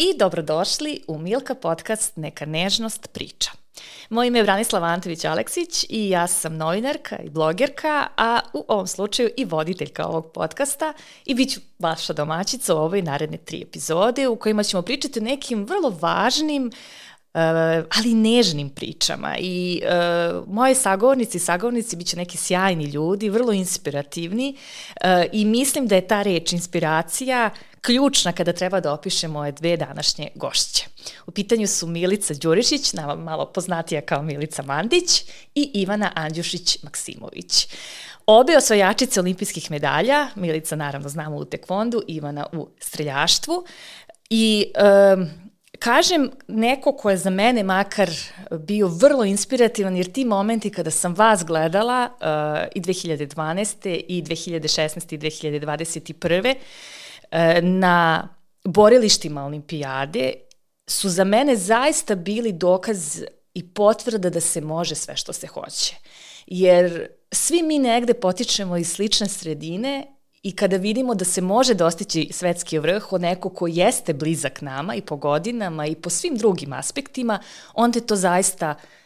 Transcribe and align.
i 0.00 0.18
dobrodošli 0.18 1.00
u 1.08 1.18
Milka 1.18 1.54
podcast 1.54 2.16
Neka 2.16 2.46
nežnost 2.46 3.08
priča. 3.12 3.50
Moje 4.10 4.28
ime 4.28 4.38
je 4.38 4.42
Branislava 4.42 4.86
Antović 4.86 5.24
Aleksić 5.24 5.86
i 5.88 6.10
ja 6.10 6.26
sam 6.26 6.56
novinarka 6.56 7.16
i 7.18 7.30
blogerka, 7.30 8.06
a 8.16 8.40
u 8.52 8.64
ovom 8.68 8.86
slučaju 8.86 9.30
i 9.36 9.44
voditeljka 9.44 10.06
ovog 10.06 10.32
podcasta 10.32 10.92
i 11.24 11.34
bit 11.34 11.52
ću 11.52 11.60
vaša 11.78 12.12
domaćica 12.12 12.74
u 12.74 12.78
ovoj 12.78 13.02
naredne 13.02 13.36
tri 13.36 13.62
epizode 13.62 14.28
u 14.28 14.36
kojima 14.36 14.62
ćemo 14.62 14.82
pričati 14.82 15.18
o 15.18 15.22
nekim 15.22 15.64
vrlo 15.64 15.96
važnim 16.00 16.66
Uh, 16.66 16.74
ali 17.32 18.14
nežnim 18.14 18.70
pričama 18.70 19.36
i 19.38 19.82
uh, 19.82 20.48
moje 20.48 20.74
sagovornici 20.74 21.36
i 21.36 21.40
sagovornici 21.40 21.96
biće 21.96 22.16
neki 22.16 22.36
sjajni 22.36 22.84
ljudi, 22.84 23.28
vrlo 23.28 23.52
inspirativni 23.52 24.56
uh, 25.04 25.08
i 25.32 25.44
mislim 25.44 25.86
da 25.86 25.94
je 25.94 26.06
ta 26.06 26.22
reč 26.22 26.52
inspiracija 26.52 27.50
ključna 27.80 28.32
kada 28.32 28.52
treba 28.52 28.80
da 28.80 28.92
opiše 28.92 29.28
moje 29.28 29.52
dve 29.52 29.76
današnje 29.76 30.28
gošće. 30.34 30.84
U 31.26 31.30
pitanju 31.30 31.66
su 31.66 31.86
Milica 31.86 32.34
Đurišić, 32.34 32.92
nama 32.92 33.14
malo 33.14 33.52
poznatija 33.52 34.00
kao 34.00 34.22
Milica 34.22 34.62
Mandić 34.62 35.22
i 35.54 35.70
Ivana 35.74 36.12
Andjušić-Maksimović. 36.16 37.68
Obe 38.26 38.56
osvajačice 38.56 39.20
olimpijskih 39.20 39.70
medalja, 39.70 40.28
Milica 40.34 40.76
naravno 40.76 41.08
znamo 41.08 41.36
u 41.36 41.44
tekvondu, 41.44 42.02
Ivana 42.08 42.46
u 42.52 42.68
streljaštvu 42.80 43.64
i 44.30 44.72
um, 45.14 45.49
kažem 45.80 46.30
neko 46.48 46.92
ko 46.92 47.10
je 47.10 47.16
za 47.16 47.30
mene 47.30 47.62
makar 47.62 48.10
bio 48.58 48.88
vrlo 48.88 49.24
inspirativan, 49.24 49.96
jer 49.96 50.12
ti 50.12 50.24
momenti 50.24 50.70
kada 50.70 50.90
sam 50.90 51.14
vas 51.14 51.44
gledala 51.44 52.08
uh, 52.12 52.68
i 52.74 52.80
2012. 52.80 54.04
i 54.08 54.22
2016. 54.22 55.14
i 55.14 55.18
2021. 55.18 56.54
Uh, 56.54 57.38
na 57.62 58.28
borilištima 58.64 59.44
olimpijade 59.44 60.32
su 60.86 61.08
za 61.08 61.24
mene 61.24 61.56
zaista 61.56 62.14
bili 62.14 62.52
dokaz 62.52 63.22
i 63.54 63.68
potvrda 63.68 64.30
da 64.30 64.40
se 64.40 64.60
može 64.60 64.94
sve 64.94 65.16
što 65.16 65.32
se 65.32 65.46
hoće. 65.46 65.96
Jer 66.46 67.08
svi 67.32 67.62
mi 67.62 67.78
negde 67.78 68.14
potičemo 68.14 68.76
iz 68.76 68.92
slične 68.92 69.28
sredine 69.28 70.06
I 70.42 70.52
kada 70.56 70.76
vidimo 70.76 71.14
da 71.14 71.24
se 71.24 71.40
može 71.40 71.74
dostići 71.74 72.28
svetski 72.32 72.78
vrh 72.78 73.12
od 73.12 73.20
neko 73.20 73.48
ko 73.48 73.66
jeste 73.66 74.14
blizak 74.14 74.62
nama 74.62 74.94
i 74.94 75.00
po 75.00 75.16
godinama 75.16 75.86
i 75.86 75.94
po 75.94 76.10
svim 76.10 76.36
drugim 76.36 76.72
aspektima, 76.72 77.38
onda 77.74 77.98
je 77.98 78.06
to 78.06 78.16
zaista 78.16 78.74
uh, 78.78 78.99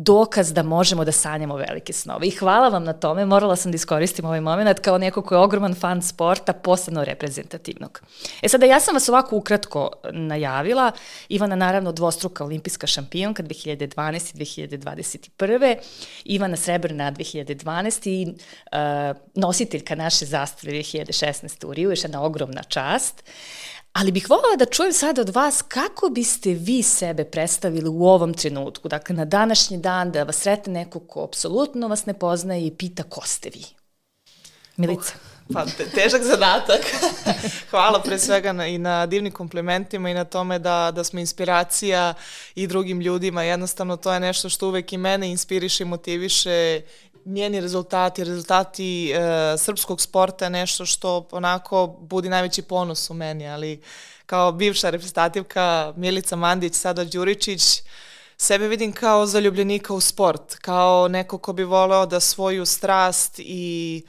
dokaz 0.00 0.52
da 0.52 0.62
možemo 0.62 1.04
da 1.04 1.12
sanjamo 1.12 1.56
velike 1.56 1.92
snove. 1.92 2.26
I 2.26 2.30
hvala 2.30 2.68
vam 2.68 2.84
na 2.84 2.92
tome, 2.92 3.26
morala 3.26 3.56
sam 3.56 3.72
da 3.72 3.76
iskoristim 3.76 4.24
ovaj 4.24 4.40
moment 4.40 4.80
kao 4.80 4.98
neko 4.98 5.22
ko 5.22 5.34
je 5.34 5.38
ogroman 5.38 5.74
fan 5.74 6.02
sporta, 6.02 6.52
posebno 6.52 7.04
reprezentativnog. 7.04 8.00
E 8.42 8.48
sada, 8.48 8.66
ja 8.66 8.80
sam 8.80 8.94
vas 8.94 9.08
ovako 9.08 9.36
ukratko 9.36 9.90
najavila, 10.12 10.92
Ivana 11.28 11.56
naravno 11.56 11.92
dvostruka 11.92 12.44
olimpijska 12.44 12.86
šampionka 12.86 13.42
2012. 13.42 14.62
i 14.62 14.68
2021. 14.68 15.76
Ivana 16.24 16.56
Srebrna 16.56 17.12
2012. 17.12 18.08
i 18.08 18.26
uh, 18.26 19.16
nositeljka 19.34 19.94
naše 19.94 20.24
zastave 20.24 20.72
2016. 20.72 21.66
u 21.66 21.74
Riju, 21.74 21.90
još 21.90 22.04
jedna 22.04 22.22
ogromna 22.22 22.62
čast. 22.62 23.24
Ali 23.98 24.12
bih 24.12 24.30
voljela 24.30 24.56
da 24.56 24.64
čujem 24.64 24.92
sada 24.92 25.20
od 25.20 25.28
vas 25.28 25.62
kako 25.68 26.08
biste 26.08 26.50
vi 26.50 26.82
sebe 26.82 27.24
predstavili 27.24 27.88
u 27.88 28.06
ovom 28.06 28.34
trenutku, 28.34 28.88
dakle 28.88 29.16
na 29.16 29.24
današnji 29.24 29.78
dan 29.78 30.12
da 30.12 30.22
vas 30.22 30.36
sretne 30.36 30.72
neko 30.72 31.00
ko 31.00 31.24
apsolutno 31.24 31.88
vas 31.88 32.06
ne 32.06 32.14
poznaje 32.14 32.66
i 32.66 32.70
pita 32.70 33.02
ko 33.02 33.20
ste 33.24 33.50
vi. 33.54 33.64
Milica. 34.76 35.12
Uh, 35.48 35.54
pa 35.54 35.64
te, 35.64 35.84
težak 35.84 36.22
zadatak. 36.22 36.80
Hvala 37.70 38.00
pre 38.02 38.18
svega 38.18 38.52
na, 38.52 38.66
i 38.66 38.78
na 38.78 39.06
divnim 39.06 39.32
komplimentima 39.32 40.10
i 40.10 40.14
na 40.14 40.24
tome 40.24 40.58
da, 40.58 40.92
da 40.94 41.04
smo 41.04 41.20
inspiracija 41.20 42.14
i 42.54 42.66
drugim 42.66 43.00
ljudima. 43.00 43.42
Jednostavno 43.42 43.96
to 43.96 44.12
je 44.12 44.20
nešto 44.20 44.48
što 44.48 44.68
uvek 44.68 44.92
i 44.92 44.96
mene 44.96 45.30
inspiriše 45.30 45.82
i 45.82 45.86
motiviše 45.86 46.80
njeni 47.28 47.60
rezultati, 47.60 48.24
rezultati 48.24 49.12
e, 49.12 49.18
srpskog 49.58 50.00
sporta 50.00 50.44
je 50.44 50.50
nešto 50.50 50.86
što 50.86 51.28
onako 51.30 51.86
budi 52.00 52.28
najveći 52.28 52.62
ponos 52.62 53.10
u 53.10 53.14
meni, 53.14 53.48
ali 53.48 53.82
kao 54.26 54.52
bivša 54.52 54.90
reprezentativka 54.90 55.92
Milica 55.96 56.36
Mandić, 56.36 56.74
sada 56.74 57.04
Đuričić, 57.04 57.82
sebe 58.36 58.68
vidim 58.68 58.92
kao 58.92 59.26
zaljubljenika 59.26 59.94
u 59.94 60.00
sport, 60.00 60.54
kao 60.54 61.08
neko 61.08 61.38
ko 61.38 61.52
bi 61.52 61.64
voleo 61.64 62.06
da 62.06 62.20
svoju 62.20 62.66
strast 62.66 63.38
i 63.38 64.02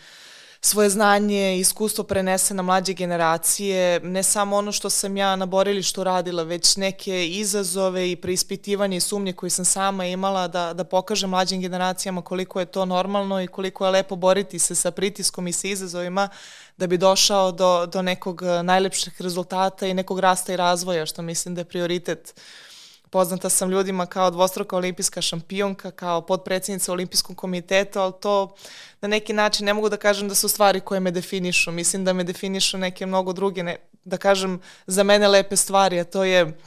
svoje 0.62 0.90
znanje 0.90 1.56
i 1.58 1.60
iskustvo 1.60 2.04
prenese 2.04 2.54
na 2.54 2.64
mlađe 2.64 2.94
generacije, 2.94 4.00
ne 4.00 4.24
samo 4.24 4.56
ono 4.56 4.72
što 4.72 4.90
sam 4.90 5.18
ja 5.18 5.36
na 5.36 5.46
borilištu 5.46 6.04
radila, 6.04 6.44
već 6.44 6.76
neke 6.76 7.28
izazove 7.28 8.12
i 8.12 8.16
preispitivanje 8.16 8.98
i 8.98 9.00
sumnje 9.00 9.34
koje 9.34 9.50
sam 9.50 9.66
sama 9.66 10.06
imala 10.06 10.48
da, 10.48 10.74
da 10.74 10.84
pokažem 10.84 11.30
mlađim 11.30 11.62
generacijama 11.62 12.22
koliko 12.22 12.60
je 12.60 12.66
to 12.66 12.86
normalno 12.86 13.42
i 13.42 13.48
koliko 13.48 13.86
je 13.86 13.92
lepo 13.92 14.16
boriti 14.16 14.60
se 14.60 14.76
sa 14.76 14.92
pritiskom 14.92 15.48
i 15.48 15.54
sa 15.54 15.68
izazovima 15.68 16.30
da 16.78 16.88
bi 16.88 16.98
došao 16.98 17.52
do, 17.52 17.86
do 17.86 18.02
nekog 18.02 18.42
najlepših 18.64 19.22
rezultata 19.22 19.88
i 19.88 19.94
nekog 19.94 20.20
rasta 20.20 20.54
i 20.54 20.58
razvoja, 20.58 21.06
što 21.06 21.22
mislim 21.22 21.56
da 21.56 21.62
je 21.62 21.66
prioritet 21.66 22.34
uh, 22.36 22.69
Poznata 23.10 23.50
sam 23.50 23.72
ljudima 23.72 24.06
kao 24.06 24.32
dvostruka 24.32 24.78
olimpijska 24.78 25.22
šampionka, 25.22 25.92
kao 25.92 26.22
podpredsednica 26.22 26.92
olimpijskog 26.92 27.38
komiteta, 27.38 28.02
ali 28.02 28.14
to 28.22 28.56
na 29.02 29.08
neki 29.08 29.34
način 29.34 29.66
ne 29.66 29.74
mogu 29.74 29.90
da 29.90 29.98
kažem 29.98 30.28
da 30.30 30.36
su 30.36 30.50
stvari 30.50 30.80
koje 30.80 31.00
me 31.00 31.12
definišu. 31.12 31.72
Mislim 31.72 32.06
da 32.06 32.14
me 32.14 32.24
definišu 32.24 32.78
neke 32.78 33.06
mnogo 33.06 33.34
druge, 33.34 33.64
ne, 33.64 33.78
da 34.04 34.18
kažem 34.18 34.62
za 34.88 35.04
mene 35.04 35.28
lepe 35.28 35.56
stvari, 35.56 36.00
a 36.00 36.04
to 36.04 36.24
je 36.24 36.58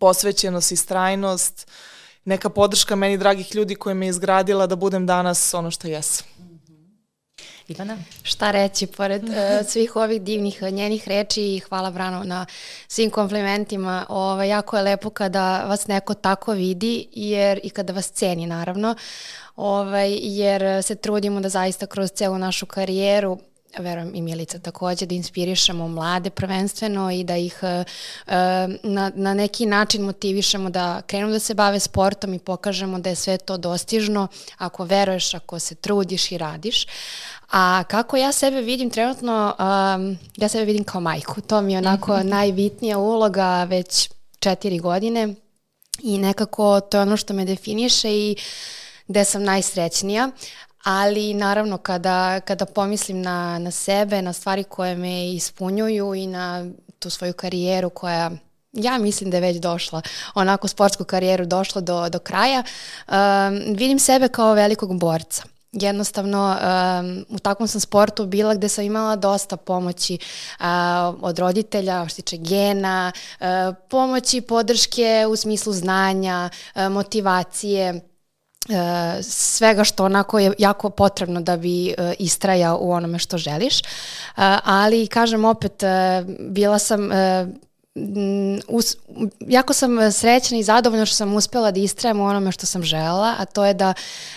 posvećenost 0.00 0.72
i 0.72 0.76
strajnost, 0.76 1.70
neka 2.24 2.48
podrška 2.48 2.96
meni 2.96 3.18
dragih 3.18 3.54
ljudi 3.54 3.74
koje 3.74 3.94
me 3.94 4.08
izgradila 4.08 4.66
da 4.66 4.76
budem 4.76 5.06
danas 5.06 5.54
ono 5.54 5.70
što 5.70 5.88
jesam. 5.88 6.26
Ivana? 7.68 7.98
Šta 8.22 8.50
reći, 8.50 8.86
pored 8.86 9.24
uh, 9.24 9.34
svih 9.70 9.96
ovih 9.96 10.22
divnih 10.22 10.58
uh, 10.62 10.68
njenih 10.68 11.08
reči 11.08 11.42
i 11.42 11.60
hvala 11.60 11.90
Brano 11.90 12.24
na 12.24 12.46
svim 12.88 13.10
komplimentima. 13.10 14.06
Ovo, 14.08 14.32
ovaj, 14.32 14.48
jako 14.48 14.76
je 14.76 14.82
lepo 14.82 15.10
kada 15.10 15.64
vas 15.64 15.86
neko 15.86 16.14
tako 16.14 16.52
vidi 16.52 17.06
jer, 17.12 17.60
i 17.62 17.70
kada 17.70 17.92
vas 17.92 18.10
ceni 18.10 18.46
naravno, 18.46 18.94
ovaj, 19.56 20.18
jer 20.22 20.82
se 20.82 20.94
trudimo 20.94 21.40
da 21.40 21.48
zaista 21.48 21.86
kroz 21.86 22.10
celu 22.10 22.38
našu 22.38 22.66
karijeru 22.66 23.38
verujem 23.78 24.14
i 24.14 24.22
Milica 24.22 24.58
takođe, 24.58 25.06
da 25.06 25.14
inspirišemo 25.14 25.88
mlade 25.88 26.30
prvenstveno 26.30 27.10
i 27.10 27.24
da 27.24 27.36
ih 27.36 27.58
uh, 27.62 27.84
na, 28.82 29.12
na 29.14 29.34
neki 29.34 29.66
način 29.66 30.02
motivišemo 30.02 30.70
da 30.70 31.02
krenu 31.02 31.30
da 31.30 31.38
se 31.38 31.54
bave 31.54 31.80
sportom 31.80 32.34
i 32.34 32.38
pokažemo 32.38 32.98
da 32.98 33.10
je 33.10 33.16
sve 33.16 33.38
to 33.38 33.56
dostižno 33.56 34.28
ako 34.58 34.84
veruješ, 34.84 35.34
ako 35.34 35.58
se 35.58 35.74
trudiš 35.74 36.32
i 36.32 36.38
radiš. 36.38 36.86
A 37.50 37.84
kako 37.88 38.16
ja 38.16 38.32
sebe 38.32 38.60
vidim 38.60 38.90
trenutno, 38.90 39.56
um, 39.58 40.18
ja 40.36 40.48
sebe 40.48 40.64
vidim 40.64 40.84
kao 40.84 41.00
majku. 41.00 41.40
To 41.40 41.60
mi 41.60 41.72
je 41.72 41.78
onako 41.78 42.16
mhm. 42.16 42.28
najbitnija 42.28 42.98
uloga 42.98 43.64
već 43.64 44.10
četiri 44.38 44.78
godine 44.78 45.34
i 46.02 46.18
nekako 46.18 46.80
to 46.80 46.96
je 46.96 47.02
ono 47.02 47.16
što 47.16 47.34
me 47.34 47.44
definiše 47.44 48.10
i 48.10 48.36
gde 49.08 49.24
sam 49.24 49.42
najsrećnija. 49.42 50.30
Ali 50.84 51.34
naravno 51.34 51.78
kada, 51.78 52.40
kada 52.40 52.66
pomislim 52.66 53.22
na, 53.22 53.58
na 53.58 53.70
sebe, 53.70 54.22
na 54.22 54.32
stvari 54.32 54.64
koje 54.64 54.96
me 54.96 55.32
ispunjuju 55.32 56.14
i 56.14 56.26
na 56.26 56.66
tu 56.98 57.10
svoju 57.10 57.32
karijeru 57.32 57.90
koja 57.90 58.30
ja 58.72 58.98
mislim 58.98 59.30
da 59.30 59.36
je 59.36 59.40
već 59.40 59.56
došla, 59.56 60.02
onako 60.34 60.68
sportsku 60.68 61.04
karijeru 61.04 61.46
došla 61.46 61.80
do, 61.80 62.08
do 62.08 62.18
kraja, 62.18 62.62
um, 63.08 63.14
vidim 63.76 63.98
sebe 63.98 64.28
kao 64.28 64.52
velikog 64.52 64.98
borca. 64.98 65.42
Jednostavno 65.72 66.56
um, 66.56 67.24
u 67.28 67.38
takvom 67.38 67.68
sam 67.68 67.80
sportu 67.80 68.26
bila 68.26 68.54
gde 68.54 68.68
sam 68.68 68.84
imala 68.84 69.16
dosta 69.16 69.56
pomoći 69.56 70.18
uh, 70.60 70.64
od 71.20 71.38
roditelja, 71.38 72.08
što 72.08 72.16
tiče 72.16 72.36
gena, 72.36 73.12
uh, 73.40 73.46
pomoći, 73.90 74.40
podrške 74.40 75.26
u 75.28 75.36
smislu 75.36 75.72
znanja, 75.72 76.50
uh, 76.74 76.82
motivacije, 76.82 78.00
svega 79.22 79.84
što 79.84 80.04
onako 80.04 80.38
je 80.38 80.52
jako 80.58 80.90
potrebno 80.90 81.40
da 81.40 81.56
bi 81.56 81.94
uh, 81.98 82.12
istrajao 82.18 82.78
u 82.80 82.92
onome 82.92 83.18
što 83.18 83.38
želiš. 83.38 83.80
Uh, 83.80 83.84
ali 84.64 85.06
kažem 85.06 85.44
opet, 85.44 85.82
bila 86.38 86.78
sam 86.78 87.10
us, 88.68 88.96
jako 89.40 89.72
sam 89.72 90.12
srećna 90.12 90.58
i 90.58 90.62
zadovoljna 90.62 91.06
što 91.06 91.16
sam 91.16 91.34
uspela 91.34 91.70
da 91.70 91.80
istrajem 91.80 92.20
u 92.20 92.24
onome 92.24 92.52
što 92.52 92.66
sam 92.66 92.82
želela, 92.82 93.34
a 93.38 93.44
to 93.44 93.64
je 93.64 93.74
da 93.74 93.94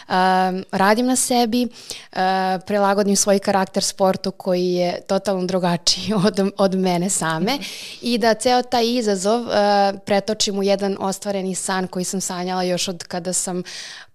um, 0.07 0.63
radim 0.71 1.05
na 1.05 1.15
sebi, 1.15 1.63
uh, 1.65 2.19
prilagodim 2.65 3.15
svoj 3.15 3.39
karakter 3.39 3.83
sportu 3.83 4.31
koji 4.31 4.65
je 4.65 5.01
totalno 5.07 5.45
drugačiji 5.45 6.13
od, 6.25 6.51
od 6.57 6.75
mene 6.75 7.09
same 7.09 7.57
i 8.01 8.17
da 8.17 8.33
ceo 8.33 8.61
taj 8.61 8.85
izazov 8.87 9.41
uh, 9.41 9.49
pretočim 10.05 10.59
u 10.59 10.63
jedan 10.63 10.97
ostvareni 10.99 11.55
san 11.55 11.87
koji 11.87 12.05
sam 12.05 12.21
sanjala 12.21 12.63
još 12.63 12.87
od 12.87 13.03
kada 13.03 13.33
sam 13.33 13.63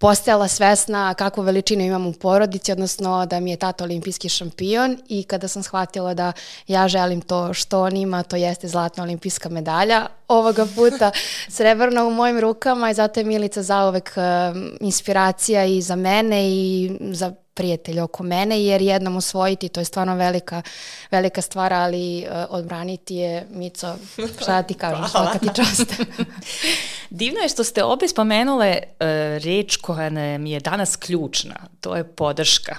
postajala 0.03 0.49
svesna 0.49 1.15
kakvu 1.15 1.43
veličinu 1.43 1.83
imam 1.83 2.07
u 2.07 2.13
porodici, 2.13 2.73
odnosno 2.73 3.27
da 3.27 3.41
mi 3.41 3.51
je 3.51 3.57
tata 3.57 3.85
olimpijski 3.85 4.29
šampion 4.29 4.99
i 5.09 5.23
kada 5.23 5.49
sam 5.49 5.63
shvatila 5.63 6.15
da 6.15 6.33
ja 6.69 6.89
želim 6.89 7.21
to 7.21 7.55
što 7.55 7.83
on 7.83 7.97
ima, 7.97 8.23
to 8.23 8.37
jeste 8.37 8.69
zlatna 8.69 9.03
olimpijska 9.03 9.13
olimpijska 9.13 9.49
medalja. 9.49 10.07
Ovoga 10.29 10.67
puta 10.77 11.11
srebrna 11.57 12.05
u 12.05 12.11
mojim 12.11 12.41
rukama 12.41 12.91
i 12.91 12.95
zato 12.95 13.21
je 13.21 13.25
Milica 13.25 13.63
zauvek 13.63 14.13
uh, 14.17 14.57
inspiracija 14.81 15.65
i 15.65 15.83
za 15.83 15.97
mene 15.97 16.51
i 16.51 16.91
za 17.01 17.33
prijatelja 17.55 18.05
oko 18.05 18.23
mene, 18.23 18.65
jer 18.65 18.83
jednom 18.83 19.17
osvojiti, 19.17 19.69
to 19.69 19.81
je 19.81 19.85
stvarno 19.85 20.17
velika, 20.17 20.63
velika 21.11 21.43
stvar, 21.43 21.73
ali 21.73 22.27
uh, 22.27 22.47
odbraniti 22.49 23.15
je, 23.15 23.47
Mico, 23.51 23.97
šta 24.43 24.53
da 24.53 24.63
ti 24.63 24.75
kažem, 24.75 25.09
svaka 25.09 25.39
ti 25.39 25.49
čast. 25.55 25.95
Divno 27.11 27.41
je 27.41 27.49
što 27.49 27.65
ste 27.65 27.85
obe 27.85 28.09
spomenule 28.09 28.77
uh, 28.83 28.97
reč 29.45 29.77
koja 29.77 30.11
nam 30.11 30.47
je 30.47 30.61
danas 30.61 30.97
ključna, 30.97 31.55
to 31.81 31.97
je 31.97 32.05
podrška. 32.05 32.77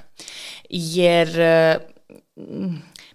Jer 0.70 1.30
uh, 1.30 2.64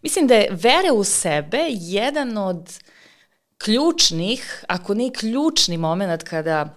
mislim 0.03 0.27
da 0.27 0.35
je 0.35 0.49
vere 0.51 0.91
u 0.93 1.05
sebe 1.05 1.67
jedan 1.69 2.39
od 2.39 2.79
ključnih, 3.59 4.65
ako 4.69 4.95
ne 4.95 5.11
ključni 5.13 5.77
moment 5.77 6.23
kada 6.23 6.75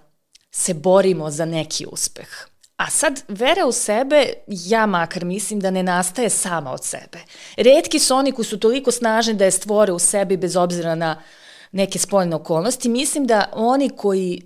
se 0.52 0.74
borimo 0.74 1.32
za 1.32 1.46
neki 1.46 1.86
uspeh. 1.92 2.51
A 2.82 2.90
sad, 2.90 3.24
vera 3.28 3.66
u 3.66 3.72
sebe, 3.72 4.34
ja 4.48 4.86
makar 4.86 5.26
mislim 5.26 5.60
da 5.60 5.72
ne 5.72 5.84
nastaje 5.84 6.30
sama 6.30 6.72
od 6.72 6.86
sebe. 6.86 7.20
Redki 7.58 8.00
su 8.00 8.16
oni 8.16 8.32
koji 8.32 8.46
su 8.46 8.60
toliko 8.60 8.92
snažni 8.92 9.34
da 9.34 9.46
je 9.46 9.52
stvore 9.52 9.92
u 9.92 10.00
sebi 10.00 10.38
bez 10.38 10.56
obzira 10.56 10.96
na 10.96 11.22
neke 11.72 12.00
spoljne 12.00 12.36
okolnosti. 12.36 12.90
Mislim 12.90 13.26
da 13.26 13.50
oni 13.54 13.90
koji 13.90 14.42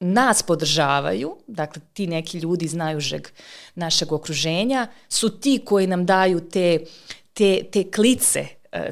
nas 0.00 0.42
podržavaju, 0.42 1.36
dakle 1.46 1.82
ti 1.92 2.06
neki 2.06 2.38
ljudi 2.38 2.64
iz 2.64 2.74
najužeg 2.74 3.28
našeg 3.74 4.12
okruženja, 4.12 4.86
su 5.08 5.40
ti 5.40 5.62
koji 5.64 5.86
nam 5.86 6.06
daju 6.06 6.40
te, 6.40 6.78
te, 7.32 7.62
te 7.72 7.90
klice 7.90 8.46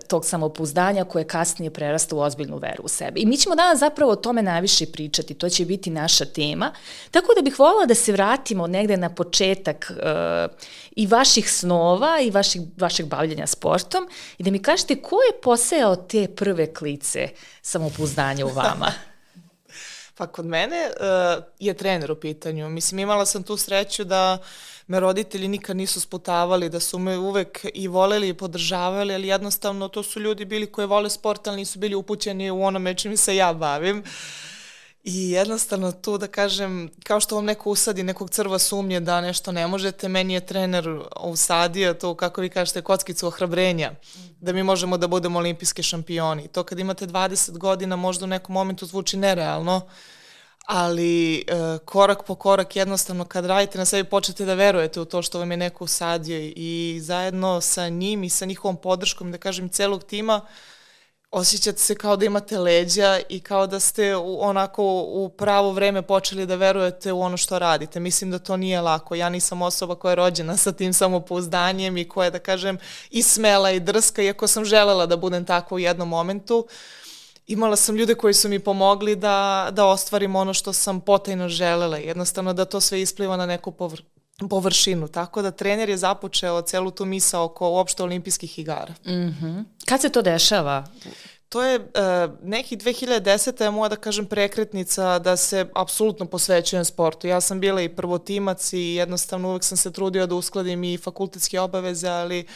tog 0.08 0.26
samopouzdanja 0.26 1.04
koje 1.04 1.24
kasnije 1.24 1.70
prerasta 1.70 2.16
u 2.16 2.20
ozbiljnu 2.20 2.56
veru 2.56 2.82
u 2.84 2.88
sebe. 2.88 3.20
I 3.20 3.26
mi 3.26 3.36
ćemo 3.36 3.54
danas 3.54 3.78
zapravo 3.78 4.12
o 4.12 4.16
tome 4.16 4.42
najviše 4.42 4.86
pričati, 4.86 5.34
to 5.34 5.48
će 5.48 5.64
biti 5.64 5.90
naša 5.90 6.24
tema. 6.24 6.72
Tako 7.10 7.32
da 7.36 7.42
bih 7.42 7.58
voljela 7.58 7.86
da 7.86 7.94
se 7.94 8.12
vratimo 8.12 8.66
negde 8.66 8.96
na 8.96 9.14
početak 9.14 9.90
uh, 9.90 9.96
i 10.96 11.06
vaših 11.06 11.52
snova 11.52 12.20
i 12.20 12.30
vaših, 12.30 12.62
vašeg 12.76 13.06
bavljanja 13.06 13.46
sportom 13.46 14.08
i 14.38 14.42
da 14.42 14.50
mi 14.50 14.62
kažete 14.62 15.02
ko 15.02 15.16
je 15.16 15.40
posejao 15.42 15.96
te 15.96 16.28
prve 16.36 16.74
klice 16.74 17.28
samopouzdanja 17.62 18.46
u 18.46 18.48
vama? 18.48 18.92
pa 20.18 20.26
kod 20.26 20.46
mene 20.46 20.90
uh, 20.90 21.44
je 21.58 21.74
trener 21.74 22.12
u 22.12 22.20
pitanju. 22.20 22.68
Mislim, 22.68 22.98
imala 22.98 23.26
sam 23.26 23.42
tu 23.42 23.56
sreću 23.56 24.04
da 24.04 24.38
uh, 24.40 24.46
me 24.88 25.00
roditelji 25.00 25.48
nikad 25.48 25.76
nisu 25.76 26.00
sputavali, 26.00 26.68
da 26.68 26.80
su 26.80 26.98
me 26.98 27.18
uvek 27.18 27.66
i 27.74 27.88
voleli 27.88 28.28
i 28.28 28.34
podržavali, 28.34 29.14
ali 29.14 29.28
jednostavno 29.28 29.88
to 29.88 30.02
su 30.02 30.20
ljudi 30.20 30.44
bili 30.44 30.66
koji 30.66 30.86
vole 30.86 31.10
sport, 31.10 31.46
ali 31.46 31.56
nisu 31.56 31.78
bili 31.78 31.94
upućeni 31.94 32.50
u 32.50 32.62
onome 32.62 32.94
čim 32.94 33.16
se 33.16 33.36
ja 33.36 33.52
bavim. 33.52 34.04
I 35.04 35.30
jednostavno 35.30 35.92
tu 35.92 36.18
da 36.18 36.26
kažem, 36.26 36.90
kao 37.04 37.20
što 37.20 37.34
vam 37.34 37.44
neko 37.44 37.70
usadi 37.70 38.02
nekog 38.02 38.30
crva 38.30 38.58
sumnje 38.58 39.00
da 39.00 39.20
nešto 39.20 39.52
ne 39.52 39.66
možete, 39.66 40.08
meni 40.08 40.34
je 40.34 40.46
trener 40.46 41.00
usadio 41.20 41.94
to, 41.94 42.14
kako 42.14 42.40
vi 42.40 42.48
kažete, 42.48 42.82
kockicu 42.82 43.26
ohrabrenja, 43.26 43.92
da 44.40 44.52
mi 44.52 44.62
možemo 44.62 44.98
da 44.98 45.06
budemo 45.06 45.38
olimpijski 45.38 45.82
šampioni. 45.82 46.48
To 46.48 46.62
kad 46.62 46.78
imate 46.78 47.06
20 47.06 47.58
godina 47.58 47.96
možda 47.96 48.24
u 48.24 48.28
nekom 48.28 48.52
momentu 48.52 48.86
zvuči 48.86 49.16
nerealno, 49.16 49.80
ali 50.68 51.44
uh, 51.52 51.78
korak 51.84 52.24
po 52.24 52.34
korak 52.34 52.76
jednostavno 52.76 53.24
kad 53.24 53.46
radite 53.46 53.78
na 53.78 53.84
sebi 53.84 54.08
počete 54.08 54.44
da 54.44 54.54
verujete 54.54 55.00
u 55.00 55.04
to 55.04 55.22
što 55.22 55.38
vam 55.38 55.50
je 55.50 55.56
neko 55.56 55.84
usadio 55.84 56.38
i 56.56 56.98
zajedno 57.02 57.60
sa 57.60 57.88
njim 57.88 58.24
i 58.24 58.30
sa 58.30 58.44
njihovom 58.44 58.76
podrškom, 58.76 59.32
da 59.32 59.38
kažem, 59.38 59.68
celog 59.68 60.04
tima, 60.04 60.40
osjećate 61.30 61.78
se 61.78 61.94
kao 61.94 62.16
da 62.16 62.24
imate 62.24 62.58
leđa 62.58 63.20
i 63.28 63.40
kao 63.40 63.66
da 63.66 63.80
ste 63.80 64.16
u, 64.16 64.40
onako 64.40 64.84
u 65.02 65.28
pravo 65.28 65.72
vreme 65.72 66.02
počeli 66.02 66.46
da 66.46 66.56
verujete 66.56 67.12
u 67.12 67.20
ono 67.20 67.36
što 67.36 67.58
radite. 67.58 68.00
Mislim 68.00 68.30
da 68.30 68.38
to 68.38 68.56
nije 68.56 68.80
lako. 68.80 69.14
Ja 69.14 69.28
nisam 69.28 69.62
osoba 69.62 69.94
koja 69.94 70.12
je 70.12 70.16
rođena 70.16 70.56
sa 70.56 70.72
tim 70.72 70.92
samopouzdanjem 70.92 71.96
i 71.96 72.08
koja 72.08 72.24
je, 72.24 72.30
da 72.30 72.38
kažem, 72.38 72.78
i 73.10 73.22
smela 73.22 73.70
i 73.70 73.80
drska, 73.80 74.22
iako 74.22 74.46
sam 74.46 74.64
želela 74.64 75.06
da 75.06 75.16
budem 75.16 75.44
tako 75.44 75.74
u 75.74 75.78
jednom 75.78 76.08
momentu. 76.08 76.58
Uh, 76.58 77.07
imala 77.48 77.76
sam 77.76 77.96
ljude 77.96 78.14
koji 78.14 78.34
su 78.34 78.48
mi 78.48 78.58
pomogli 78.58 79.16
da, 79.16 79.68
da 79.72 79.86
ostvarim 79.86 80.36
ono 80.36 80.54
što 80.54 80.72
sam 80.72 81.00
potajno 81.00 81.48
želela. 81.48 81.96
Jednostavno 81.96 82.52
da 82.52 82.64
to 82.64 82.80
sve 82.80 83.00
ispliva 83.00 83.36
na 83.36 83.46
neku 83.46 83.72
povr 83.72 84.02
površinu. 84.50 85.08
Tako 85.08 85.42
da 85.42 85.50
trener 85.50 85.88
je 85.88 85.96
započeo 85.96 86.62
celu 86.62 86.90
tu 86.90 87.04
misa 87.04 87.40
oko 87.40 87.70
uopšte 87.70 88.02
olimpijskih 88.02 88.58
igara. 88.58 88.94
Mm 89.06 89.10
-hmm. 89.10 89.64
Kad 89.86 90.00
se 90.00 90.08
to 90.08 90.22
dešava? 90.22 90.86
To 91.48 91.62
je 91.62 91.78
uh, 91.78 91.84
neki 92.42 92.76
2010. 92.76 93.62
je 93.62 93.70
moja 93.70 93.88
da 93.88 93.96
kažem 93.96 94.26
prekretnica 94.26 95.18
da 95.18 95.36
se 95.36 95.66
apsolutno 95.74 96.26
posvećujem 96.26 96.84
sportu. 96.84 97.26
Ja 97.26 97.40
sam 97.40 97.60
bila 97.60 97.82
i 97.82 97.88
prvotimac 97.88 98.72
i 98.72 98.94
jednostavno 98.94 99.48
uvek 99.48 99.64
sam 99.64 99.76
se 99.76 99.92
trudio 99.92 100.26
da 100.26 100.34
uskladim 100.34 100.84
i 100.84 100.98
fakultetske 100.98 101.60
obaveze, 101.60 102.08
ali 102.08 102.40
uh, 102.40 102.48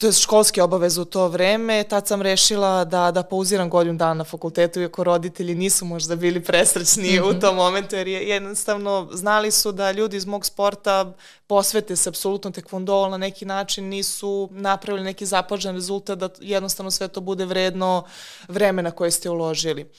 to 0.00 0.06
je 0.06 0.12
školske 0.12 0.62
obaveze 0.62 1.00
u 1.00 1.04
to 1.04 1.28
vreme, 1.28 1.84
tad 1.84 2.06
sam 2.08 2.22
rešila 2.22 2.84
da, 2.84 3.10
da 3.10 3.22
pauziram 3.22 3.70
godinu 3.70 3.98
dana 3.98 4.14
na 4.14 4.24
fakultetu, 4.24 4.80
iako 4.80 5.04
roditelji 5.04 5.54
nisu 5.54 5.84
možda 5.84 6.16
bili 6.16 6.44
presrećni 6.44 7.02
mm 7.02 7.22
-hmm. 7.22 7.28
u 7.28 7.30
mhm. 7.30 7.40
tom 7.40 7.56
momentu, 7.56 7.96
jer 7.96 8.08
je, 8.08 8.28
jednostavno 8.28 9.08
znali 9.12 9.50
su 9.50 9.72
da 9.72 9.92
ljudi 9.92 10.16
iz 10.16 10.26
mog 10.26 10.46
sporta 10.46 11.12
posvete 11.46 11.96
se 11.96 12.08
apsolutno 12.08 12.50
tekvondolu 12.50 13.10
na 13.10 13.16
neki 13.16 13.44
način, 13.44 13.88
nisu 13.88 14.48
napravili 14.52 15.04
neki 15.04 15.26
zapažen 15.26 15.74
rezultat 15.74 16.18
da 16.18 16.28
jednostavno 16.40 16.90
sve 16.90 17.08
to 17.08 17.20
bude 17.20 17.44
vredno 17.44 18.04
vremena 18.48 18.90
koje 18.90 19.10
ste 19.10 19.30
uložili. 19.30 19.90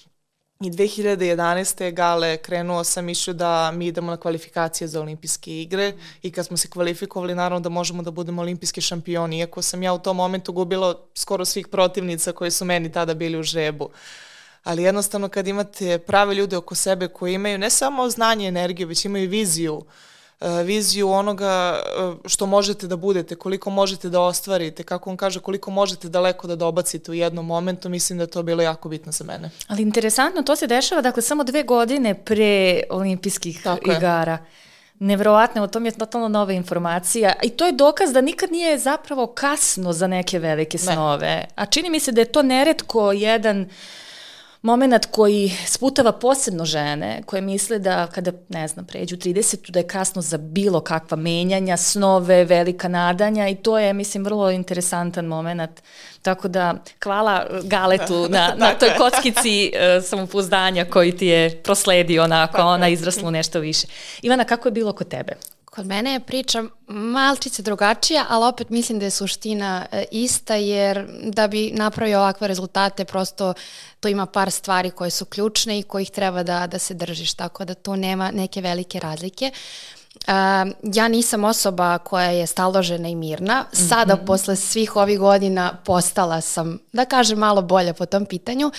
I 0.63 0.69
2011. 0.69 1.91
Gale 1.93 2.37
krenuo 2.37 2.83
sam 2.83 3.09
išao 3.09 3.33
da 3.33 3.71
mi 3.71 3.87
idemo 3.87 4.11
na 4.11 4.17
kvalifikacije 4.17 4.87
za 4.87 5.01
olimpijske 5.01 5.61
igre 5.61 5.93
i 6.21 6.31
kad 6.31 6.45
smo 6.45 6.57
se 6.57 6.69
kvalifikovali 6.69 7.35
naravno 7.35 7.59
da 7.59 7.69
možemo 7.69 8.03
da 8.03 8.11
budemo 8.11 8.41
olimpijski 8.41 8.81
šampioni, 8.81 9.39
iako 9.39 9.61
sam 9.61 9.83
ja 9.83 9.93
u 9.93 9.99
tom 9.99 10.17
momentu 10.17 10.51
gubila 10.53 10.95
skoro 11.15 11.45
svih 11.45 11.67
protivnica 11.67 12.31
koji 12.31 12.51
su 12.51 12.65
meni 12.65 12.91
tada 12.91 13.13
bili 13.13 13.39
u 13.39 13.43
žebu. 13.43 13.89
Ali 14.63 14.83
jednostavno 14.83 15.29
kad 15.29 15.47
imate 15.47 15.99
prave 15.99 16.35
ljude 16.35 16.57
oko 16.57 16.75
sebe 16.75 17.07
koji 17.07 17.33
imaju 17.33 17.57
ne 17.57 17.69
samo 17.69 18.09
znanje 18.09 18.45
i 18.45 18.47
energiju, 18.47 18.87
već 18.87 19.05
imaju 19.05 19.29
viziju 19.29 19.75
uh, 19.75 19.83
viziju 20.63 21.09
onoga 21.09 21.79
e, 21.79 22.29
što 22.29 22.45
možete 22.45 22.87
da 22.87 22.95
budete, 22.95 23.35
koliko 23.35 23.69
možete 23.69 24.09
da 24.09 24.21
ostvarite, 24.21 24.83
kako 24.83 25.09
on 25.09 25.17
kaže, 25.17 25.39
koliko 25.39 25.71
možete 25.71 26.09
daleko 26.09 26.47
da 26.47 26.55
dobacite 26.55 27.11
u 27.11 27.13
jednom 27.13 27.45
momentu, 27.45 27.89
mislim 27.89 28.17
da 28.17 28.23
je 28.23 28.27
to 28.27 28.43
bilo 28.43 28.63
jako 28.63 28.89
bitno 28.89 29.11
za 29.11 29.23
mene. 29.23 29.49
Ali 29.67 29.81
interesantno, 29.81 30.41
to 30.41 30.55
se 30.55 30.67
dešava 30.67 31.01
dakle 31.01 31.21
samo 31.21 31.43
dve 31.43 31.63
godine 31.63 32.13
pre 32.13 32.81
olimpijskih 32.89 33.63
Tako 33.63 33.91
igara. 33.91 34.31
Je. 34.31 34.45
Nevrovatno, 34.99 35.63
o 35.63 35.67
tom 35.67 35.85
je 35.85 35.91
totalno 35.91 36.27
nova 36.27 36.53
informacija 36.53 37.33
i 37.43 37.49
to 37.49 37.65
je 37.65 37.71
dokaz 37.71 38.13
da 38.13 38.21
nikad 38.21 38.51
nije 38.51 38.77
zapravo 38.77 39.27
kasno 39.27 39.93
za 39.93 40.07
neke 40.07 40.39
velike 40.39 40.77
snove. 40.77 41.27
Ne. 41.27 41.47
A 41.55 41.65
čini 41.65 41.89
mi 41.89 41.99
se 41.99 42.11
da 42.11 42.21
je 42.21 42.31
to 42.31 42.41
neretko 42.41 43.11
jedan 43.11 43.61
uh, 43.61 43.67
moment 44.61 45.05
koji 45.11 45.51
sputava 45.65 46.11
posebno 46.11 46.65
žene 46.65 47.23
koje 47.25 47.41
misle 47.41 47.79
da 47.79 48.07
kada, 48.07 48.31
ne 48.49 48.67
znam, 48.67 48.85
pređu 48.85 49.15
30 49.15 49.71
da 49.71 49.79
je 49.79 49.87
kasno 49.87 50.21
za 50.21 50.37
bilo 50.37 50.79
kakva 50.79 51.17
menjanja, 51.17 51.77
snove, 51.77 52.45
velika 52.45 52.87
nadanja 52.87 53.47
i 53.47 53.55
to 53.55 53.79
je, 53.79 53.93
mislim, 53.93 54.23
vrlo 54.23 54.51
interesantan 54.51 55.25
moment. 55.25 55.81
Tako 56.21 56.47
da, 56.47 56.75
hvala 57.03 57.45
Galetu 57.63 58.27
na, 58.29 58.53
na 58.57 58.73
toj 58.79 58.89
kockici 58.97 59.71
uh, 59.73 60.03
samopouzdanja 60.03 60.85
koji 60.85 61.17
ti 61.17 61.27
je 61.27 61.61
prosledio 61.63 62.23
onako, 62.23 62.61
ona 62.61 62.89
izrasla 62.89 63.27
u 63.27 63.31
nešto 63.31 63.59
više. 63.59 63.87
Ivana, 64.21 64.43
kako 64.43 64.67
je 64.67 64.71
bilo 64.71 64.93
kod 64.93 65.07
tebe? 65.07 65.33
Kod 65.71 65.85
mene 65.85 66.13
je 66.13 66.19
priča 66.19 66.63
malčice 66.87 67.61
drugačija, 67.61 68.25
ali 68.29 68.45
opet 68.45 68.69
mislim 68.69 68.99
da 68.99 69.05
je 69.05 69.11
suština 69.11 69.85
e, 69.91 70.05
ista, 70.11 70.55
jer 70.55 71.07
da 71.23 71.47
bi 71.47 71.71
napravio 71.73 72.19
ovakve 72.19 72.47
rezultate, 72.47 73.05
prosto 73.05 73.53
to 73.99 74.07
ima 74.07 74.25
par 74.25 74.51
stvari 74.51 74.91
koje 74.91 75.11
su 75.11 75.25
ključne 75.25 75.79
i 75.79 75.83
kojih 75.83 76.11
treba 76.11 76.43
da, 76.43 76.67
da 76.67 76.79
se 76.79 76.93
držiš, 76.93 77.33
tako 77.33 77.65
da 77.65 77.73
to 77.73 77.95
nema 77.95 78.31
neke 78.31 78.61
velike 78.61 78.99
razlike. 78.99 79.51
Uh, 79.53 80.00
Uh, 80.15 80.71
ja 80.93 81.07
nisam 81.07 81.43
osoba 81.43 81.97
koja 81.97 82.29
je 82.29 82.47
staložena 82.47 83.09
i 83.09 83.15
mirna. 83.15 83.65
Sada, 83.73 84.15
mm 84.15 84.19
-hmm. 84.19 84.25
posle 84.25 84.55
svih 84.55 84.95
ovih 84.95 85.19
godina, 85.19 85.77
postala 85.85 86.41
sam, 86.41 86.79
da 86.93 87.05
kažem, 87.05 87.39
malo 87.39 87.61
bolje 87.61 87.93
po 87.93 88.05
tom 88.05 88.25
pitanju, 88.25 88.71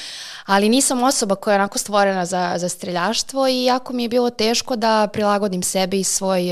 ali 0.47 0.69
nisam 0.69 1.03
osoba 1.03 1.35
koja 1.35 1.55
je 1.55 1.61
onako 1.61 1.79
stvorena 1.79 2.27
za, 2.27 2.55
za 2.57 2.69
streljaštvo 2.69 3.49
i 3.49 3.65
jako 3.65 3.93
mi 3.93 4.03
je 4.03 4.09
bilo 4.09 4.31
teško 4.31 4.77
da 4.77 5.09
prilagodim 5.12 5.62
sebi 5.62 6.01
i 6.01 6.05
svoj 6.05 6.43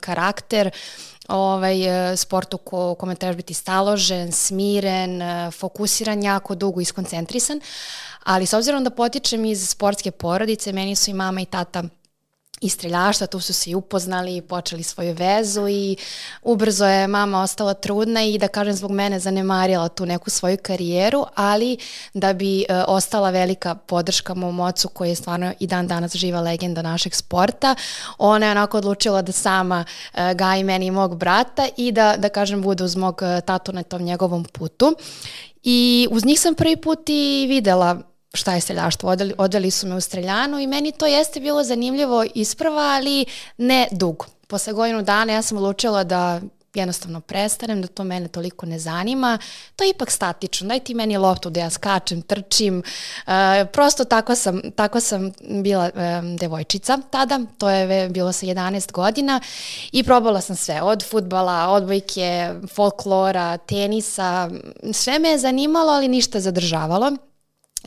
karakter 0.00 0.70
ovaj, 1.28 2.12
e, 2.12 2.16
sportu 2.16 2.58
ko, 2.58 2.94
kome 2.94 3.14
trebaš 3.14 3.36
biti 3.36 3.54
staložen, 3.54 4.32
smiren, 4.32 5.22
uh, 5.22 5.54
fokusiran 5.54 6.22
jako 6.22 6.54
dugo 6.54 6.80
i 6.80 6.84
skoncentrisan. 6.84 7.60
Ali 8.24 8.46
s 8.46 8.52
obzirom 8.52 8.84
da 8.84 8.90
potičem 8.90 9.44
iz 9.44 9.68
sportske 9.68 10.10
porodice, 10.10 10.72
meni 10.72 10.96
su 10.96 11.10
i 11.10 11.14
mama 11.14 11.40
i 11.40 11.44
tata 11.44 11.82
i 12.60 12.68
streljaštva, 12.68 13.26
tu 13.26 13.40
su 13.40 13.52
se 13.52 13.70
i 13.70 13.74
upoznali, 13.74 14.40
počeli 14.40 14.82
svoju 14.82 15.14
vezu 15.14 15.68
i 15.68 15.96
ubrzo 16.42 16.86
je 16.86 17.06
mama 17.06 17.42
ostala 17.42 17.74
trudna 17.74 18.22
i 18.22 18.38
da 18.38 18.48
kažem 18.48 18.74
zbog 18.74 18.90
mene 18.90 19.18
zanemarila 19.18 19.88
tu 19.88 20.06
neku 20.06 20.30
svoju 20.30 20.58
karijeru, 20.62 21.26
ali 21.34 21.78
da 22.14 22.32
bi 22.32 22.60
e, 22.60 22.64
ostala 22.86 23.30
velika 23.30 23.74
podrška 23.74 24.34
mom 24.34 24.60
ocu 24.60 24.88
koji 24.88 25.08
je 25.08 25.14
stvarno 25.14 25.52
i 25.60 25.66
dan 25.66 25.86
danas 25.86 26.16
živa 26.16 26.40
legenda 26.40 26.82
našeg 26.82 27.14
sporta, 27.14 27.74
ona 28.18 28.46
je 28.46 28.52
onako 28.52 28.78
odlučila 28.78 29.22
da 29.22 29.32
sama 29.32 29.84
e, 30.14 30.34
gaji 30.34 30.64
meni 30.64 30.86
i 30.86 30.90
mog 30.90 31.16
brata 31.16 31.68
i 31.76 31.92
da, 31.92 32.16
da 32.16 32.28
kažem 32.28 32.62
bude 32.62 32.84
uz 32.84 32.96
mog 32.96 33.22
e, 33.22 33.40
tatu 33.40 33.72
na 33.72 33.82
tom 33.82 34.02
njegovom 34.02 34.44
putu. 34.44 34.96
I 35.62 36.08
uz 36.10 36.24
njih 36.24 36.40
sam 36.40 36.54
prvi 36.54 36.76
put 36.76 37.08
i 37.08 37.46
videla 37.48 38.07
šta 38.34 38.54
je 38.54 38.60
streljaštvo. 38.60 39.10
Odeli, 39.10 39.34
odeli 39.38 39.70
su 39.70 39.86
me 39.86 39.94
u 39.94 40.00
streljanu 40.00 40.58
i 40.58 40.66
meni 40.66 40.92
to 40.92 41.06
jeste 41.06 41.40
bilo 41.40 41.64
zanimljivo 41.64 42.24
isprva, 42.34 42.82
ali 42.82 43.24
ne 43.56 43.88
dugo. 43.90 44.26
Posle 44.46 44.72
godinu 44.72 45.02
dana 45.02 45.32
ja 45.32 45.42
sam 45.42 45.58
odlučila 45.58 46.04
da 46.04 46.40
jednostavno 46.74 47.20
prestanem, 47.20 47.82
da 47.82 47.88
to 47.88 48.04
mene 48.04 48.28
toliko 48.28 48.66
ne 48.66 48.78
zanima. 48.78 49.38
To 49.76 49.84
je 49.84 49.90
ipak 49.90 50.10
statično. 50.10 50.68
Daj 50.68 50.80
ti 50.80 50.94
meni 50.94 51.16
loptu 51.16 51.50
da 51.50 51.60
ja 51.60 51.70
skačem, 51.70 52.22
trčim. 52.22 52.82
Uh, 53.26 53.32
prosto 53.72 54.04
tako 54.04 54.34
sam, 54.34 54.60
tako 54.76 55.00
sam 55.00 55.32
bila 55.62 55.90
um, 55.94 56.36
devojčica 56.36 56.98
tada. 57.10 57.40
To 57.58 57.70
je 57.70 58.08
bilo 58.08 58.32
sa 58.32 58.46
11 58.46 58.92
godina 58.92 59.40
i 59.92 60.04
probala 60.04 60.40
sam 60.40 60.56
sve. 60.56 60.82
Od 60.82 61.04
futbala, 61.10 61.68
odbojke, 61.68 62.54
folklora, 62.74 63.56
tenisa. 63.56 64.50
Sve 64.92 65.18
me 65.18 65.28
je 65.28 65.38
zanimalo, 65.38 65.92
ali 65.92 66.08
ništa 66.08 66.40
zadržavalo 66.40 67.16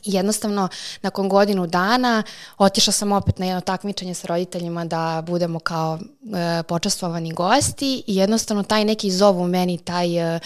jednostavno 0.04 0.68
nakon 1.02 1.28
godinu 1.28 1.66
dana 1.66 2.22
otišla 2.58 2.92
sam 2.92 3.12
opet 3.12 3.38
na 3.38 3.46
jedno 3.46 3.60
takmičenje 3.60 4.14
sa 4.14 4.26
roditeljima 4.26 4.84
da 4.84 5.22
budemo 5.26 5.58
kao 5.58 5.98
e, 5.98 6.62
počastvovani 6.62 7.32
gosti 7.32 8.02
i 8.06 8.16
jednostavno 8.16 8.62
taj 8.62 8.84
neki 8.84 9.10
zov 9.10 9.40
u 9.40 9.46
meni, 9.46 9.78
taj 9.78 10.36
e, 10.36 10.40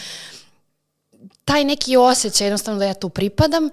taj 1.44 1.64
neki 1.64 1.96
osjećaj 1.96 2.46
jednostavno 2.46 2.78
da 2.78 2.84
ja 2.84 2.94
tu 2.94 3.08
pripadam 3.08 3.64
e, 3.64 3.70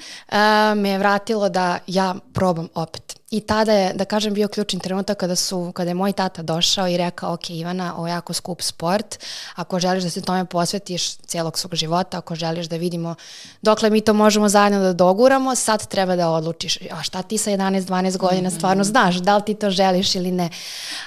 me 0.75 0.89
je 0.89 0.98
vratilo 0.98 1.50
da 1.50 1.80
ja 1.88 2.15
probam 2.34 2.68
opet. 2.75 3.23
I 3.34 3.40
tada 3.40 3.74
je, 3.74 3.94
da 3.94 4.06
kažem, 4.06 4.34
bio 4.34 4.48
ključni 4.48 4.80
trenutak 4.80 5.18
kada, 5.18 5.36
su, 5.36 5.72
kada 5.72 5.90
je 5.90 5.96
moj 5.96 6.12
tata 6.12 6.42
došao 6.42 6.88
i 6.88 6.98
rekao, 6.98 7.34
ok 7.34 7.50
Ivana, 7.50 7.94
ovo 7.98 8.08
je 8.08 8.12
jako 8.12 8.34
skup 8.34 8.62
sport, 8.62 9.20
ako 9.56 9.80
želiš 9.80 10.04
da 10.04 10.10
se 10.10 10.22
tome 10.22 10.46
posvetiš 10.46 11.16
cijelog 11.16 11.58
svog 11.58 11.75
života, 11.75 12.18
ako 12.18 12.36
želiš 12.36 12.66
da 12.66 12.78
vidimo 12.78 13.16
dokle 13.62 13.90
mi 13.90 14.02
to 14.02 14.13
možemo 14.13 14.50
zajedno 14.50 14.80
da 14.80 14.94
doguramo, 14.94 15.56
sad 15.56 15.88
treba 15.88 16.16
da 16.16 16.30
odlučiš, 16.30 16.78
a 16.92 17.04
šta 17.04 17.22
ti 17.22 17.38
sa 17.38 17.52
11-12 17.52 18.18
godina 18.18 18.50
mhm. 18.50 18.58
stvarno 18.58 18.84
znaš, 18.84 19.16
da 19.16 19.38
li 19.38 19.44
ti 19.46 19.54
to 19.54 19.70
želiš 19.70 20.16
ili 20.16 20.32
ne. 20.32 20.50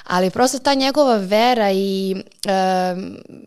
Ali 0.03 0.29
prosto 0.29 0.59
ta 0.59 0.73
njegova 0.73 1.15
vera 1.15 1.71
i 1.71 2.15
e, 2.45 2.95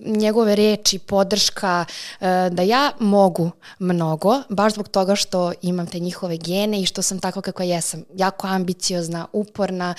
njegove 0.07 0.57
reči, 0.57 0.99
podrška, 0.99 1.85
e, 2.21 2.27
da 2.51 2.63
ja 2.63 2.91
mogu 2.99 3.51
mnogo, 3.79 4.43
baš 4.49 4.73
zbog 4.73 4.89
toga 4.89 5.17
što 5.17 5.53
imam 5.63 5.87
te 5.87 5.99
njihove 5.99 6.37
gene 6.37 6.81
i 6.81 6.87
što 6.87 7.03
sam 7.03 7.19
tako 7.19 7.41
kako 7.41 7.63
jesam, 7.63 8.05
jako 8.15 8.47
ambiciozna 8.47 8.70
ambiciozna, 8.71 9.27
uporna 9.33 9.95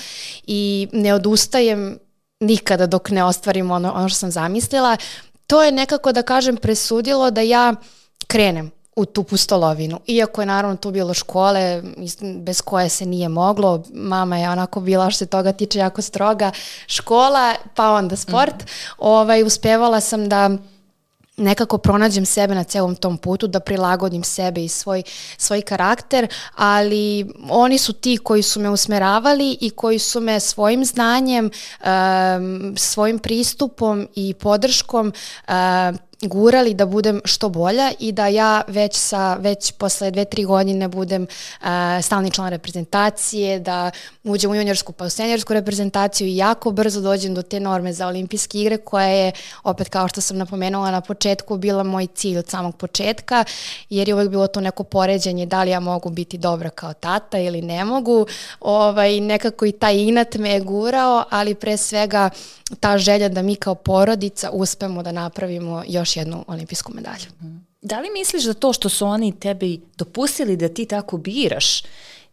i 0.47 0.87
ne 0.93 1.13
odustajem 1.13 1.99
nikada 2.39 2.87
dok 2.87 3.09
ne 3.09 3.23
ostvarim 3.23 3.71
ono, 3.71 3.91
ono 3.93 4.09
što 4.09 4.17
sam 4.17 4.31
zamislila. 4.31 4.97
To 5.47 5.63
je 5.63 5.71
nekako, 5.71 6.11
da 6.11 6.21
kažem, 6.21 6.57
presudilo 6.57 7.31
da 7.31 7.41
ja 7.41 7.75
krenem 8.27 8.71
u 8.95 9.05
tu 9.05 9.23
pustolovinu. 9.23 9.99
Iako 10.07 10.41
je 10.41 10.45
naravno 10.45 10.77
tu 10.77 10.91
bilo 10.91 11.13
škole 11.13 11.83
bez 12.37 12.61
koje 12.61 12.89
se 12.89 13.05
nije 13.05 13.29
moglo, 13.29 13.83
mama 13.93 14.37
je 14.37 14.49
onako 14.49 14.79
bila 14.79 15.11
što 15.11 15.17
se 15.17 15.25
toga 15.25 15.51
tiče 15.51 15.79
jako 15.79 16.01
stroga, 16.01 16.51
škola 16.87 17.55
pa 17.75 17.91
onda 17.91 18.15
sport, 18.15 18.55
mm 18.55 18.65
-hmm. 18.65 18.93
ovaj, 18.97 19.43
uspevala 19.43 19.99
sam 19.99 20.29
da 20.29 20.49
nekako 21.41 21.77
pronađem 21.77 22.25
sebe 22.25 22.55
na 22.55 22.63
celom 22.63 22.95
tom 22.95 23.17
putu, 23.17 23.47
da 23.47 23.59
prilagodim 23.59 24.23
sebe 24.23 24.63
i 24.63 24.69
svoj, 24.69 25.03
svoj 25.37 25.61
karakter, 25.61 26.27
ali 26.55 27.33
oni 27.49 27.77
su 27.77 27.93
ti 27.93 28.17
koji 28.17 28.41
su 28.41 28.59
me 28.59 28.69
usmeravali 28.69 29.57
i 29.61 29.69
koji 29.69 29.99
su 29.99 30.21
me 30.21 30.39
svojim 30.39 30.85
znanjem, 30.85 31.45
um, 31.45 32.73
svojim 32.77 33.19
pristupom 33.19 34.07
i 34.15 34.33
podrškom 34.33 35.13
gurali 36.21 36.73
da 36.73 36.85
budem 36.85 37.21
što 37.25 37.49
bolja 37.49 37.91
i 37.99 38.11
da 38.11 38.27
ja 38.27 38.61
već 38.67 38.95
sa 38.95 39.33
već 39.33 39.71
posle 39.71 40.11
dve, 40.11 40.25
tri 40.25 40.43
godine 40.43 40.87
budem 40.87 41.23
uh, 41.23 41.67
stalni 42.01 42.31
član 42.31 42.49
reprezentacije, 42.49 43.59
da 43.59 43.91
uđem 44.23 44.51
u 44.51 44.55
juniorsku 44.55 44.91
pa 44.91 45.05
u 45.05 45.09
seniorsku 45.09 45.53
reprezentaciju 45.53 46.27
i 46.27 46.37
jako 46.37 46.71
brzo 46.71 47.01
dođem 47.01 47.33
do 47.33 47.41
te 47.41 47.59
norme 47.59 47.93
za 47.93 48.07
olimpijske 48.07 48.61
igre 48.61 48.77
koja 48.77 49.07
je 49.07 49.31
opet 49.63 49.89
kao 49.89 50.07
što 50.07 50.21
sam 50.21 50.37
napomenula 50.37 50.91
na 50.91 51.01
početku 51.01 51.57
bila 51.57 51.83
moj 51.83 52.07
cilj 52.07 52.37
od 52.37 52.49
samog 52.49 52.75
početka 52.75 53.43
jer 53.89 54.07
je 54.07 54.15
uvek 54.15 54.29
bilo 54.29 54.47
to 54.47 54.61
neko 54.61 54.83
poređenje 54.83 55.45
da 55.45 55.63
li 55.63 55.71
ja 55.71 55.79
mogu 55.79 56.09
biti 56.09 56.37
dobra 56.37 56.69
kao 56.69 56.93
tata 56.93 57.39
ili 57.39 57.61
ne 57.61 57.85
mogu. 57.85 58.25
Ovaj, 58.59 59.19
nekako 59.19 59.65
i 59.65 59.71
taj 59.71 59.97
inat 59.97 60.35
me 60.35 60.49
je 60.49 60.59
gurao, 60.59 61.23
ali 61.29 61.55
pre 61.55 61.77
svega 61.77 62.29
ta 62.79 62.97
želja 62.97 63.29
da 63.29 63.41
mi 63.41 63.55
kao 63.55 63.75
porodica 63.75 64.49
uspemo 64.51 65.03
da 65.03 65.11
napravimo 65.11 65.83
još 65.87 66.10
jednu 66.17 66.45
olimpijsku 66.47 66.93
medalju. 66.93 67.25
Da 67.81 67.99
li 67.99 68.09
misliš 68.09 68.43
da 68.43 68.53
to 68.53 68.73
što 68.73 68.89
su 68.89 69.05
oni 69.05 69.39
tebi 69.39 69.81
dopustili 69.97 70.57
da 70.57 70.69
ti 70.69 70.85
tako 70.85 71.17
biraš 71.17 71.83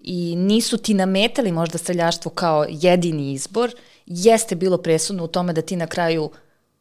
i 0.00 0.36
nisu 0.36 0.78
ti 0.78 0.94
nametali 0.94 1.52
možda 1.52 1.78
streljaštvo 1.78 2.30
kao 2.30 2.66
jedini 2.68 3.32
izbor, 3.32 3.74
jeste 4.06 4.56
bilo 4.56 4.78
presudno 4.78 5.24
u 5.24 5.28
tome 5.28 5.52
da 5.52 5.62
ti 5.62 5.76
na 5.76 5.86
kraju 5.86 6.30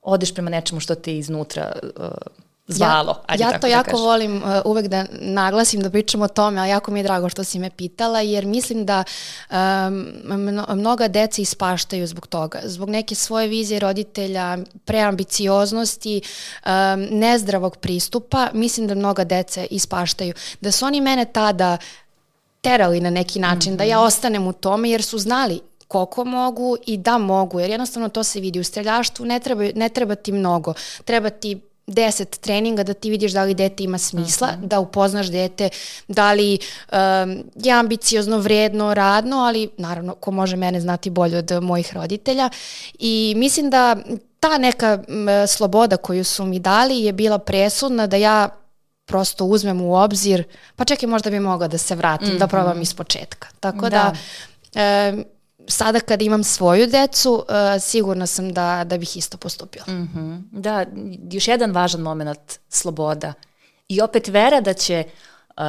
odeš 0.02 0.34
prema 0.34 0.50
nečemu 0.50 0.82
što 0.82 0.96
te 0.96 1.18
iznutra 1.18 1.80
uh, 1.84 2.06
zvalo. 2.68 3.12
Ja, 3.12 3.24
Ajde 3.28 3.44
ja 3.44 3.52
to 3.52 3.58
da 3.58 3.68
jako 3.68 3.92
kažem. 3.92 4.06
volim 4.06 4.44
uh, 4.44 4.50
uvek 4.66 4.88
da 4.88 5.06
naglasim, 5.12 5.82
da 5.82 5.90
pričam 5.90 6.22
o 6.22 6.28
tome, 6.28 6.60
ali 6.62 6.70
jako 6.70 6.92
mi 6.92 7.00
je 7.00 7.04
drago 7.04 7.30
što 7.30 7.44
si 7.44 7.60
me 7.60 7.70
pitala, 7.70 8.22
jer 8.22 8.46
mislim 8.46 8.86
da 8.86 9.04
um, 9.50 10.08
mnoga 10.74 11.08
deca 11.08 11.42
ispaštaju 11.42 12.08
zbog 12.08 12.28
toga. 12.28 12.60
Zbog 12.64 12.90
neke 12.90 13.16
svoje 13.16 13.48
vizije 13.48 13.80
roditelja, 13.80 14.58
preambicioznosti, 14.86 16.22
um, 16.66 16.72
nezdravog 17.12 17.78
pristupa, 17.78 18.50
mislim 18.54 18.88
da 18.88 18.96
mnoga 18.96 19.24
deca 19.24 19.66
ispaštaju. 19.70 20.34
Da 20.62 20.72
su 20.72 20.86
oni 20.86 21.02
mene 21.02 21.26
tada 21.26 21.78
terali 22.62 23.02
na 23.02 23.10
neki 23.10 23.40
način, 23.40 23.74
mm 23.74 23.76
-hmm. 23.76 23.78
da 23.78 23.84
ja 23.84 23.98
mhm. 23.98 24.06
ostanem 24.06 24.48
u 24.48 24.54
tome, 24.54 24.90
jer 24.90 25.04
su 25.04 25.18
znali 25.18 25.60
koliko 25.88 26.26
mogu 26.26 26.78
i 26.86 26.98
da 26.98 27.18
mogu, 27.18 27.60
jer 27.60 27.70
jednostavno 27.70 28.10
to 28.10 28.24
se 28.24 28.40
vidi 28.40 28.60
u 28.60 28.64
streljaštvu, 28.64 29.26
ne 29.26 29.40
treba, 29.40 29.64
ne 29.76 29.90
treba 29.90 30.16
ti 30.16 30.32
mnogo, 30.32 30.74
treba 31.06 31.30
ti 31.30 31.62
10 31.88 32.40
treninga 32.40 32.84
da 32.84 32.94
ti 32.94 33.10
vidiš 33.10 33.32
da 33.32 33.44
li 33.44 33.54
dete 33.54 33.84
ima 33.84 33.98
smisla, 33.98 34.48
uh 34.48 34.54
mhm. 34.54 34.64
-huh. 34.64 34.68
da 34.68 34.80
upoznaš 34.80 35.28
dete, 35.28 35.70
da 36.08 36.34
li 36.34 36.60
um, 36.92 37.44
je 37.56 37.72
ambiciozno, 37.72 38.38
vredno, 38.38 38.94
radno, 38.94 39.38
ali 39.38 39.70
naravno 39.78 40.16
ko 40.16 40.32
može 40.32 40.56
mene 40.56 40.82
znati 40.82 41.10
bolje 41.10 41.38
od 41.38 41.64
mojih 41.64 41.94
roditelja 41.94 42.50
i 43.00 43.34
mislim 43.38 43.70
da 43.70 43.96
ta 44.40 44.58
neka 44.58 45.04
m, 45.08 45.48
sloboda 45.48 45.98
koju 45.98 46.24
su 46.24 46.46
mi 46.46 46.60
dali 46.60 47.04
je 47.04 47.14
bila 47.14 47.38
presudna 47.38 48.08
da 48.08 48.18
ja 48.18 48.50
prosto 49.06 49.46
uzmem 49.46 49.82
u 49.82 49.96
obzir, 49.96 50.44
pa 50.76 50.86
čekaj 50.86 51.10
možda 51.10 51.30
bi 51.30 51.40
mogla 51.40 51.68
da 51.68 51.78
se 51.78 51.96
vratim, 51.96 52.28
mm 52.28 52.32
-hmm. 52.32 52.40
da 52.40 52.48
probam 52.48 52.72
mhm. 52.72 52.82
iz 52.82 52.94
početka. 52.94 53.48
Tako 53.60 53.90
da, 53.90 54.14
da 54.74 55.14
um, 55.14 55.26
sada 55.68 56.00
kad 56.00 56.22
imam 56.22 56.44
svoju 56.44 56.88
decu, 56.88 57.34
uh, 57.34 57.82
sigurna 57.82 58.28
sam 58.28 58.54
da, 58.54 58.84
da 58.84 58.98
bih 58.98 59.18
isto 59.18 59.38
postupila. 59.38 59.86
Mm 59.88 60.10
-hmm. 60.16 60.42
Da, 60.52 60.86
još 61.32 61.48
jedan 61.48 61.72
važan 61.72 62.02
moment, 62.02 62.60
sloboda. 62.70 63.34
I 63.88 64.02
opet 64.02 64.28
vera 64.28 64.62
da 64.62 64.74
će 64.74 65.04
uh, 65.04 65.64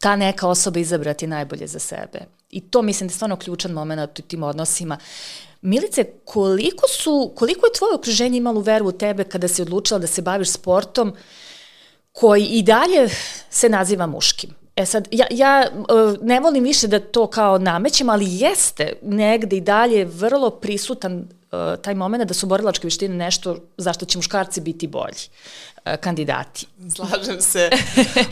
ta 0.00 0.16
neka 0.16 0.48
osoba 0.48 0.80
izabrati 0.80 1.26
najbolje 1.26 1.66
za 1.66 1.78
sebe. 1.78 2.20
I 2.50 2.60
to 2.60 2.82
mislim 2.82 3.08
da 3.08 3.12
je 3.12 3.14
stvarno 3.14 3.36
ključan 3.36 3.72
moment 3.72 4.18
u 4.18 4.22
tim 4.22 4.42
odnosima. 4.42 4.98
Milice, 5.62 6.04
koliko, 6.24 6.88
su, 6.88 7.32
koliko 7.36 7.66
je 7.66 7.72
tvoje 7.78 7.94
okruženje 7.94 8.38
imalo 8.38 8.60
veru 8.60 8.88
u 8.88 8.92
tebe 8.92 9.24
kada 9.24 9.48
si 9.48 9.62
odlučila 9.62 9.98
da 9.98 10.06
se 10.06 10.22
baviš 10.22 10.50
sportom 10.50 11.14
koji 12.12 12.46
i 12.46 12.62
dalje 12.62 13.08
se 13.50 13.68
naziva 13.68 14.06
muškim? 14.06 14.50
E 14.76 14.86
sad, 14.86 15.08
ja, 15.10 15.26
ja 15.30 15.70
uh, 15.72 16.22
ne 16.22 16.40
volim 16.40 16.64
više 16.64 16.86
da 16.86 17.00
to 17.00 17.26
kao 17.26 17.58
namećem, 17.58 18.08
ali 18.08 18.26
jeste 18.28 18.92
negde 19.02 19.56
i 19.56 19.60
dalje 19.60 20.04
vrlo 20.04 20.50
prisutan 20.50 21.18
uh, 21.18 21.58
taj 21.82 21.94
moment 21.94 22.24
da 22.24 22.34
su 22.34 22.46
borilačke 22.46 22.86
veštine 22.86 23.14
nešto 23.14 23.56
zašto 23.76 24.04
će 24.04 24.18
muškarci 24.18 24.60
biti 24.60 24.86
bolji 24.86 25.28
kandidati. 26.00 26.66
Slažem 26.96 27.40
se. 27.40 27.70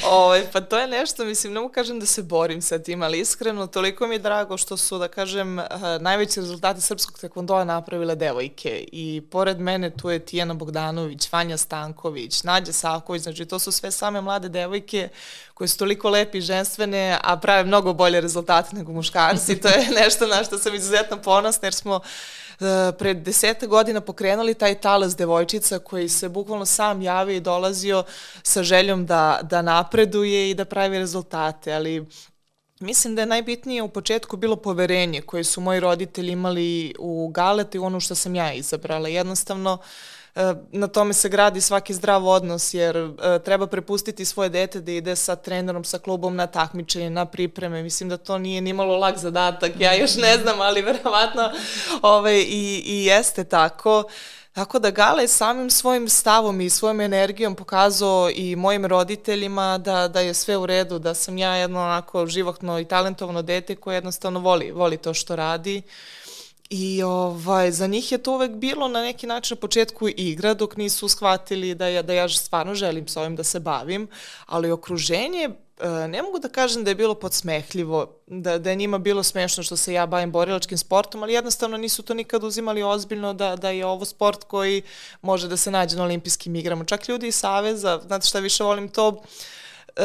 o, 0.06 0.14
ovaj, 0.16 0.42
pa 0.52 0.60
to 0.60 0.78
je 0.78 0.86
nešto, 0.86 1.24
mislim, 1.24 1.52
ne 1.52 1.60
mogu 1.60 1.72
kažem 1.72 2.00
da 2.00 2.06
se 2.06 2.22
borim 2.22 2.62
sa 2.62 2.78
tim, 2.78 3.02
ali 3.02 3.20
iskreno, 3.20 3.66
toliko 3.66 4.06
mi 4.06 4.14
je 4.14 4.18
drago 4.18 4.56
što 4.56 4.76
su, 4.76 4.98
da 4.98 5.08
kažem, 5.08 5.58
uh, 5.58 5.64
najveći 6.00 6.40
rezultati 6.40 6.80
srpskog 6.80 7.18
tekvondoa 7.18 7.64
napravile 7.64 8.14
devojke. 8.14 8.84
I 8.92 9.22
pored 9.30 9.60
mene 9.60 9.90
tu 9.90 10.10
je 10.10 10.18
Tijana 10.18 10.54
Bogdanović, 10.54 11.32
Vanja 11.32 11.56
Stanković, 11.56 12.42
Nađa 12.42 12.72
Saković, 12.72 13.22
znači 13.22 13.44
to 13.44 13.58
su 13.58 13.72
sve 13.72 13.90
same 13.90 14.20
mlade 14.20 14.48
devojke 14.48 15.08
koje 15.54 15.68
su 15.68 15.78
toliko 15.78 16.10
lepi 16.10 16.38
i 16.38 16.40
ženstvene, 16.40 17.18
a 17.22 17.36
prave 17.36 17.64
mnogo 17.64 17.92
bolje 17.92 18.20
rezultate 18.20 18.76
nego 18.76 18.92
muškarci. 18.92 19.60
To 19.60 19.68
je 19.68 19.88
nešto 20.00 20.26
na 20.26 20.44
što 20.44 20.58
sam 20.58 20.74
izuzetno 20.74 21.16
ponosna, 21.16 21.66
jer 21.66 21.74
smo 21.74 21.96
uh, 21.96 22.02
pred 22.98 23.16
deseta 23.16 23.66
godina 23.66 24.00
pokrenuli 24.00 24.54
taj 24.54 24.74
talas 24.74 25.16
devojčica 25.16 25.78
koji 25.78 26.08
se 26.08 26.28
bukvalno 26.28 26.66
sam 26.66 27.02
javio 27.02 27.36
i 27.36 27.40
dolazio 27.40 28.04
sa 28.42 28.62
željom 28.62 29.06
da, 29.06 29.40
da 29.42 29.62
napreduje 29.62 30.50
i 30.50 30.54
da 30.54 30.64
pravi 30.64 30.98
rezultate, 30.98 31.74
ali 31.74 32.06
Mislim 32.80 33.14
da 33.14 33.22
je 33.22 33.26
najbitnije 33.26 33.82
u 33.82 33.88
početku 33.88 34.36
bilo 34.36 34.56
poverenje 34.56 35.20
koje 35.20 35.44
su 35.44 35.60
moji 35.60 35.80
roditelji 35.80 36.32
imali 36.32 36.94
u 36.98 37.28
Galete 37.28 37.78
i 37.78 37.80
ono 37.80 38.00
što 38.00 38.14
sam 38.14 38.34
ja 38.34 38.52
izabrala. 38.52 39.08
Jednostavno, 39.08 39.72
uh, 39.72 39.80
E, 39.82 40.21
na 40.72 40.88
tome 40.88 41.14
se 41.14 41.28
gradi 41.28 41.60
svaki 41.60 41.94
zdrav 41.94 42.26
odnos, 42.26 42.74
jer 42.74 42.96
e, 42.96 43.38
treba 43.44 43.66
prepustiti 43.66 44.24
svoje 44.24 44.48
dete 44.48 44.80
da 44.80 44.92
ide 44.92 45.16
sa 45.16 45.36
trenerom, 45.36 45.84
sa 45.84 45.98
klubom 45.98 46.36
na 46.36 46.46
takmičenje, 46.46 47.10
na 47.10 47.26
pripreme. 47.26 47.82
Mislim 47.82 48.08
da 48.08 48.16
to 48.16 48.38
nije 48.38 48.60
ni 48.60 48.72
malo 48.72 48.96
lak 48.96 49.18
zadatak, 49.18 49.72
ja 49.78 49.94
još 49.94 50.16
ne 50.16 50.38
znam, 50.38 50.60
ali 50.60 50.82
verovatno 50.82 51.50
ovaj, 52.02 52.38
i, 52.38 52.82
i 52.86 53.04
jeste 53.04 53.44
tako. 53.44 54.04
Tako 54.52 54.78
da 54.78 54.90
Gale 54.90 55.28
samim 55.28 55.70
svojim 55.70 56.08
stavom 56.08 56.60
i 56.60 56.70
svojom 56.70 57.00
energijom 57.00 57.54
pokazao 57.54 58.30
i 58.34 58.56
mojim 58.56 58.86
roditeljima 58.86 59.78
da, 59.78 60.08
da 60.08 60.20
je 60.20 60.34
sve 60.34 60.56
u 60.56 60.66
redu, 60.66 60.98
da 60.98 61.14
sam 61.14 61.38
ja 61.38 61.54
jedno 61.54 61.80
onako 61.80 62.26
životno 62.26 62.80
i 62.80 62.84
talentovano 62.84 63.42
dete 63.42 63.76
koje 63.76 63.94
jednostavno 63.94 64.40
voli, 64.40 64.70
voli 64.70 64.96
to 64.96 65.14
što 65.14 65.36
radi. 65.36 65.82
Uh, 65.86 66.21
I 66.74 67.02
ovaj, 67.02 67.70
za 67.70 67.86
njih 67.86 68.12
je 68.12 68.18
to 68.18 68.32
uvek 68.32 68.50
bilo 68.50 68.88
na 68.88 69.02
neki 69.02 69.26
način 69.26 69.54
na 69.56 69.60
početku 69.60 70.08
igra, 70.08 70.54
dok 70.54 70.76
nisu 70.76 71.08
shvatili 71.08 71.74
da 71.74 71.86
ja, 71.86 72.02
da 72.02 72.12
ja 72.12 72.28
stvarno 72.28 72.74
želim 72.74 73.08
s 73.08 73.16
ovim 73.16 73.36
da 73.36 73.44
se 73.44 73.60
bavim, 73.60 74.08
ali 74.46 74.70
okruženje 74.70 75.50
e, 75.80 76.08
ne 76.08 76.22
mogu 76.22 76.38
da 76.38 76.48
kažem 76.48 76.84
da 76.84 76.90
je 76.90 76.94
bilo 76.94 77.14
podsmehljivo, 77.14 78.16
da, 78.26 78.58
da 78.58 78.70
je 78.70 78.76
njima 78.76 78.98
bilo 78.98 79.22
smešno 79.22 79.62
što 79.62 79.76
se 79.76 79.92
ja 79.92 80.06
bavim 80.06 80.32
borilačkim 80.32 80.78
sportom, 80.78 81.22
ali 81.22 81.32
jednostavno 81.32 81.76
nisu 81.76 82.02
to 82.02 82.14
nikad 82.14 82.44
uzimali 82.44 82.82
ozbiljno 82.82 83.34
da, 83.34 83.56
da 83.56 83.70
je 83.70 83.86
ovo 83.86 84.04
sport 84.04 84.44
koji 84.44 84.82
može 85.22 85.48
da 85.48 85.56
se 85.56 85.70
nađe 85.70 85.96
na 85.96 86.04
olimpijskim 86.04 86.56
igrama. 86.56 86.84
Čak 86.84 87.08
ljudi 87.08 87.28
iz 87.28 87.34
Saveza, 87.34 88.00
znate 88.06 88.26
šta 88.26 88.38
više 88.38 88.64
volim 88.64 88.88
to, 88.88 89.08
uh, 89.08 89.24
e, 89.96 90.04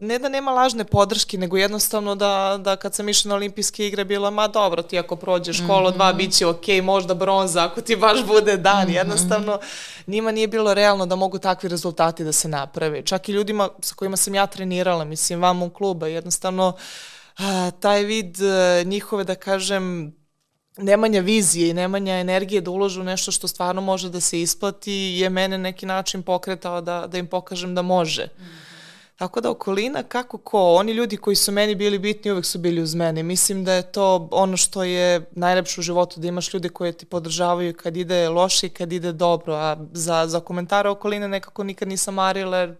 ne 0.00 0.18
da 0.18 0.28
nema 0.28 0.52
lažne 0.52 0.84
podrške, 0.84 1.38
nego 1.38 1.56
jednostavno 1.56 2.14
da, 2.14 2.58
da 2.60 2.76
kad 2.76 2.94
sam 2.94 3.08
išla 3.08 3.28
na 3.28 3.34
olimpijske 3.34 3.86
igre 3.86 4.04
bilo, 4.04 4.30
ma 4.30 4.48
dobro, 4.48 4.82
ti 4.82 4.98
ako 4.98 5.16
prođeš 5.16 5.60
kolo 5.66 5.90
mm 5.90 5.92
-hmm. 5.92 5.96
dva, 5.96 6.12
bit 6.12 6.32
će 6.32 6.46
ok, 6.46 6.66
možda 6.82 7.14
bronza, 7.14 7.64
ako 7.64 7.80
ti 7.80 7.96
baš 7.96 8.24
bude 8.26 8.56
dan. 8.56 8.86
Mm 8.86 8.90
-hmm. 8.90 8.96
Jednostavno, 8.96 9.58
njima 10.06 10.30
nije 10.30 10.48
bilo 10.48 10.74
realno 10.74 11.06
da 11.06 11.16
mogu 11.16 11.38
takvi 11.38 11.68
rezultati 11.68 12.24
da 12.24 12.32
se 12.32 12.48
naprave. 12.48 13.02
Čak 13.02 13.28
i 13.28 13.32
ljudima 13.32 13.68
sa 13.80 13.94
kojima 13.94 14.16
sam 14.16 14.34
ja 14.34 14.46
trenirala, 14.46 15.04
mislim, 15.04 15.42
vam 15.42 15.62
u 15.62 15.70
kluba, 15.70 16.06
jednostavno, 16.06 16.72
a, 17.38 17.70
taj 17.80 18.02
vid 18.02 18.36
a, 18.42 18.80
e, 18.80 18.84
njihove, 18.84 19.24
da 19.24 19.34
kažem, 19.34 20.14
nemanja 20.76 21.20
vizije 21.20 21.68
i 21.68 21.74
nemanja 21.74 22.18
energije 22.18 22.60
da 22.60 22.70
uložu 22.70 23.02
nešto 23.02 23.32
što 23.32 23.48
stvarno 23.48 23.80
može 23.80 24.10
da 24.10 24.20
se 24.20 24.40
isplati 24.40 24.92
je 24.92 25.30
mene 25.30 25.58
neki 25.58 25.86
način 25.86 26.22
pokretao 26.22 26.80
da, 26.80 27.06
da 27.06 27.18
im 27.18 27.26
pokažem 27.26 27.74
da 27.74 27.82
može. 27.82 28.26
Mm 28.38 28.65
Tako 29.16 29.40
da 29.40 29.50
okolina 29.50 30.02
kako 30.02 30.38
ko, 30.38 30.74
oni 30.74 30.92
ljudi 30.92 31.16
koji 31.16 31.36
su 31.36 31.52
meni 31.52 31.74
bili 31.74 31.98
bitni 31.98 32.30
uvek 32.30 32.44
su 32.44 32.58
bili 32.58 32.82
uz 32.82 32.94
mene. 32.94 33.22
Mislim 33.22 33.64
da 33.64 33.72
je 33.72 33.92
to 33.92 34.28
ono 34.32 34.56
što 34.56 34.82
je 34.82 35.30
najlepše 35.30 35.80
u 35.80 35.82
životu, 35.82 36.20
da 36.20 36.28
imaš 36.28 36.54
ljude 36.54 36.68
koje 36.68 36.92
ti 36.92 37.06
podržavaju 37.06 37.74
kad 37.74 37.96
ide 37.96 38.28
loše 38.28 38.66
i 38.66 38.70
kad 38.70 38.92
ide 38.92 39.12
dobro. 39.12 39.54
A 39.54 39.76
za, 39.92 40.26
za 40.26 40.40
komentare 40.40 40.88
okoline 40.88 41.28
nekako 41.28 41.64
nikad 41.64 41.88
nisam 41.88 42.14
marila 42.14 42.58
jer 42.58 42.74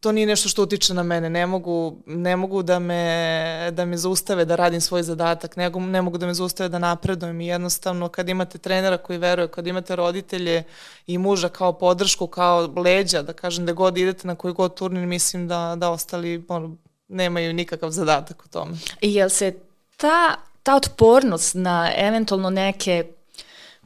to 0.00 0.12
nije 0.12 0.26
nešto 0.26 0.48
što 0.48 0.62
utiče 0.62 0.94
na 0.94 1.02
mene. 1.02 1.30
Ne 1.30 1.46
mogu, 1.46 1.96
ne 2.06 2.36
mogu 2.36 2.62
da, 2.62 2.78
me, 2.78 3.70
da 3.72 3.84
me 3.84 3.96
zaustave 3.96 4.44
da 4.44 4.56
radim 4.56 4.80
svoj 4.80 5.02
zadatak, 5.02 5.56
ne, 5.56 5.70
ne 5.70 6.02
mogu 6.02 6.18
da 6.18 6.26
me 6.26 6.34
zaustave 6.34 6.68
da 6.68 6.78
napredujem 6.78 7.40
i 7.40 7.46
jednostavno 7.46 8.08
kad 8.08 8.28
imate 8.28 8.58
trenera 8.58 8.98
koji 8.98 9.18
veruje, 9.18 9.48
kad 9.48 9.66
imate 9.66 9.96
roditelje 9.96 10.62
i 11.06 11.18
muža 11.18 11.48
kao 11.48 11.72
podršku, 11.72 12.26
kao 12.26 12.72
leđa, 12.76 13.22
da 13.22 13.32
kažem 13.32 13.66
da 13.66 13.72
god 13.72 13.98
idete 13.98 14.26
na 14.26 14.34
koji 14.34 14.54
god 14.54 14.74
turnir, 14.74 15.06
mislim 15.06 15.48
da, 15.48 15.74
da 15.76 15.90
ostali 15.90 16.44
ono, 16.48 16.76
nemaju 17.08 17.52
nikakav 17.52 17.90
zadatak 17.90 18.42
u 18.44 18.48
tome. 18.48 18.76
I 19.00 19.14
jel 19.14 19.28
se 19.28 19.54
ta, 19.96 20.36
ta 20.62 20.76
otpornost 20.76 21.54
na 21.54 21.90
eventualno 21.96 22.50
neke 22.50 23.04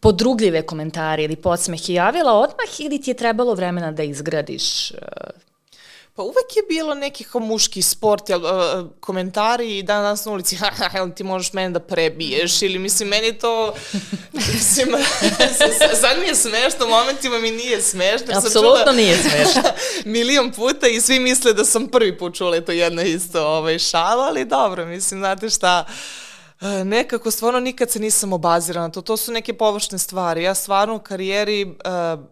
podrugljive 0.00 0.62
komentare 0.62 1.24
ili 1.24 1.36
podsmehe 1.36 1.92
javila 1.92 2.32
odmah 2.32 2.80
ili 2.80 3.00
ti 3.00 3.10
je 3.10 3.14
trebalo 3.14 3.54
vremena 3.54 3.92
da 3.92 4.02
izgradiš 4.02 4.90
uh, 4.90 4.98
Pa 6.16 6.22
uvek 6.22 6.56
je 6.56 6.62
bilo 6.68 6.94
neki 6.94 7.24
kao 7.24 7.40
muški 7.40 7.82
sport, 7.82 8.28
jel, 8.28 8.44
uh, 8.44 8.86
komentari 9.00 9.78
i 9.78 9.82
dan 9.82 10.02
danas 10.02 10.24
na 10.24 10.32
ulici, 10.32 10.56
ha, 10.60 10.70
ha, 10.70 11.10
ti 11.10 11.24
možeš 11.24 11.52
mene 11.52 11.70
da 11.70 11.80
prebiješ, 11.80 12.62
ili 12.62 12.78
mislim, 12.78 13.08
meni 13.08 13.38
to, 13.38 13.74
mislim, 14.52 14.88
sad 16.02 16.18
mi 16.20 16.26
je 16.26 16.34
smešno, 16.34 16.86
momentima 16.86 17.38
mi 17.38 17.50
nije 17.50 17.82
smešno. 17.82 18.26
Apsolutno 18.36 18.92
nije 18.92 19.16
smešno. 19.16 19.62
milion 20.04 20.52
puta 20.52 20.88
i 20.88 21.00
svi 21.00 21.20
misle 21.20 21.52
da 21.52 21.64
sam 21.64 21.86
prvi 21.86 22.18
put 22.18 22.34
čula 22.34 22.60
to 22.60 22.72
jedno 22.72 23.02
isto 23.02 23.46
ovaj, 23.46 23.78
šala, 23.78 24.26
ali 24.26 24.44
dobro, 24.44 24.86
mislim, 24.86 25.20
znate 25.20 25.50
šta, 25.50 25.84
nekako 26.84 27.30
stvarno 27.30 27.60
nikad 27.60 27.90
se 27.90 28.00
nisam 28.00 28.32
obazirana 28.32 28.86
na 28.86 28.92
to. 28.92 29.02
To 29.02 29.16
su 29.16 29.32
neke 29.32 29.54
površne 29.54 29.98
stvari. 29.98 30.42
Ja 30.42 30.54
stvarno 30.54 30.96
u 30.96 30.98
karijeri 30.98 31.64
uh, 31.64 32.24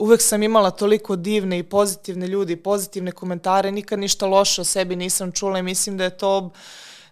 uvek 0.00 0.22
sam 0.22 0.42
imala 0.42 0.70
toliko 0.70 1.16
divne 1.16 1.58
i 1.58 1.62
pozitivne 1.62 2.26
ljudi, 2.26 2.56
pozitivne 2.56 3.12
komentare, 3.12 3.72
nikad 3.72 3.98
ništa 3.98 4.26
loše 4.26 4.60
o 4.60 4.64
sebi 4.64 4.96
nisam 4.96 5.32
čula 5.32 5.58
i 5.58 5.62
mislim 5.62 5.98
da 5.98 6.04
je 6.04 6.16
to 6.18 6.50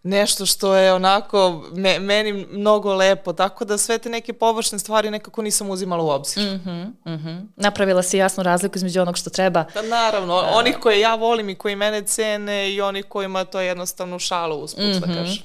nešto 0.03 0.46
što 0.46 0.74
je 0.74 0.92
onako 0.92 1.64
me, 1.72 1.98
meni 1.98 2.46
mnogo 2.51 2.94
lepo, 2.94 3.33
tako 3.33 3.64
da 3.64 3.79
sve 3.79 3.98
te 3.98 4.09
neke 4.09 4.33
površne 4.33 4.79
stvari 4.79 5.11
nekako 5.11 5.42
nisam 5.42 5.70
uzimala 5.70 6.05
u 6.05 6.09
obzir. 6.09 6.42
Mm 6.42 6.61
-hmm, 6.64 6.85
mm 6.85 7.27
-hmm. 7.27 7.46
Napravila 7.57 8.03
si 8.03 8.18
jasnu 8.18 8.42
razliku 8.42 8.77
između 8.77 9.01
onog 9.01 9.16
što 9.18 9.31
treba. 9.31 9.64
Pa 9.74 9.83
naravno, 9.83 10.37
uh, 10.37 10.44
onih 10.53 10.77
koje 10.81 11.01
ja 11.01 11.14
volim 11.14 11.48
i 11.48 11.55
koji 11.55 11.77
mene 11.77 12.03
cene 12.03 12.72
i 12.72 12.81
onih 12.81 13.05
kojima 13.09 13.44
to 13.44 13.61
je 13.61 13.66
jednostavno 13.66 14.18
šalo 14.18 14.57
usput, 14.57 14.85
mm 14.85 14.87
-hmm. 14.87 15.01
da 15.01 15.07
mhm. 15.07 15.18
kažem. 15.18 15.42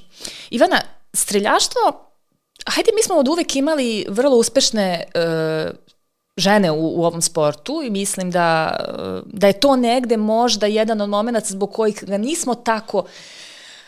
Ivana, 0.50 0.80
streljaštvo, 1.12 2.10
hajde 2.66 2.90
mi 2.94 3.02
smo 3.02 3.16
od 3.16 3.28
uvek 3.28 3.56
imali 3.56 4.06
vrlo 4.08 4.36
uspešne 4.36 5.04
uh, 5.14 5.83
žene 6.36 6.70
u, 6.70 7.00
u 7.00 7.04
ovom 7.04 7.22
sportu 7.22 7.82
i 7.84 7.90
mislim 7.90 8.30
da, 8.30 8.76
da 9.26 9.46
je 9.46 9.60
to 9.60 9.76
negde 9.76 10.16
možda 10.16 10.66
jedan 10.66 11.00
od 11.00 11.08
momenta 11.08 11.40
zbog 11.40 11.72
kojih 11.72 12.04
ga 12.04 12.18
nismo 12.18 12.54
tako 12.54 13.04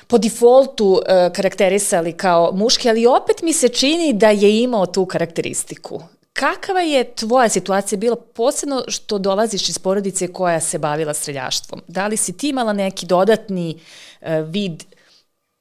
po 0.07 0.19
defaultu 0.19 0.87
uh, 0.87 1.33
karakterisali 1.33 2.13
kao 2.13 2.53
muški, 2.53 2.89
ali 2.89 3.07
opet 3.07 3.43
mi 3.43 3.53
se 3.53 3.69
čini 3.69 4.13
da 4.13 4.31
je 4.31 4.63
imao 4.63 4.87
tu 4.87 5.07
karakteristiku. 5.07 6.03
Kakva 6.33 6.81
je 6.81 7.15
tvoja 7.15 7.49
situacija 7.49 7.99
bila, 7.99 8.17
posebno 8.17 8.83
što 8.89 9.19
dolaziš 9.19 9.69
iz 9.69 9.79
porodice 9.79 10.33
koja 10.33 10.61
se 10.61 10.79
bavila 10.79 11.15
streljaštvom? 11.15 11.83
Da 11.89 12.07
li 12.07 12.17
si 12.17 12.37
ti 12.37 12.49
imala 12.49 12.73
neki 12.73 13.07
dodatni 13.07 13.81
uh, 14.21 14.29
vid 14.49 14.85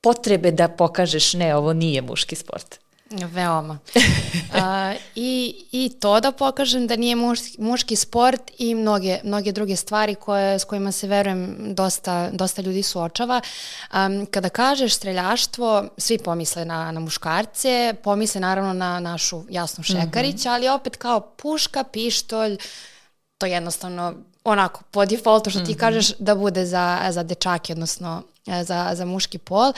potrebe 0.01 0.51
da 0.51 0.67
pokažeš 0.67 1.33
ne, 1.33 1.55
ovo 1.55 1.73
nije 1.73 2.01
muški 2.01 2.35
sport? 2.35 2.84
Veoma. 3.09 3.77
A, 4.53 4.93
i, 5.15 5.65
I 5.71 5.89
to 5.99 6.19
da 6.19 6.31
pokažem 6.31 6.87
da 6.87 6.95
nije 6.95 7.15
muški, 7.15 7.61
muški 7.61 7.95
sport 7.95 8.51
i 8.57 8.75
mnoge, 8.75 9.19
mnoge 9.23 9.51
druge 9.51 9.75
stvari 9.75 10.15
koje, 10.15 10.59
s 10.59 10.63
kojima 10.63 10.91
se 10.91 11.07
verujem 11.07 11.57
dosta, 11.75 12.29
dosta 12.31 12.61
ljudi 12.61 12.83
suočava. 12.83 13.41
Um, 13.93 14.25
kada 14.25 14.49
kažeš 14.49 14.95
streljaštvo, 14.95 15.85
svi 15.97 16.17
pomisle 16.17 16.65
na, 16.65 16.91
na 16.91 16.99
muškarce, 16.99 17.93
pomisle 18.03 18.41
naravno 18.41 18.73
na 18.73 18.99
našu 18.99 19.43
Jasnu 19.49 19.83
Šekarić, 19.83 20.35
mm 20.35 20.37
-hmm. 20.37 20.53
ali 20.53 20.69
opet 20.69 20.95
kao 20.95 21.19
puška, 21.19 21.83
pištolj, 21.83 22.57
to 23.37 23.45
jednostavno 23.45 24.13
onako 24.43 24.83
po 24.91 25.05
defaultu 25.05 25.49
što 25.49 25.59
ti 25.59 25.71
mm 25.71 25.75
-hmm. 25.75 25.79
kažeš 25.79 26.17
da 26.19 26.35
bude 26.35 26.65
za, 26.65 27.07
za 27.09 27.23
dečake, 27.23 27.73
odnosno 27.73 28.23
za, 28.45 28.91
za 28.93 29.05
muški 29.05 29.37
pol, 29.37 29.73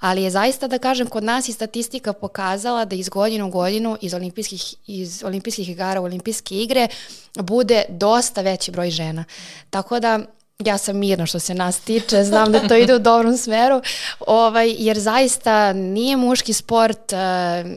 ali 0.00 0.22
je 0.22 0.30
zaista 0.30 0.68
da 0.68 0.78
kažem 0.78 1.06
kod 1.06 1.24
nas 1.24 1.48
i 1.48 1.52
statistika 1.52 2.12
pokazala 2.12 2.84
da 2.84 2.96
iz 2.96 3.08
godinu 3.08 3.46
u 3.46 3.50
godinu 3.50 3.98
iz 4.00 4.14
olimpijskih, 4.14 4.74
iz 4.86 5.24
olimpijskih 5.24 5.68
igara 5.68 6.00
u 6.00 6.04
olimpijske 6.04 6.54
igre 6.54 6.88
bude 7.34 7.84
dosta 7.88 8.40
veći 8.40 8.70
broj 8.70 8.90
žena. 8.90 9.24
Tako 9.70 10.00
da 10.00 10.20
ja 10.58 10.78
sam 10.78 10.96
mirna 10.96 11.26
što 11.26 11.38
se 11.38 11.54
nas 11.54 11.80
tiče, 11.80 12.24
znam 12.24 12.52
da 12.52 12.68
to 12.68 12.76
ide 12.76 12.94
u 12.94 12.98
dobrom 12.98 13.36
smeru, 13.36 13.82
ovaj, 14.20 14.74
jer 14.78 14.98
zaista 14.98 15.72
nije 15.72 16.16
muški 16.16 16.52
sport, 16.52 17.12
uh, 17.12 17.18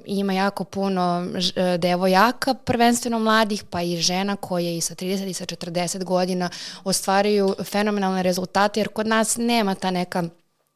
ima 0.05 0.33
jako 0.33 0.63
puno 0.63 1.27
uh, 1.27 1.79
devojaka, 1.79 2.53
prvenstveno 2.53 3.19
mladih, 3.19 3.63
pa 3.63 3.81
i 3.81 3.97
žena 3.97 4.35
koje 4.35 4.77
i 4.77 4.81
sa 4.81 4.95
30 4.95 5.27
i 5.27 5.33
sa 5.33 5.45
40 5.45 6.03
godina 6.03 6.49
ostvaraju 6.83 7.55
fenomenalne 7.63 8.23
rezultate, 8.23 8.79
jer 8.79 8.87
kod 8.87 9.07
nas 9.07 9.37
nema 9.37 9.75
ta 9.75 9.91
neka 9.91 10.23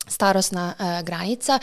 starosna 0.09 0.73
uh, 0.79 1.05
granica 1.05 1.59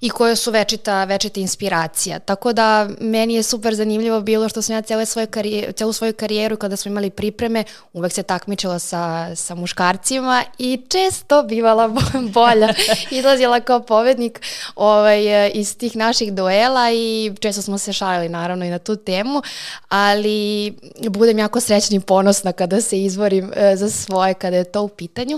i 0.00 0.10
koje 0.10 0.36
su 0.36 0.50
večita, 0.50 1.04
večita 1.04 1.40
inspiracija. 1.40 2.18
Tako 2.18 2.52
da 2.52 2.88
meni 3.00 3.34
je 3.34 3.42
super 3.42 3.74
zanimljivo 3.74 4.20
bilo 4.20 4.48
što 4.48 4.62
sam 4.62 4.74
ja 4.74 4.82
cele 4.82 5.06
svoje 5.06 5.26
karijer, 5.26 5.72
celu 5.72 5.92
svoju 5.92 6.12
karijeru 6.12 6.56
kada 6.56 6.76
smo 6.76 6.90
imali 6.90 7.10
pripreme 7.10 7.64
uvek 7.92 8.12
se 8.12 8.22
takmičila 8.22 8.78
sa, 8.78 9.36
sa 9.36 9.54
muškarcima 9.54 10.44
i 10.58 10.82
često 10.88 11.42
bivala 11.42 11.88
bolja. 12.34 12.74
Izlazila 13.18 13.60
kao 13.60 13.80
povednik 13.80 14.40
ovaj, 14.74 15.50
iz 15.54 15.76
tih 15.76 15.96
naših 15.96 16.32
duela 16.32 16.90
i 16.92 17.32
često 17.40 17.62
smo 17.62 17.78
se 17.78 17.92
šalili 17.92 18.28
naravno 18.28 18.64
i 18.64 18.70
na 18.70 18.78
tu 18.78 18.96
temu, 18.96 19.42
ali 19.88 20.74
budem 21.08 21.38
jako 21.38 21.60
srećna 21.60 21.96
i 21.96 22.00
ponosna 22.00 22.52
kada 22.52 22.80
se 22.80 23.02
izvorim 23.02 23.44
uh, 23.44 23.52
za 23.74 23.90
svoje, 23.90 24.34
kada 24.34 24.56
je 24.56 24.64
to 24.64 24.82
u 24.82 24.88
pitanju. 24.88 25.36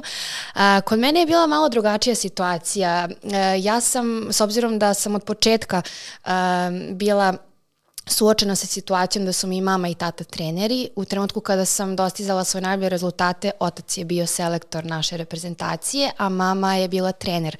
Uh, 0.54 0.60
kod 0.84 0.98
mene 0.98 1.20
je 1.20 1.26
bila 1.26 1.46
malo 1.46 1.68
drugačija 1.68 2.14
situacija. 2.14 2.45
Uh, 2.54 3.64
ja 3.64 3.80
sam, 3.80 4.26
s 4.30 4.40
obzirom 4.40 4.78
da 4.78 4.94
sam 4.94 5.14
od 5.14 5.24
početka 5.24 5.82
uh, 6.24 6.30
bila 6.92 7.36
suočena 8.08 8.56
sa 8.56 8.66
situacijom 8.66 9.24
da 9.24 9.32
su 9.32 9.46
mi 9.46 9.60
mama 9.60 9.88
i 9.88 9.94
tata 9.94 10.24
treneri. 10.24 10.88
U 10.96 11.04
trenutku 11.04 11.40
kada 11.40 11.64
sam 11.64 11.96
dostizala 11.96 12.44
svoje 12.44 12.62
najbolje 12.62 12.88
rezultate, 12.88 13.50
otac 13.60 13.98
je 13.98 14.04
bio 14.04 14.26
selektor 14.26 14.84
naše 14.84 15.16
reprezentacije, 15.16 16.10
a 16.16 16.28
mama 16.28 16.74
je 16.76 16.88
bila 16.88 17.12
trener 17.12 17.56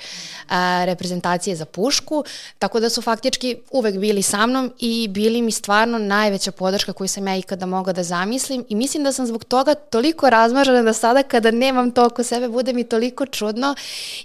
a, 0.49 0.85
reprezentacije 0.85 1.57
za 1.57 1.65
pušku, 1.65 2.25
tako 2.59 2.81
da 2.81 2.91
su 2.91 3.03
faktički 3.03 3.57
uvek 3.71 3.99
bili 3.99 4.23
sa 4.23 4.47
mnom 4.47 4.73
i 4.79 5.09
bili 5.09 5.43
mi 5.43 5.53
stvarno 5.53 5.99
najveća 5.99 6.53
podrška 6.53 6.93
koju 6.93 7.09
sam 7.09 7.29
ja 7.29 7.37
ikada 7.37 7.67
mogla 7.67 7.93
da 7.93 8.03
zamislim 8.03 8.65
i 8.69 8.75
mislim 8.75 9.05
da 9.05 9.13
sam 9.13 9.27
zbog 9.27 9.45
toga 9.45 9.75
toliko 9.75 10.31
razmažena 10.31 10.83
da 10.83 10.93
sada 10.93 11.23
kada 11.23 11.51
nemam 11.51 11.91
to 11.91 12.07
oko 12.07 12.25
sebe 12.25 12.49
bude 12.49 12.73
mi 12.73 12.85
toliko 12.85 13.27
čudno 13.27 13.75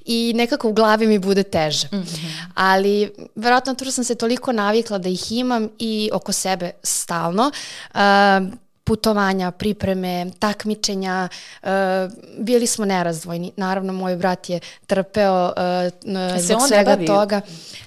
i 0.05 0.33
nekako 0.35 0.69
u 0.69 0.73
glavi 0.73 1.07
mi 1.07 1.19
bude 1.19 1.43
teže. 1.43 1.87
Mm 1.91 1.95
-hmm. 1.95 2.45
Ali 2.55 3.11
verovatno 3.35 3.73
to 3.73 3.85
što 3.85 3.91
sam 3.91 4.03
se 4.03 4.15
toliko 4.15 4.51
navikla 4.51 4.97
da 4.97 5.09
ih 5.09 5.31
imam 5.31 5.69
i 5.79 6.10
oko 6.11 6.31
sebe 6.31 6.73
stalno. 6.83 7.51
Uh, 7.95 8.51
putovanja, 8.91 9.51
pripreme, 9.51 10.31
takmičenja, 10.39 11.29
uh, 11.63 11.69
bili 12.37 12.67
smo 12.67 12.85
nerazdvojni. 12.85 13.51
Naravno, 13.57 13.93
moj 13.93 14.15
brat 14.15 14.49
je 14.49 14.59
trpeo 14.87 15.45
uh, 15.45 15.53
zbog 16.39 16.61
on 16.61 16.67
svega 16.67 16.97
toga. 17.07 17.41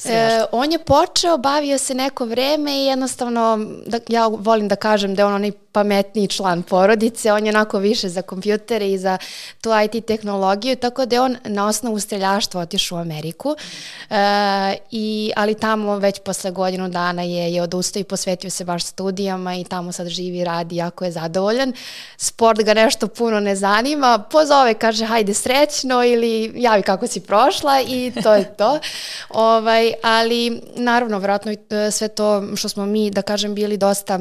Uh, 0.05 0.11
on 0.53 0.73
je 0.73 0.79
počeo, 0.79 1.37
bavio 1.39 1.79
se 1.79 1.95
neko 1.95 2.25
vreme 2.25 2.73
i 2.73 2.87
jednostavno, 2.87 3.59
da, 3.87 3.99
ja 4.09 4.27
volim 4.27 4.69
da 4.69 4.77
kažem 4.77 5.15
da 5.15 5.23
je 5.23 5.27
on 5.27 5.35
onaj 5.35 5.53
pametniji 5.75 6.29
član 6.29 6.63
porodice, 6.63 7.33
on 7.33 7.47
je 7.47 7.51
onako 7.51 7.79
više 7.79 8.09
za 8.09 8.23
kompjutere 8.23 8.93
i 8.93 8.99
za 8.99 9.19
tu 9.61 9.71
IT 9.85 10.07
tehnologiju, 10.07 10.77
tako 10.77 11.07
da 11.07 11.17
je 11.17 11.21
on 11.21 11.37
na 11.45 11.67
osnovu 11.67 12.01
streljaštva 12.01 12.61
otišao 12.61 12.99
u 12.99 13.01
Ameriku, 13.01 13.57
e, 14.11 14.17
i, 14.91 15.33
ali 15.37 15.55
tamo 15.55 15.99
već 15.99 16.21
posle 16.25 16.51
godinu 16.51 16.89
dana 16.89 17.23
je, 17.23 17.53
je 17.55 17.63
odustao 17.63 18.01
i 18.01 18.05
posvetio 18.05 18.51
se 18.51 18.65
baš 18.65 18.85
studijama 18.85 19.55
i 19.55 19.65
tamo 19.65 19.93
sad 19.93 20.09
živi 20.09 20.39
i 20.39 20.45
radi, 20.45 20.77
jako 20.77 20.94
je 21.01 21.11
zadovoljan. 21.11 21.73
Sport 22.17 22.63
ga 22.63 22.75
nešto 22.75 23.09
puno 23.09 23.41
ne 23.41 23.57
zanima, 23.57 24.19
pozove, 24.31 24.75
kaže 24.75 25.05
hajde 25.05 25.35
srećno 25.35 26.05
ili 26.05 26.53
javi 26.55 26.83
kako 26.83 27.07
si 27.07 27.21
prošla 27.21 27.81
i 27.81 28.13
to 28.23 28.35
je 28.35 28.57
to. 28.57 28.79
ovaj, 29.29 29.93
ali 30.03 30.61
naravno, 30.75 31.19
vratno 31.19 31.53
e, 31.53 31.91
sve 31.91 32.09
to 32.09 32.57
što 32.57 32.69
smo 32.69 32.87
mi, 32.87 33.11
da 33.11 33.23
kažem, 33.23 33.55
bili 33.55 33.77
dosta 33.77 34.19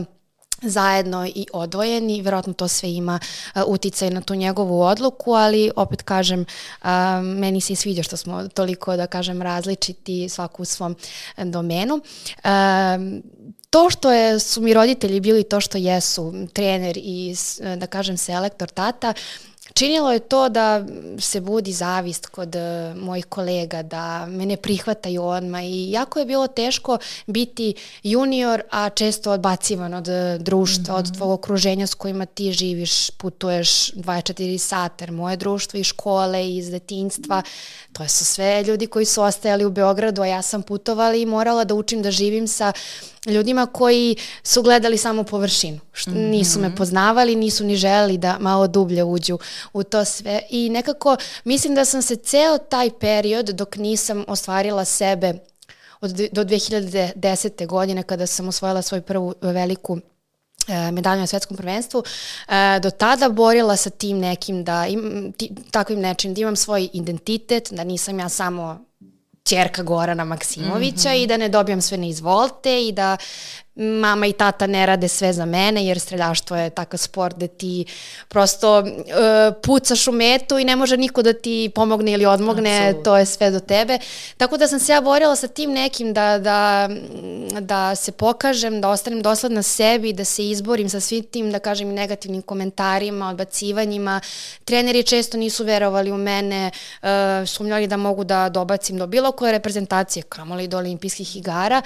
zajedno 0.63 1.27
i 1.35 1.47
odvojeni, 1.53 2.21
verovatno 2.21 2.53
to 2.53 2.67
sve 2.67 2.93
ima 2.93 3.19
uh, 3.55 3.61
uticaj 3.67 4.09
na 4.09 4.21
tu 4.21 4.35
njegovu 4.35 4.81
odluku, 4.81 5.33
ali 5.33 5.71
opet 5.75 6.01
kažem, 6.01 6.45
uh, 6.81 6.87
meni 7.23 7.61
se 7.61 7.73
i 7.73 7.75
sviđa 7.75 8.03
što 8.03 8.17
smo 8.17 8.47
toliko, 8.47 8.95
da 8.95 9.07
kažem, 9.07 9.41
različiti 9.41 10.29
svaku 10.29 10.61
u 10.61 10.65
svom 10.65 10.95
domenu. 11.37 11.95
Uh, 11.95 12.51
to 13.73 13.89
što 13.89 14.11
je, 14.11 14.39
su 14.39 14.61
mi 14.61 14.73
roditelji 14.73 15.19
bili 15.19 15.43
to 15.43 15.61
što 15.61 15.77
jesu, 15.77 16.33
trener 16.53 16.97
i, 16.97 17.35
da 17.77 17.87
kažem, 17.87 18.17
selektor, 18.17 18.69
tata, 18.69 19.13
Činilo 19.73 20.11
je 20.11 20.19
to 20.19 20.49
da 20.49 20.85
se 21.19 21.41
budi 21.41 21.71
zavist 21.71 22.25
kod 22.25 22.55
uh, 22.55 23.01
mojih 23.01 23.25
kolega, 23.25 23.83
da 23.83 24.25
me 24.25 24.45
ne 24.45 24.57
prihvataju 24.57 25.23
odmah 25.23 25.63
i 25.63 25.91
jako 25.91 26.19
je 26.19 26.25
bilo 26.25 26.47
teško 26.47 26.97
biti 27.27 27.73
junior, 28.03 28.61
a 28.71 28.89
često 28.89 29.31
odbacivan 29.31 29.93
od 29.93 30.07
uh, 30.07 30.41
društva, 30.41 30.93
mm 30.93 30.95
-hmm. 30.95 30.99
od 30.99 31.05
mhm. 31.05 31.13
tvog 31.13 31.31
okruženja 31.31 31.87
s 31.87 31.93
kojima 31.93 32.25
ti 32.25 32.51
živiš, 32.51 33.11
putuješ 33.11 33.91
24 33.91 34.57
sata, 34.57 35.03
jer 35.03 35.11
moje 35.11 35.37
društvo 35.37 35.79
i 35.79 35.83
škole 35.83 36.45
i 36.45 36.57
iz 36.57 36.71
detinjstva, 36.71 37.41
to 37.93 38.07
su 38.07 38.25
sve 38.25 38.63
ljudi 38.63 38.87
koji 38.87 39.05
su 39.05 39.21
ostajali 39.21 39.65
u 39.65 39.69
Beogradu, 39.69 40.21
a 40.21 40.25
ja 40.25 40.41
sam 40.41 40.61
putovala 40.61 41.15
i 41.15 41.25
morala 41.25 41.63
da 41.63 41.75
učim 41.75 42.01
da 42.01 42.11
živim 42.11 42.47
sa 42.47 42.73
ljudima 43.25 43.65
koji 43.65 44.15
su 44.43 44.61
gledali 44.61 44.97
samo 44.97 45.23
površinu. 45.23 45.79
Što 45.93 46.11
-hmm. 46.11 46.29
Nisu 46.29 46.59
me 46.59 46.75
poznavali, 46.75 47.35
nisu 47.35 47.63
ni 47.63 47.75
želeli 47.75 48.17
da 48.17 48.37
malo 48.39 48.67
dublje 48.67 49.03
uđu 49.03 49.37
u 49.73 49.83
to 49.83 50.05
sve. 50.05 50.41
I 50.49 50.69
nekako 50.69 51.17
mislim 51.43 51.75
da 51.75 51.85
sam 51.85 52.01
se 52.01 52.15
ceo 52.15 52.57
taj 52.57 52.89
period 52.99 53.45
dok 53.45 53.75
nisam 53.75 54.25
ostvarila 54.27 54.85
sebe 54.85 55.33
od, 56.01 56.11
do 56.31 56.43
2010. 56.43 57.67
godine 57.67 58.03
kada 58.03 58.27
sam 58.27 58.47
osvojila 58.47 58.81
svoju 58.81 59.01
prvu 59.01 59.33
veliku 59.41 59.97
e, 60.67 60.91
medalju 60.91 61.19
na 61.19 61.27
svetskom 61.27 61.57
prvenstvu, 61.57 62.03
e, 62.47 62.79
do 62.79 62.91
tada 62.91 63.29
borila 63.29 63.75
sa 63.75 63.89
tim 63.89 64.19
nekim 64.19 64.63
da 64.63 64.87
im, 64.87 65.33
ti, 65.37 65.51
takvim 65.71 65.99
nečim, 65.99 66.33
da 66.33 66.41
imam 66.41 66.55
svoj 66.55 66.89
identitet, 66.93 67.69
da 67.71 67.83
nisam 67.83 68.19
ja 68.19 68.29
samo 68.29 68.85
čerka 69.43 69.83
Gorana 69.83 70.23
Maksimovića 70.25 71.09
mm 71.09 71.13
-hmm. 71.13 71.23
i 71.23 71.27
da 71.27 71.37
ne 71.37 71.49
dobijam 71.49 71.81
sve 71.81 71.97
na 71.97 72.05
izvolte 72.05 72.87
i 72.87 72.91
da 72.91 73.17
mama 73.75 74.27
i 74.27 74.33
tata 74.33 74.67
ne 74.67 74.85
rade 74.85 75.07
sve 75.07 75.33
za 75.33 75.45
mene 75.45 75.85
jer 75.85 75.99
streljaštvo 75.99 76.57
je 76.57 76.69
takav 76.69 76.97
sport 76.97 77.37
da 77.37 77.47
ti 77.47 77.85
prosto 78.27 78.79
uh, 78.79 78.85
pucaš 79.63 80.07
u 80.07 80.11
metu 80.11 80.59
i 80.59 80.63
ne 80.63 80.75
može 80.75 80.97
niko 80.97 81.21
da 81.21 81.33
ti 81.33 81.71
pomogne 81.75 82.11
ili 82.11 82.25
odmogne, 82.25 82.87
Absolut. 82.87 83.05
to 83.05 83.17
je 83.17 83.25
sve 83.25 83.51
do 83.51 83.59
tebe. 83.59 83.99
Tako 84.37 84.57
da 84.57 84.67
sam 84.67 84.79
se 84.79 84.91
ja 84.91 85.01
borila 85.01 85.35
sa 85.35 85.47
tim 85.47 85.71
nekim 85.71 86.13
da, 86.13 86.39
da, 86.39 86.89
da 87.59 87.95
se 87.95 88.11
pokažem, 88.11 88.81
da 88.81 88.89
ostanem 88.89 89.21
dosledna 89.21 89.63
sebi, 89.63 90.13
da 90.13 90.25
se 90.25 90.49
izborim 90.49 90.89
sa 90.89 90.99
svim 90.99 91.23
tim, 91.23 91.51
da 91.51 91.59
kažem, 91.59 91.93
negativnim 91.93 92.41
komentarima, 92.41 93.29
odbacivanjima. 93.29 94.21
Treneri 94.65 95.03
često 95.03 95.37
nisu 95.37 95.63
verovali 95.63 96.11
u 96.11 96.17
mene, 96.17 96.71
uh, 97.01 97.09
sumnjali 97.45 97.87
da 97.87 97.97
mogu 97.97 98.23
da 98.23 98.49
dobacim 98.49 98.97
do 98.97 99.07
bilo 99.07 99.31
koje 99.31 99.51
reprezentacije, 99.51 100.23
kamoli 100.23 100.67
do 100.67 100.77
olimpijskih 100.77 101.35
igara. 101.35 101.81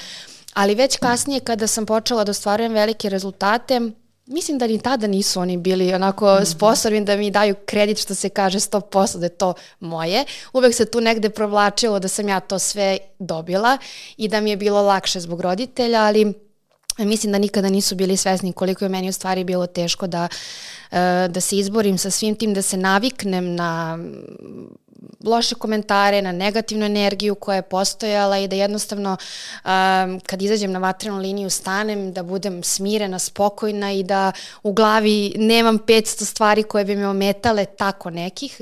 Ali 0.58 0.76
već 0.76 0.98
kasnije 0.98 1.40
kada 1.40 1.68
sam 1.68 1.86
počela 1.86 2.24
da 2.24 2.32
ostvarujem 2.32 2.74
velike 2.74 3.10
rezultate, 3.10 3.82
mislim 4.26 4.58
da 4.58 4.68
ni 4.68 4.82
tada 4.82 5.08
nisu 5.08 5.40
oni 5.40 5.58
bili 5.58 5.94
onako 5.94 6.26
mm 6.26 6.38
-hmm. 6.38 6.56
sposobni 6.56 7.06
da 7.06 7.16
mi 7.16 7.32
daju 7.32 7.56
kredit 7.66 7.98
što 7.98 8.16
se 8.16 8.30
kaže 8.30 8.60
100% 8.60 9.18
da 9.18 9.26
je 9.26 9.30
to 9.30 9.54
moje. 9.80 10.26
Uvek 10.54 10.76
se 10.76 10.86
tu 10.86 11.02
negde 11.02 11.30
provlačilo 11.30 12.00
da 12.00 12.08
sam 12.08 12.30
ja 12.30 12.40
to 12.40 12.60
sve 12.60 12.98
dobila 13.20 13.78
i 14.18 14.28
da 14.28 14.42
mi 14.42 14.50
je 14.50 14.58
bilo 14.58 14.82
lakše 14.82 15.20
zbog 15.20 15.42
roditelja, 15.42 16.02
ali 16.02 16.34
mislim 17.06 17.32
da 17.32 17.38
nikada 17.38 17.70
nisu 17.70 17.96
bili 17.96 18.18
svesni 18.18 18.54
koliko 18.54 18.86
je 18.86 18.90
meni 18.90 19.10
u 19.10 19.14
stvari 19.14 19.44
bilo 19.44 19.68
teško 19.68 20.08
da, 20.08 20.28
eh, 20.92 21.28
da 21.30 21.42
se 21.42 21.58
izborim 21.58 21.98
sa 21.98 22.12
svim 22.12 22.36
tim, 22.36 22.54
da 22.54 22.62
se 22.62 22.78
naviknem 22.78 23.56
na 23.56 24.00
loše 25.24 25.56
komentare, 25.56 26.22
na 26.22 26.32
negativnu 26.32 26.86
energiju 26.86 27.36
koja 27.36 27.56
je 27.56 27.62
postojala 27.62 28.38
i 28.38 28.48
da 28.48 28.56
jednostavno 28.56 29.12
um, 29.12 30.20
kad 30.20 30.42
izađem 30.42 30.72
na 30.72 30.80
vatrenu 30.80 31.18
liniju 31.18 31.50
stanem, 31.50 32.14
da 32.14 32.24
budem 32.24 32.64
smirena, 32.64 33.20
spokojna 33.20 33.92
i 33.92 34.04
da 34.04 34.32
u 34.64 34.74
glavi 34.74 35.34
nemam 35.38 35.80
500 35.80 36.26
stvari 36.26 36.64
koje 36.64 36.86
bi 36.86 36.96
me 36.96 37.08
ometale 37.08 37.66
tako 37.66 38.10
nekih, 38.10 38.62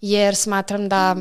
jer 0.00 0.36
smatram 0.36 0.88
da 0.88 1.16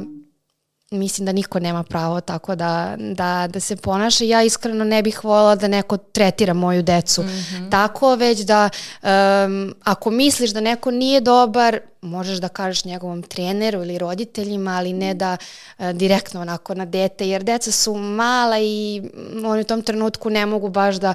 mislim 0.91 1.25
da 1.25 1.31
niko 1.31 1.59
nema 1.59 1.83
pravo 1.83 2.21
tako 2.21 2.55
da, 2.55 2.95
da, 2.97 3.47
da 3.47 3.59
se 3.59 3.75
ponaša. 3.75 4.23
Ja 4.23 4.43
iskreno 4.43 4.83
ne 4.83 5.01
bih 5.01 5.23
voljela 5.23 5.55
da 5.55 5.67
neko 5.67 5.97
tretira 5.97 6.53
moju 6.53 6.83
decu 6.83 7.23
mm 7.23 7.27
-hmm. 7.27 7.71
tako, 7.71 8.15
već 8.15 8.39
da 8.39 8.69
um, 9.03 9.75
ako 9.83 10.11
misliš 10.11 10.51
da 10.51 10.59
neko 10.59 10.91
nije 10.91 11.21
dobar, 11.21 11.79
možeš 12.01 12.37
da 12.37 12.47
kažeš 12.47 12.85
njegovom 12.85 13.23
treneru 13.23 13.81
ili 13.81 13.97
roditeljima, 13.97 14.77
ali 14.77 14.93
ne 14.93 15.13
da 15.13 15.37
uh, 15.77 15.89
direktno 15.91 16.41
onako 16.41 16.75
na 16.75 16.85
dete, 16.85 17.27
jer 17.27 17.43
deca 17.43 17.71
su 17.71 17.95
mala 17.95 18.59
i 18.59 19.01
oni 19.45 19.61
u 19.61 19.65
tom 19.65 19.81
trenutku 19.81 20.29
ne 20.29 20.45
mogu 20.45 20.69
baš 20.69 20.95
da 20.95 21.13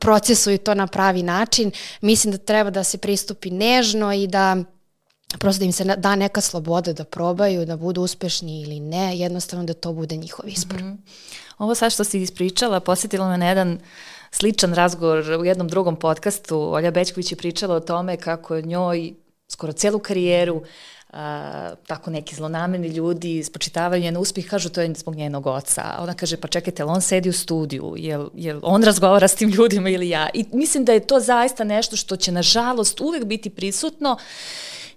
procesuju 0.00 0.58
to 0.58 0.74
na 0.74 0.86
pravi 0.86 1.22
način. 1.22 1.70
Mislim 2.00 2.32
da 2.32 2.38
treba 2.38 2.70
da 2.70 2.84
se 2.84 2.98
pristupi 2.98 3.50
nežno 3.50 4.12
i 4.12 4.26
da 4.26 4.56
prosto 5.38 5.58
da 5.58 5.64
im 5.64 5.72
se 5.72 5.84
da 5.84 6.16
neka 6.16 6.40
sloboda 6.40 6.92
da 6.92 7.04
probaju, 7.04 7.66
da 7.66 7.76
budu 7.76 8.02
uspešni 8.02 8.62
ili 8.62 8.80
ne, 8.80 9.18
jednostavno 9.18 9.64
da 9.64 9.74
to 9.74 9.92
bude 9.92 10.16
njihov 10.16 10.48
izbor. 10.48 10.82
Mm 10.82 10.86
-hmm. 10.86 10.96
Ovo 11.58 11.74
sad 11.74 11.92
što 11.92 12.04
si 12.04 12.22
ispričala, 12.22 12.80
posjetilo 12.80 13.28
me 13.28 13.38
na 13.38 13.48
jedan 13.48 13.78
sličan 14.30 14.74
razgovor 14.74 15.30
u 15.40 15.44
jednom 15.44 15.68
drugom 15.68 15.96
podcastu. 15.96 16.74
Olja 16.74 16.90
Bećković 16.90 17.32
je 17.32 17.36
pričala 17.36 17.74
o 17.74 17.80
tome 17.80 18.16
kako 18.16 18.60
njoj 18.60 19.14
skoro 19.48 19.72
celu 19.72 19.98
karijeru 19.98 20.62
a, 21.12 21.70
tako 21.86 22.10
neki 22.10 22.34
zlonameni 22.34 22.88
ljudi 22.88 23.44
spočitavaju 23.44 24.02
njen 24.02 24.16
uspeh, 24.16 24.46
kažu 24.46 24.68
to 24.68 24.80
je 24.80 24.94
zbog 24.94 25.14
njenog 25.14 25.46
oca. 25.46 25.82
Ona 25.98 26.14
kaže, 26.14 26.36
pa 26.36 26.48
čekajte, 26.48 26.84
on 26.84 27.00
sedi 27.00 27.28
u 27.28 27.32
studiju, 27.32 27.94
jel, 27.96 28.28
jel 28.34 28.60
on 28.62 28.82
razgovara 28.82 29.28
s 29.28 29.34
tim 29.34 29.50
ljudima 29.50 29.88
ili 29.90 30.08
ja? 30.08 30.28
I 30.34 30.44
mislim 30.52 30.84
da 30.84 30.92
je 30.92 31.06
to 31.06 31.20
zaista 31.20 31.64
nešto 31.64 31.96
što 31.96 32.16
će, 32.16 32.32
nažalost, 32.32 33.00
uvek 33.00 33.24
biti 33.24 33.50
prisutno 33.50 34.16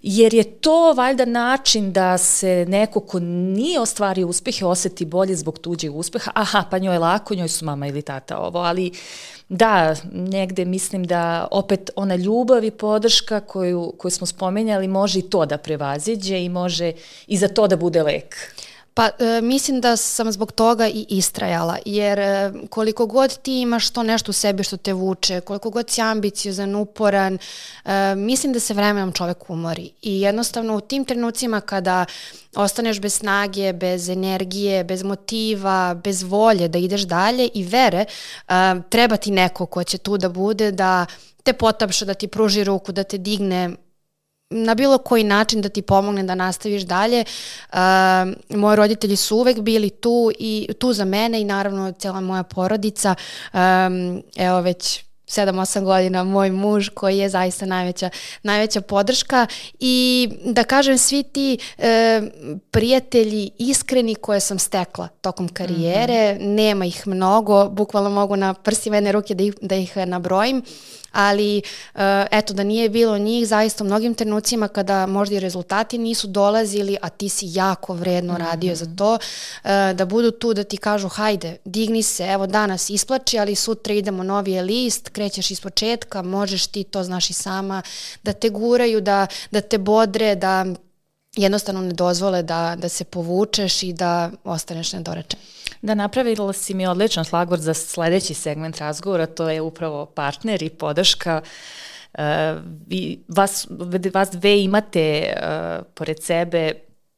jer 0.02 0.34
je 0.34 0.44
to 0.44 0.92
valjda 0.92 1.24
način 1.24 1.92
da 1.92 2.18
se 2.18 2.64
neko 2.68 3.00
ko 3.00 3.20
nije 3.20 3.80
ostvario 3.80 4.26
uspehe 4.26 4.66
oseti 4.66 5.04
bolje 5.04 5.36
zbog 5.36 5.58
tuđeg 5.58 5.96
uspeha. 5.96 6.30
Aha, 6.34 6.64
pa 6.70 6.78
njoj 6.78 6.94
je 6.94 6.98
lako, 6.98 7.34
njoj 7.34 7.48
su 7.48 7.64
mama 7.64 7.86
ili 7.86 8.02
tata 8.02 8.38
ovo, 8.38 8.58
ali 8.58 8.92
da, 9.48 9.94
negde 10.12 10.64
mislim 10.64 11.04
da 11.04 11.48
opet 11.50 11.90
ona 11.96 12.16
ljubav 12.16 12.64
i 12.64 12.70
podrška 12.70 13.40
koju, 13.40 13.92
koju 13.98 14.10
smo 14.10 14.26
spomenjali 14.26 14.88
može 14.88 15.18
i 15.18 15.30
to 15.30 15.46
da 15.46 15.58
prevaziđe 15.58 16.44
i 16.44 16.48
može 16.48 16.92
i 17.26 17.36
za 17.36 17.48
to 17.48 17.68
da 17.68 17.76
bude 17.76 18.02
lek. 18.02 18.36
Pa 18.94 19.10
e, 19.18 19.40
mislim 19.40 19.80
da 19.80 19.96
sam 19.96 20.32
zbog 20.32 20.52
toga 20.52 20.88
i 20.88 21.06
istrajala, 21.08 21.78
jer 21.84 22.18
e, 22.18 22.52
koliko 22.70 23.06
god 23.06 23.38
ti 23.42 23.60
imaš 23.60 23.90
to 23.90 24.02
nešto 24.02 24.30
u 24.30 24.32
sebi 24.32 24.64
što 24.64 24.76
te 24.76 24.92
vuče, 24.92 25.40
koliko 25.40 25.70
god 25.70 25.90
si 25.90 26.00
ambiciozan, 26.00 26.74
uporan, 26.74 27.38
e, 27.84 28.14
mislim 28.14 28.52
da 28.52 28.60
se 28.60 28.74
vremenom 28.74 29.12
čovek 29.12 29.50
umori. 29.50 29.90
I 30.02 30.20
jednostavno 30.20 30.76
u 30.76 30.80
tim 30.80 31.04
trenucima 31.04 31.60
kada 31.60 32.04
ostaneš 32.56 33.00
bez 33.00 33.14
snage, 33.14 33.72
bez 33.72 34.08
energije, 34.08 34.84
bez 34.84 35.02
motiva, 35.02 35.94
bez 36.04 36.22
volje 36.22 36.68
da 36.68 36.78
ideš 36.78 37.02
dalje 37.02 37.48
i 37.54 37.64
vere, 37.64 38.04
e, 38.48 38.52
treba 38.88 39.16
ti 39.16 39.30
neko 39.30 39.66
ko 39.66 39.84
će 39.84 39.98
tu 39.98 40.18
da 40.18 40.28
bude, 40.28 40.72
da 40.72 41.06
te 41.42 41.52
potapša, 41.52 42.04
da 42.04 42.14
ti 42.14 42.28
pruži 42.28 42.64
ruku, 42.64 42.92
da 42.92 43.02
te 43.04 43.18
digne 43.18 43.70
na 44.52 44.74
bilo 44.74 44.98
koji 44.98 45.24
način 45.24 45.60
da 45.60 45.68
ti 45.68 45.82
pomogne 45.82 46.22
da 46.22 46.34
nastaviš 46.34 46.82
dalje. 46.82 47.24
Uh, 47.72 47.78
moji 48.48 48.76
roditelji 48.76 49.16
su 49.16 49.36
uvek 49.36 49.60
bili 49.60 49.90
tu 49.90 50.30
i 50.38 50.68
tu 50.78 50.92
za 50.92 51.04
mene 51.04 51.40
i 51.40 51.44
naravno 51.44 51.92
cela 51.92 52.20
moja 52.20 52.42
porodica. 52.42 53.14
Um, 53.52 54.22
evo 54.36 54.60
već 54.60 55.04
7-8 55.32 55.84
godina 55.84 56.24
moj 56.24 56.50
muž 56.50 56.88
koji 56.88 57.18
je 57.18 57.28
zaista 57.28 57.66
najveća, 57.66 58.10
najveća 58.42 58.80
podrška 58.80 59.46
i 59.80 60.28
da 60.44 60.64
kažem 60.64 60.98
svi 60.98 61.22
ti 61.22 61.58
e, 61.78 62.22
prijatelji 62.70 63.50
iskreni 63.58 64.14
koje 64.14 64.40
sam 64.40 64.58
stekla 64.58 65.08
tokom 65.08 65.48
karijere, 65.48 66.34
mm 66.34 66.38
-hmm. 66.38 66.54
nema 66.54 66.84
ih 66.84 67.06
mnogo, 67.06 67.68
bukvalno 67.68 68.10
mogu 68.10 68.36
na 68.36 68.54
prstima 68.54 68.96
jedne 68.96 69.12
ruke 69.12 69.34
da 69.34 69.44
ih, 69.44 69.54
da 69.60 69.76
ih 69.76 69.96
nabrojim, 69.96 70.62
ali 71.12 71.62
uh, 71.94 72.00
eto 72.30 72.54
da 72.54 72.62
nije 72.62 72.88
bilo 72.88 73.18
njih 73.18 73.48
zaista 73.48 73.84
u 73.84 73.86
mnogim 73.86 74.14
trenucima 74.14 74.68
kada 74.68 75.06
možda 75.06 75.36
i 75.36 75.40
rezultati 75.40 75.98
nisu 75.98 76.26
dolazili, 76.26 76.96
a 77.02 77.08
ti 77.08 77.28
si 77.28 77.46
jako 77.48 77.94
vredno 77.94 78.38
radio 78.38 78.72
mm 78.72 78.74
-hmm. 78.74 78.78
za 78.78 78.96
to, 78.96 79.12
uh, 79.14 79.70
da 79.96 80.04
budu 80.04 80.30
tu 80.30 80.54
da 80.54 80.64
ti 80.64 80.76
kažu 80.76 81.08
hajde, 81.08 81.56
digni 81.64 82.02
se, 82.02 82.24
evo 82.24 82.46
danas 82.46 82.90
isplači, 82.90 83.38
ali 83.38 83.54
sutra 83.54 83.94
idemo 83.94 84.22
novi 84.22 84.52
je 84.52 84.62
list, 84.62 85.08
krećeš 85.08 85.50
iz 85.50 85.60
početka, 85.60 86.22
možeš 86.22 86.66
ti 86.66 86.84
to 86.84 87.04
znaš 87.04 87.30
i 87.30 87.32
sama, 87.32 87.82
da 88.22 88.32
te 88.32 88.48
guraju, 88.48 89.00
da, 89.00 89.26
da 89.50 89.60
te 89.60 89.78
bodre, 89.78 90.34
da 90.34 90.66
jednostavno 91.36 91.80
ne 91.80 91.92
dozvole 91.92 92.42
da, 92.42 92.76
da 92.78 92.88
se 92.88 93.04
povučeš 93.04 93.82
i 93.82 93.92
da 93.92 94.30
ostaneš 94.44 94.92
nedorečen. 94.92 95.40
Da, 95.82 95.94
napravila 95.94 96.52
si 96.52 96.74
mi 96.74 96.86
odličan 96.86 97.24
slagvor 97.24 97.58
za 97.58 97.74
sledeći 97.74 98.34
segment 98.34 98.78
razgovora, 98.78 99.26
to 99.26 99.48
je 99.50 99.60
upravo 99.60 100.06
partner 100.06 100.62
i 100.62 100.70
podrška. 100.70 101.42
Uh, 102.14 102.24
vi, 102.86 103.24
vas, 103.28 103.66
vas 104.14 104.30
dve 104.30 104.62
imate 104.62 105.34
uh, 105.36 105.86
pored 105.94 106.22
sebe 106.22 106.74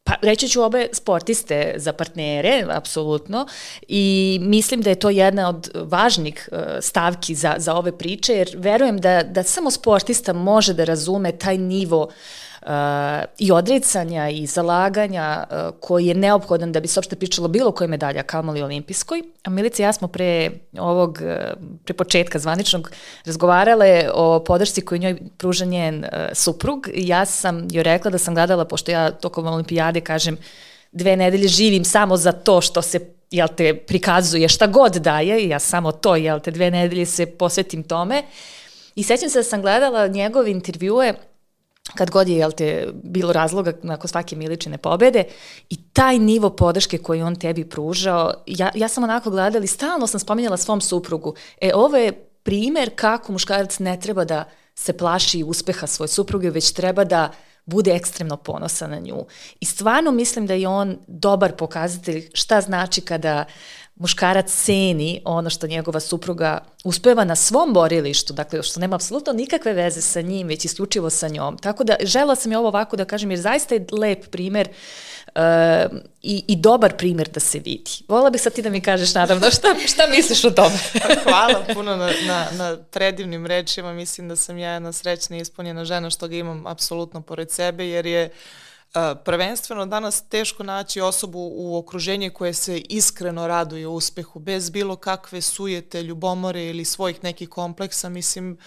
Pa 0.07 0.15
reći 0.23 0.49
ću 0.49 0.63
obe 0.63 0.89
sportiste 0.93 1.75
za 1.77 1.93
partnere, 1.93 2.65
apsolutno, 2.71 3.47
i 3.89 4.39
mislim 4.43 4.81
da 4.81 4.91
je 4.91 4.99
to 4.99 5.11
jedna 5.11 5.49
od 5.49 5.71
važnih 5.75 6.49
uh, 6.53 6.59
stavki 6.81 7.35
za, 7.35 7.55
za 7.59 7.75
ove 7.75 7.99
priče, 7.99 8.33
jer 8.33 8.51
verujem 8.57 8.99
da, 8.99 9.23
da 9.23 9.43
samo 9.43 9.71
sportista 9.71 10.33
može 10.33 10.75
da 10.75 10.85
razume 10.85 11.33
taj 11.33 11.59
nivo 11.59 12.09
i 13.39 13.53
odricanja 13.53 14.29
i 14.29 14.47
zalaganja 14.47 15.45
uh, 15.51 15.57
koji 15.81 16.07
je 16.07 16.15
neophodan 16.15 16.73
da 16.73 16.81
bi 16.81 16.89
se 16.89 17.01
opšte 17.01 17.17
pričalo 17.17 17.49
bilo 17.49 17.73
koje 17.73 17.89
medalja 17.89 18.23
kamali 18.23 18.63
olimpijskoj. 18.63 19.23
A 19.43 19.51
Milica 19.51 19.83
i 19.83 19.87
ja 19.87 19.93
smo 19.93 20.09
pre 20.09 20.51
ovog, 20.79 21.19
uh, 21.23 21.63
pre 21.85 21.95
početka 21.95 22.39
zvaničnog 22.39 22.91
razgovarale 23.25 24.11
o 24.15 24.45
podršci 24.45 24.81
koju 24.81 24.99
njoj 24.99 25.19
pruža 25.37 25.65
njen 25.65 26.05
uh, 26.05 26.09
suprug. 26.33 26.89
Ja 26.95 27.25
sam 27.25 27.69
joj 27.71 27.83
rekla 27.83 28.11
da 28.11 28.19
sam 28.19 28.35
gledala, 28.35 28.65
pošto 28.65 28.91
ja 28.91 29.11
tokom 29.11 29.47
olimpijade 29.47 30.01
kažem 30.01 30.37
dve 30.93 31.17
nedelje 31.17 31.49
živim 31.49 31.85
samo 31.85 32.17
za 32.17 32.33
to 32.33 32.61
što 32.61 32.83
se 32.83 33.01
jel 33.31 33.49
te 33.57 33.75
prikazuje 33.75 34.49
šta 34.49 34.67
god 34.67 34.93
daje, 34.93 35.49
ja 35.49 35.59
samo 35.59 35.93
to, 35.93 36.17
jel 36.17 36.41
te 36.41 36.51
dve 36.51 36.71
nedelje 36.71 37.07
se 37.07 37.27
posvetim 37.27 37.83
tome. 37.83 38.23
I 38.95 39.03
sećam 39.03 39.29
se 39.29 39.39
da 39.39 39.43
sam 39.43 39.63
gledala 39.63 40.07
njegove 40.07 40.51
intervjue 40.51 41.15
kad 41.95 42.11
god 42.11 42.29
je, 42.29 42.37
jel 42.37 42.53
te, 42.53 42.89
bilo 43.03 43.33
razloga 43.33 43.73
nakon 43.83 44.09
svake 44.09 44.37
miličine 44.37 44.79
pobede 44.79 45.25
i 45.71 45.77
taj 45.93 46.19
nivo 46.19 46.51
podrške 46.51 46.99
koji 46.99 47.23
on 47.23 47.37
tebi 47.37 47.69
pružao, 47.69 48.33
ja, 48.47 48.71
ja 48.75 48.89
sam 48.89 49.05
onako 49.05 49.31
gledala 49.31 49.65
i 49.65 49.69
stalno 49.69 50.07
sam 50.07 50.21
spominjala 50.21 50.57
svom 50.57 50.81
suprugu, 50.81 51.35
e, 51.61 51.71
ovo 51.75 51.97
je 51.97 52.13
primer 52.43 52.91
kako 52.95 53.33
muškarac 53.33 53.79
ne 53.79 54.01
treba 54.01 54.25
da 54.25 54.45
se 54.75 54.93
plaši 54.93 55.45
uspeha 55.45 55.87
svoje 55.87 56.09
supruge, 56.09 56.51
već 56.51 56.73
treba 56.73 57.05
da 57.05 57.31
bude 57.67 57.91
ekstremno 57.91 58.37
ponosan 58.37 58.91
na 58.91 58.99
nju. 58.99 59.27
I 59.61 59.65
stvarno 59.65 60.11
mislim 60.11 60.47
da 60.47 60.55
je 60.55 60.69
on 60.69 60.99
dobar 61.07 61.57
pokazatelj 61.57 62.31
šta 62.35 62.61
znači 62.61 63.01
kada 63.01 63.45
uh, 63.49 63.84
muškarac 63.97 64.65
ceni 64.65 65.21
ono 65.25 65.51
što 65.51 65.67
njegova 65.67 66.01
supruga 66.01 66.59
uspeva 66.85 67.25
na 67.25 67.37
svom 67.37 67.73
borilištu, 67.73 68.33
dakle 68.33 68.63
što 68.63 68.81
nema 68.81 68.97
apsolutno 68.97 69.33
nikakve 69.33 69.73
veze 69.73 70.01
sa 70.01 70.21
njim, 70.21 70.49
već 70.49 70.65
isključivo 70.65 71.11
sa 71.11 71.29
njom. 71.29 71.59
Tako 71.59 71.85
da 71.85 71.97
žela 72.01 72.37
sam 72.37 72.53
je 72.53 72.59
ovo 72.59 72.69
ovako 72.69 72.97
da 72.97 73.05
kažem 73.05 73.31
jer 73.31 73.41
zaista 73.41 73.75
je 73.75 73.87
lep 73.93 74.31
primer 74.31 74.69
uh, 75.27 75.43
i, 76.23 76.45
i 76.49 76.57
dobar 76.57 76.97
primer 76.97 77.29
da 77.29 77.41
se 77.41 77.59
vidi. 77.59 78.05
Vola 78.09 78.31
bih 78.31 78.41
sad 78.41 78.53
ti 78.53 78.63
da 78.63 78.71
mi 78.71 78.81
kažeš 78.81 79.15
naravno 79.15 79.51
šta, 79.51 79.75
šta 79.87 80.07
misliš 80.17 80.45
o 80.45 80.51
tome? 80.51 80.79
Hvala 81.25 81.65
puno 81.75 81.97
na, 81.97 82.11
na, 82.27 82.47
na 82.53 82.77
predivnim 82.91 83.47
rečima, 83.47 83.93
mislim 83.93 84.29
da 84.29 84.37
sam 84.37 84.59
ja 84.59 84.73
jedna 84.73 84.93
srećna 84.93 85.37
i 85.37 85.41
ispunjena 85.41 85.85
žena 85.85 86.11
što 86.11 86.29
ga 86.29 86.37
imam 86.37 86.67
apsolutno 86.67 87.21
pored 87.21 87.51
sebe 87.51 87.87
jer 87.87 88.07
je 88.07 88.25
uh, 88.25 88.64
prvenstveno 89.25 89.87
danas 89.87 90.23
teško 90.23 90.63
naći 90.63 91.01
osobu 91.01 91.51
u 91.53 91.77
okruženju 91.77 92.31
koje 92.35 92.55
se 92.55 92.79
iskreno 92.79 93.47
raduje 93.47 93.87
uspehu, 93.87 94.39
bez 94.39 94.71
bilo 94.71 94.97
kakve 94.97 95.41
sujete, 95.41 96.03
ljubomore 96.03 96.67
ili 96.67 96.85
svojih 96.85 97.23
nekih 97.25 97.49
kompleksa, 97.49 98.09
mislim 98.09 98.59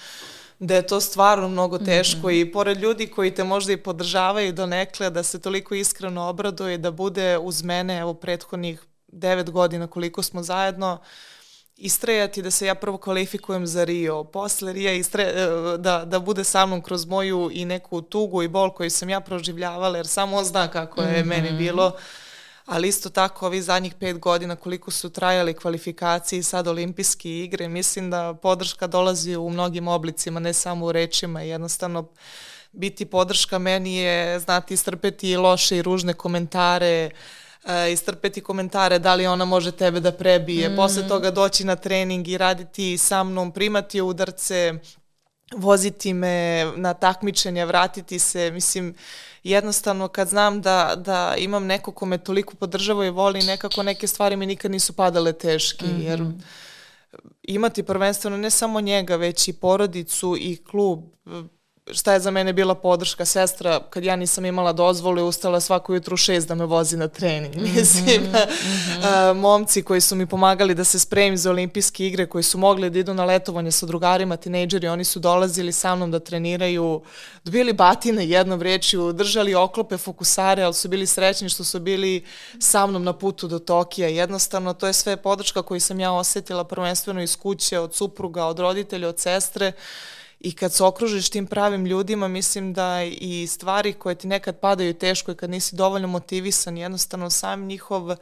da 0.60 0.76
je 0.76 0.88
to 0.88 1.02
stvarno 1.02 1.48
mnogo 1.48 1.78
teško 1.78 2.28
mm 2.28 2.32
-hmm. 2.32 2.42
i 2.42 2.52
pored 2.52 2.78
ljudi 2.78 3.08
koji 3.08 3.36
te 3.36 3.44
možda 3.44 3.74
i 3.74 3.78
podržavaju 3.78 4.54
do 4.54 4.66
nekle, 4.66 5.10
da 5.10 5.24
se 5.24 5.42
toliko 5.42 5.76
iskreno 5.76 6.30
obraduje, 6.30 6.78
da 6.78 6.92
bude 6.92 7.38
uz 7.38 7.64
mene, 7.64 7.98
evo 7.98 8.14
prethodnih 8.14 8.84
devet 9.08 9.52
godina 9.52 9.88
koliko 9.88 10.24
smo 10.24 10.44
zajedno, 10.44 10.94
uh, 10.94 11.08
istrajati 11.78 12.42
da 12.42 12.52
se 12.52 12.66
ja 12.66 12.76
prvo 12.76 12.98
kvalifikujem 12.98 13.68
za 13.68 13.84
Rio, 13.84 14.24
posle 14.24 14.74
Rija 14.74 14.94
istre, 14.94 15.34
da, 15.78 16.06
da 16.06 16.20
bude 16.20 16.44
sa 16.44 16.66
mnom 16.66 16.82
kroz 16.82 17.06
moju 17.06 17.50
i 17.54 17.66
neku 17.66 18.02
tugu 18.02 18.44
i 18.44 18.48
bol 18.48 18.74
koju 18.74 18.90
sam 18.90 19.10
ja 19.10 19.20
proživljavala, 19.20 19.98
jer 19.98 20.08
samo 20.08 20.38
on 20.38 20.46
zna 20.46 20.68
kako 20.68 21.02
je 21.02 21.24
mm 21.24 21.26
-hmm. 21.26 21.30
meni 21.30 21.52
bilo. 21.58 21.92
Ali 22.66 22.88
isto 22.88 23.10
tako 23.10 23.46
ovih 23.46 23.64
zadnjih 23.64 23.96
pet 23.96 24.20
godina 24.20 24.56
koliko 24.56 24.92
su 24.92 25.10
trajali 25.10 25.54
kvalifikacije 25.54 26.40
i 26.40 26.44
sad 26.44 26.68
olimpijske 26.68 27.40
igre, 27.40 27.68
mislim 27.68 28.12
da 28.12 28.34
podrška 28.34 28.88
dolazi 28.88 29.36
u 29.36 29.50
mnogim 29.50 29.88
oblicima, 29.88 30.40
ne 30.40 30.54
samo 30.54 30.86
u 30.86 30.92
rečima. 30.92 31.42
Jednostavno 31.42 32.08
biti 32.72 33.06
podrška 33.06 33.60
meni 33.60 33.96
je 33.96 34.40
znati 34.40 34.74
istrpeti 34.74 35.38
loše 35.38 35.78
i 35.78 35.82
ružne 35.82 36.14
komentare, 36.14 37.10
uh, 37.14 37.47
uh, 37.68 37.92
istrpeti 37.92 38.42
komentare 38.42 39.00
da 39.00 39.16
li 39.16 39.28
ona 39.28 39.46
može 39.46 39.72
tebe 39.72 40.00
da 40.00 40.12
prebije, 40.12 40.70
mm. 40.70 40.76
posle 40.76 41.08
toga 41.08 41.32
doći 41.32 41.66
na 41.66 41.76
trening 41.76 42.28
i 42.28 42.38
raditi 42.38 42.98
sa 42.98 43.24
mnom, 43.24 43.52
primati 43.52 44.02
udarce, 44.02 44.74
voziti 45.56 46.14
me 46.14 46.66
na 46.76 46.94
takmičenja, 46.94 47.66
vratiti 47.66 48.20
se, 48.20 48.52
mislim, 48.52 48.96
jednostavno 49.44 50.08
kad 50.08 50.28
znam 50.28 50.62
da, 50.62 50.94
da 50.98 51.36
imam 51.38 51.66
neko 51.66 51.92
ko 51.92 52.06
me 52.06 52.18
toliko 52.18 52.56
podržava 52.56 53.06
i 53.06 53.10
voli, 53.10 53.42
nekako 53.42 53.84
neke 53.84 54.08
stvari 54.08 54.36
mi 54.36 54.46
nikad 54.46 54.72
nisu 54.72 54.94
padale 54.94 55.34
teški, 55.34 55.86
mm 55.86 55.90
-hmm. 55.90 56.04
jer 56.04 56.24
imati 57.44 57.84
prvenstveno 57.84 58.38
ne 58.38 58.50
samo 58.50 58.82
njega, 58.82 59.16
već 59.16 59.48
i 59.48 59.54
porodicu 59.54 60.36
i 60.40 60.58
klub, 60.64 61.04
šta 61.92 62.14
je 62.14 62.20
za 62.20 62.32
mene 62.32 62.54
bila 62.54 62.76
podrška 62.76 63.26
sestra 63.26 63.80
kad 63.90 64.04
ja 64.04 64.16
nisam 64.16 64.46
imala 64.46 64.74
dozvolu 64.74 65.28
ustala 65.28 65.60
svako 65.60 65.94
jutro 65.94 66.14
u 66.14 66.18
šest 66.18 66.48
da 66.48 66.56
me 66.56 66.66
vozi 66.66 66.98
na 66.98 67.08
trening. 67.08 67.56
Mislim, 67.76 68.24
mm 68.24 68.34
-hmm. 68.34 69.34
momci 69.34 69.84
koji 69.84 70.02
su 70.02 70.16
mi 70.16 70.26
pomagali 70.26 70.76
da 70.76 70.84
se 70.84 71.00
spremim 71.00 71.38
za 71.38 71.50
olimpijske 71.50 72.08
igre, 72.08 72.26
koji 72.26 72.44
su 72.44 72.58
mogli 72.58 72.90
da 72.90 73.00
idu 73.00 73.14
na 73.14 73.26
letovanje 73.26 73.72
sa 73.72 73.86
drugarima, 73.86 74.38
tinejdžeri, 74.38 74.88
oni 74.88 75.04
su 75.04 75.20
dolazili 75.20 75.72
sa 75.72 75.96
mnom 75.96 76.12
da 76.12 76.20
treniraju, 76.20 77.02
dobili 77.44 77.74
batine 77.74 78.28
jednom 78.28 78.62
rečju, 78.62 79.14
držali 79.14 79.56
oklope, 79.56 79.98
fokusare, 79.98 80.64
ali 80.64 80.74
su 80.74 80.88
bili 80.88 81.08
srećni 81.08 81.50
što 81.50 81.64
su 81.64 81.80
bili 81.80 82.24
sa 82.60 82.88
mnom 82.88 83.04
na 83.04 83.14
putu 83.14 83.48
do 83.48 83.60
Tokija. 83.60 84.08
Jednostavno, 84.08 84.74
to 84.74 84.88
je 84.88 84.94
sve 84.94 85.18
podrška 85.18 85.62
koju 85.62 85.80
sam 85.80 86.00
ja 86.00 86.12
osetila 86.12 86.64
prvenstveno 86.64 87.22
iz 87.22 87.38
kuće, 87.38 87.80
od 87.80 87.96
supruga, 87.96 88.46
od 88.46 88.60
roditelja, 88.60 89.10
od 89.10 89.20
sestre, 89.20 89.72
i 90.40 90.56
kad 90.56 90.74
se 90.74 90.84
okružiš 90.84 91.30
tim 91.30 91.48
pravim 91.48 91.86
ljudima, 91.86 92.28
mislim 92.28 92.74
da 92.74 93.04
i 93.04 93.48
stvari 93.48 93.94
koje 93.94 94.16
ti 94.16 94.28
nekad 94.28 94.60
padaju 94.60 94.94
teško 94.94 95.32
i 95.32 95.36
kad 95.36 95.50
nisi 95.50 95.76
dovoljno 95.76 96.08
motivisan, 96.08 96.78
jednostavno 96.78 97.30
sam 97.30 97.66
njihov 97.66 98.16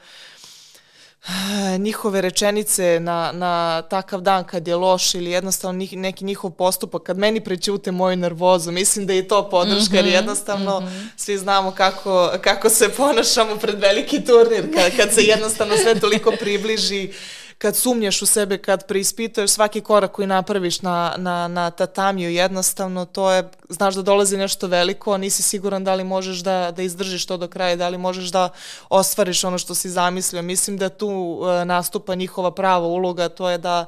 njihove 1.80 2.22
rečenice 2.22 3.00
na, 3.00 3.32
na 3.34 3.82
takav 3.82 4.22
dan 4.22 4.44
kad 4.44 4.68
je 4.68 4.76
loš 4.76 5.16
ili 5.16 5.32
jednostavno 5.32 5.86
neki 5.92 6.26
njihov 6.26 6.52
postupak, 6.52 7.04
kad 7.04 7.18
meni 7.18 7.42
prećute 7.42 7.92
moju 7.92 8.16
nervozu, 8.16 8.72
mislim 8.72 9.06
da 9.06 9.14
je 9.14 9.28
to 9.28 9.50
podrška, 9.50 9.82
mm 9.82 9.94
-hmm, 9.94 9.96
jer 9.96 10.06
mhm, 10.06 10.14
jednostavno 10.14 10.80
mm 10.80 10.84
-hmm. 10.84 11.08
svi 11.16 11.38
znamo 11.38 11.72
kako, 11.72 12.32
kako 12.42 12.70
se 12.70 12.90
ponašamo 12.90 13.56
pred 13.56 13.80
veliki 13.80 14.26
turnir, 14.26 14.74
kad, 14.74 14.98
kad 14.98 15.14
se 15.14 15.22
jednostavno 15.22 15.78
sve 15.78 16.00
toliko 16.00 16.32
približi, 16.40 17.12
kad 17.58 17.76
sumnjaš 17.76 18.22
u 18.22 18.26
sebe, 18.26 18.58
kad 18.58 18.88
preispituješ 18.88 19.52
svaki 19.52 19.82
korak 19.82 20.12
koji 20.12 20.28
napraviš 20.28 20.82
na, 20.82 21.16
na, 21.18 21.48
na 21.48 21.72
tatamiju, 21.72 22.32
jednostavno 22.32 23.06
to 23.06 23.32
je, 23.32 23.50
znaš 23.70 23.96
da 23.96 24.02
dolazi 24.02 24.38
nešto 24.38 24.68
veliko, 24.68 25.14
a 25.14 25.18
nisi 25.18 25.44
siguran 25.44 25.84
da 25.84 25.96
li 25.96 26.04
možeš 26.04 26.38
da, 26.38 26.72
da 26.72 26.82
izdržiš 26.82 27.26
to 27.26 27.38
do 27.38 27.48
kraja, 27.48 27.76
da 27.76 27.90
li 27.90 27.98
možeš 27.98 28.32
da 28.32 28.50
ostvariš 28.90 29.44
ono 29.44 29.58
što 29.58 29.76
si 29.76 29.90
zamislio. 29.90 30.42
Mislim 30.42 30.78
da 30.78 30.90
tu 30.90 31.08
uh, 31.08 31.48
nastupa 31.66 32.16
njihova 32.16 32.52
prava 32.52 32.88
uloga, 32.88 33.30
to 33.30 33.50
je 33.50 33.58
da 33.58 33.86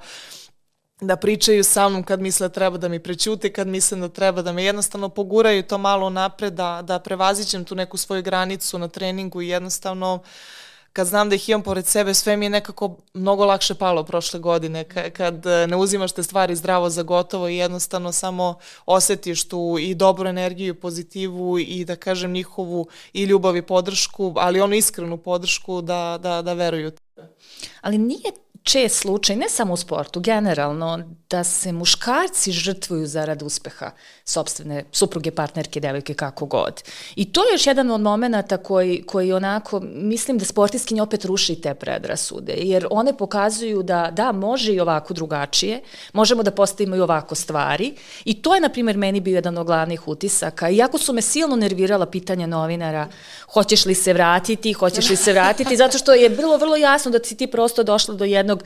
da 1.02 1.16
pričaju 1.16 1.64
sa 1.64 1.90
mnom 1.90 2.04
kad 2.04 2.22
misle 2.22 2.48
da 2.48 2.54
treba 2.54 2.78
da 2.78 2.88
mi 2.88 3.00
prećute, 3.00 3.54
kad 3.54 3.68
misle 3.68 3.98
da 3.98 4.10
treba 4.10 4.42
da 4.42 4.52
me 4.52 4.64
jednostavno 4.64 5.10
poguraju 5.10 5.64
to 5.64 5.78
malo 5.78 6.10
napred, 6.10 6.54
da, 6.54 6.82
da 6.84 7.00
prevazićem 7.00 7.66
tu 7.66 7.76
neku 7.76 7.98
svoju 7.98 8.24
granicu 8.24 8.80
na 8.80 8.88
treningu 8.88 9.42
i 9.42 9.48
jednostavno 9.48 10.16
uh, 10.16 10.22
kad 10.98 11.08
znam 11.08 11.30
da 11.30 11.36
ih 11.36 11.50
imam 11.50 11.64
pored 11.64 11.86
sebe, 11.86 12.14
sve 12.14 12.38
mi 12.38 12.46
je 12.46 12.50
nekako 12.50 12.96
mnogo 13.14 13.46
lakše 13.46 13.76
palo 13.76 14.04
prošle 14.04 14.40
godine, 14.40 14.84
kad 15.14 15.46
e, 15.46 15.68
ne 15.68 15.76
uzimaš 15.78 16.12
te 16.12 16.24
stvari 16.24 16.56
zdravo 16.56 16.90
za 16.90 17.04
gotovo 17.04 17.48
i 17.50 17.58
jednostavno 17.58 18.12
samo 18.12 18.58
osetiš 18.86 19.48
tu 19.48 19.78
i 19.80 19.96
dobru 19.96 20.30
energiju, 20.30 20.76
pozitivu 20.76 21.60
i 21.60 21.86
da 21.86 21.96
kažem 21.96 22.32
njihovu 22.32 22.88
i 23.14 23.24
ljubav 23.24 23.58
i 23.58 23.62
podršku, 23.62 24.34
ali 24.38 24.62
onu 24.62 24.76
iskrenu 24.76 25.18
podršku 25.18 25.82
da, 25.82 26.20
da, 26.22 26.42
da 26.42 26.54
veruju. 26.54 26.92
Ali 27.82 27.98
nije 27.98 28.32
čest 28.68 29.00
slučaj, 29.00 29.36
ne 29.36 29.50
samo 29.50 29.74
u 29.74 29.78
sportu, 29.78 30.20
generalno, 30.20 31.00
da 31.30 31.44
se 31.44 31.72
muškarci 31.72 32.52
žrtvuju 32.52 33.08
zarad 33.08 33.42
uspeha 33.42 33.92
sobstvene 34.26 34.84
supruge, 34.92 35.32
partnerke, 35.32 35.80
devojke, 35.80 36.14
kako 36.14 36.46
god. 36.46 36.84
I 37.16 37.32
to 37.32 37.42
je 37.42 37.54
još 37.54 37.68
jedan 37.68 37.92
od 37.92 38.02
momenta 38.02 38.58
koji, 38.58 39.04
koji 39.04 39.34
onako, 39.34 39.80
mislim 39.84 40.38
da 40.38 40.46
sportiskinje 40.46 41.02
opet 41.02 41.26
ruši 41.26 41.62
te 41.62 41.74
predrasude, 41.74 42.54
jer 42.58 42.88
one 42.92 43.18
pokazuju 43.18 43.84
da 43.84 44.10
da, 44.12 44.32
može 44.32 44.74
i 44.74 44.80
ovako 44.80 45.14
drugačije, 45.14 45.82
možemo 46.14 46.44
da 46.44 46.52
postavimo 46.52 46.96
i 46.96 47.00
ovako 47.00 47.36
stvari 47.36 47.94
i 48.26 48.42
to 48.42 48.56
je, 48.56 48.62
na 48.62 48.70
primjer, 48.70 48.98
meni 48.98 49.20
bio 49.20 49.36
jedan 49.36 49.58
od 49.58 49.66
glavnih 49.66 50.08
utisaka. 50.08 50.70
Iako 50.70 50.98
su 50.98 51.14
me 51.14 51.22
silno 51.22 51.56
nervirala 51.56 52.06
pitanja 52.06 52.48
novinara, 52.48 53.08
hoćeš 53.54 53.86
li 53.86 53.96
se 53.96 54.14
vratiti, 54.14 54.74
hoćeš 54.74 55.10
li 55.10 55.16
se 55.16 55.34
vratiti, 55.34 55.78
zato 55.78 55.98
što 55.98 56.14
je 56.14 56.30
bilo 56.30 56.58
vrlo 56.58 56.76
jasno 56.76 57.12
da 57.12 57.20
si 57.24 57.38
ti 57.38 57.48
prosto 57.48 57.84
došla 57.84 58.16
do 58.16 58.26
jednog 58.26 58.57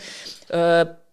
uh, 0.49 0.55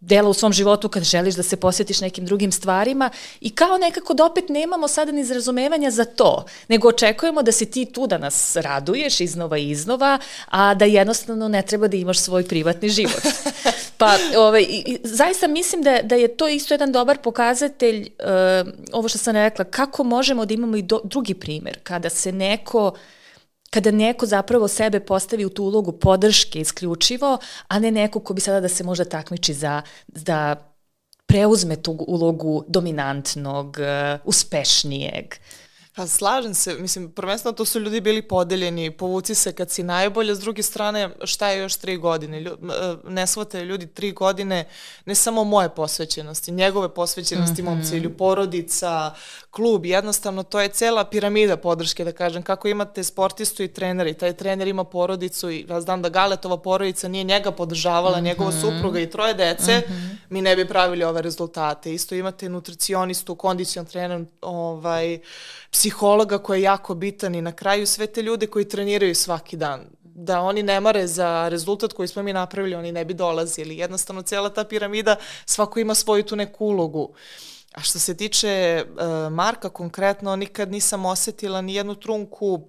dela 0.01 0.29
u 0.29 0.35
svom 0.35 0.53
životu 0.53 0.89
kad 0.89 1.03
želiš 1.03 1.35
da 1.35 1.43
se 1.43 1.57
posvetiš 1.57 2.01
nekim 2.01 2.25
drugim 2.27 2.53
stvarima 2.53 3.11
i 3.41 3.51
kao 3.51 3.79
nekako 3.79 4.15
da 4.15 4.25
opet 4.25 4.49
nemamo 4.49 4.89
sada 4.89 5.13
ni 5.13 5.35
razumevanja 5.35 5.91
za 5.91 6.05
to, 6.05 6.45
nego 6.69 6.89
očekujemo 6.89 7.43
da 7.43 7.53
si 7.53 7.71
ti 7.71 7.85
tu 7.85 8.07
da 8.07 8.19
nas 8.19 8.57
raduješ 8.57 9.21
iznova 9.21 9.59
i 9.59 9.71
iznova, 9.71 10.19
a 10.47 10.75
da 10.75 10.85
jednostavno 10.85 11.49
ne 11.49 11.63
treba 11.63 11.89
da 11.89 11.97
imaš 11.97 12.19
svoj 12.19 12.45
privatni 12.45 12.89
život. 12.89 13.23
Pa 13.99 14.17
ovaj, 14.37 14.63
i, 14.69 14.99
zaista 15.05 15.49
mislim 15.49 15.83
da, 15.83 16.01
da 16.03 16.15
je 16.15 16.37
to 16.37 16.49
isto 16.49 16.75
jedan 16.75 16.93
dobar 16.93 17.19
pokazatelj, 17.19 18.01
uh, 18.01 18.69
ovo 18.93 19.09
što 19.09 19.19
sam 19.19 19.35
rekla, 19.35 19.65
kako 19.65 20.05
možemo 20.05 20.45
da 20.47 20.55
imamo 20.55 20.77
i 20.77 20.83
do, 20.83 21.01
drugi 21.05 21.35
primer, 21.35 21.79
kada 21.83 22.11
se 22.11 22.33
neko 22.33 22.87
uh, 22.87 22.99
kada 23.71 23.91
neko 23.91 24.27
zapravo 24.27 24.69
sebe 24.69 25.01
postavi 25.01 25.45
u 25.45 25.51
tu 25.51 25.65
ulogu 25.65 25.93
podrške 25.93 26.61
isključivo, 26.61 27.39
a 27.69 27.79
ne 27.79 27.91
neko 27.91 28.21
ko 28.21 28.35
bi 28.35 28.41
sada 28.41 28.61
da 28.61 28.69
se 28.69 28.85
možda 28.85 29.05
takmiči 29.05 29.55
za, 29.55 29.83
da 30.07 30.57
preuzme 31.27 31.77
tu 31.77 32.05
ulogu 32.09 32.65
dominantnog, 32.69 33.77
uh, 33.81 34.21
uspešnijeg. 34.25 35.35
Pa 35.99 36.07
slažem 36.07 36.55
se, 36.55 36.75
mislim, 36.75 37.11
prvenstveno 37.11 37.53
to 37.53 37.65
su 37.65 37.81
ljudi 37.81 38.01
bili 38.01 38.23
podeljeni, 38.23 38.91
povuci 38.91 39.35
se 39.35 39.53
kad 39.53 39.71
si 39.71 39.83
najbolja, 39.83 40.35
s 40.35 40.41
druge 40.41 40.63
strane, 40.63 41.11
šta 41.25 41.49
je 41.49 41.59
još 41.59 41.77
tri 41.77 41.97
godine? 41.97 42.41
Ljud, 42.41 42.59
ne 43.05 43.27
shvate 43.27 43.65
ljudi 43.65 43.87
tri 43.87 44.13
godine, 44.13 44.69
ne 45.07 45.15
samo 45.15 45.45
moje 45.45 45.69
posvećenosti, 45.69 46.53
njegove 46.53 46.95
posvećenosti, 46.95 47.63
mm 47.63 47.67
-hmm. 47.67 47.71
mom 47.71 47.85
cilju, 47.85 48.17
porodica, 48.17 49.15
klub, 49.51 49.87
jednostavno 49.87 50.43
to 50.43 50.61
je 50.61 50.69
cela 50.69 51.05
piramida 51.05 51.57
podrške, 51.57 52.05
da 52.05 52.13
kažem, 52.13 52.43
kako 52.43 52.69
imate 52.69 53.05
sportistu 53.05 53.63
i 53.63 53.69
treneri, 53.69 54.15
taj 54.15 54.33
trener 54.33 54.69
ima 54.69 54.85
porodicu 54.85 55.51
i 55.51 55.67
ja 55.69 55.81
znam 55.81 56.03
da 56.03 56.09
Galetova 56.09 56.57
porodica 56.57 57.09
nije 57.09 57.25
njega 57.25 57.51
podržavala, 57.51 58.17
mm 58.17 58.21
-hmm. 58.21 58.25
njegova 58.25 58.53
supruga 58.53 59.01
i 59.01 59.11
troje 59.11 59.35
dece, 59.35 59.79
mm 59.79 59.93
-hmm. 59.93 60.17
mi 60.29 60.43
ne 60.43 60.57
bi 60.57 60.69
pravili 60.69 61.05
ove 61.05 61.23
rezultate. 61.23 61.95
Isto 61.95 62.15
imate 62.15 62.49
nutricionistu, 62.49 63.35
kondicion 63.35 63.87
trener, 63.87 64.25
ovaj, 64.41 65.19
psihologa 65.89 66.39
koji 66.39 66.59
je 66.59 66.63
jako 66.63 66.95
bitan 66.95 67.35
i 67.35 67.43
na 67.43 67.53
kraju 67.53 67.87
sve 67.87 68.07
te 68.07 68.23
ljude 68.23 68.47
koji 68.47 68.69
treniraju 68.69 69.15
svaki 69.15 69.57
dan 69.57 69.87
da 70.01 70.41
oni 70.41 70.63
ne 70.63 70.81
mare 70.81 71.07
za 71.07 71.49
rezultat 71.49 71.93
koji 71.93 72.09
smo 72.09 72.23
mi 72.23 72.33
napravili, 72.33 72.75
oni 72.75 72.93
ne 72.93 73.05
bi 73.05 73.15
dolazili. 73.15 73.79
Jednostavno, 73.79 74.23
cijela 74.23 74.51
ta 74.51 74.65
piramida, 74.65 75.17
svako 75.47 75.81
ima 75.81 75.95
svoju 75.95 76.23
tu 76.23 76.37
neku 76.37 76.67
ulogu. 76.67 77.15
A 77.75 77.81
što 77.81 77.99
se 77.99 78.17
tiče 78.17 78.85
uh, 78.85 79.33
Marka 79.33 79.69
konkretno, 79.69 80.37
nikad 80.37 80.71
nisam 80.71 81.07
osetila 81.07 81.61
ni 81.61 81.75
jednu 81.75 81.95
trunku 81.95 82.69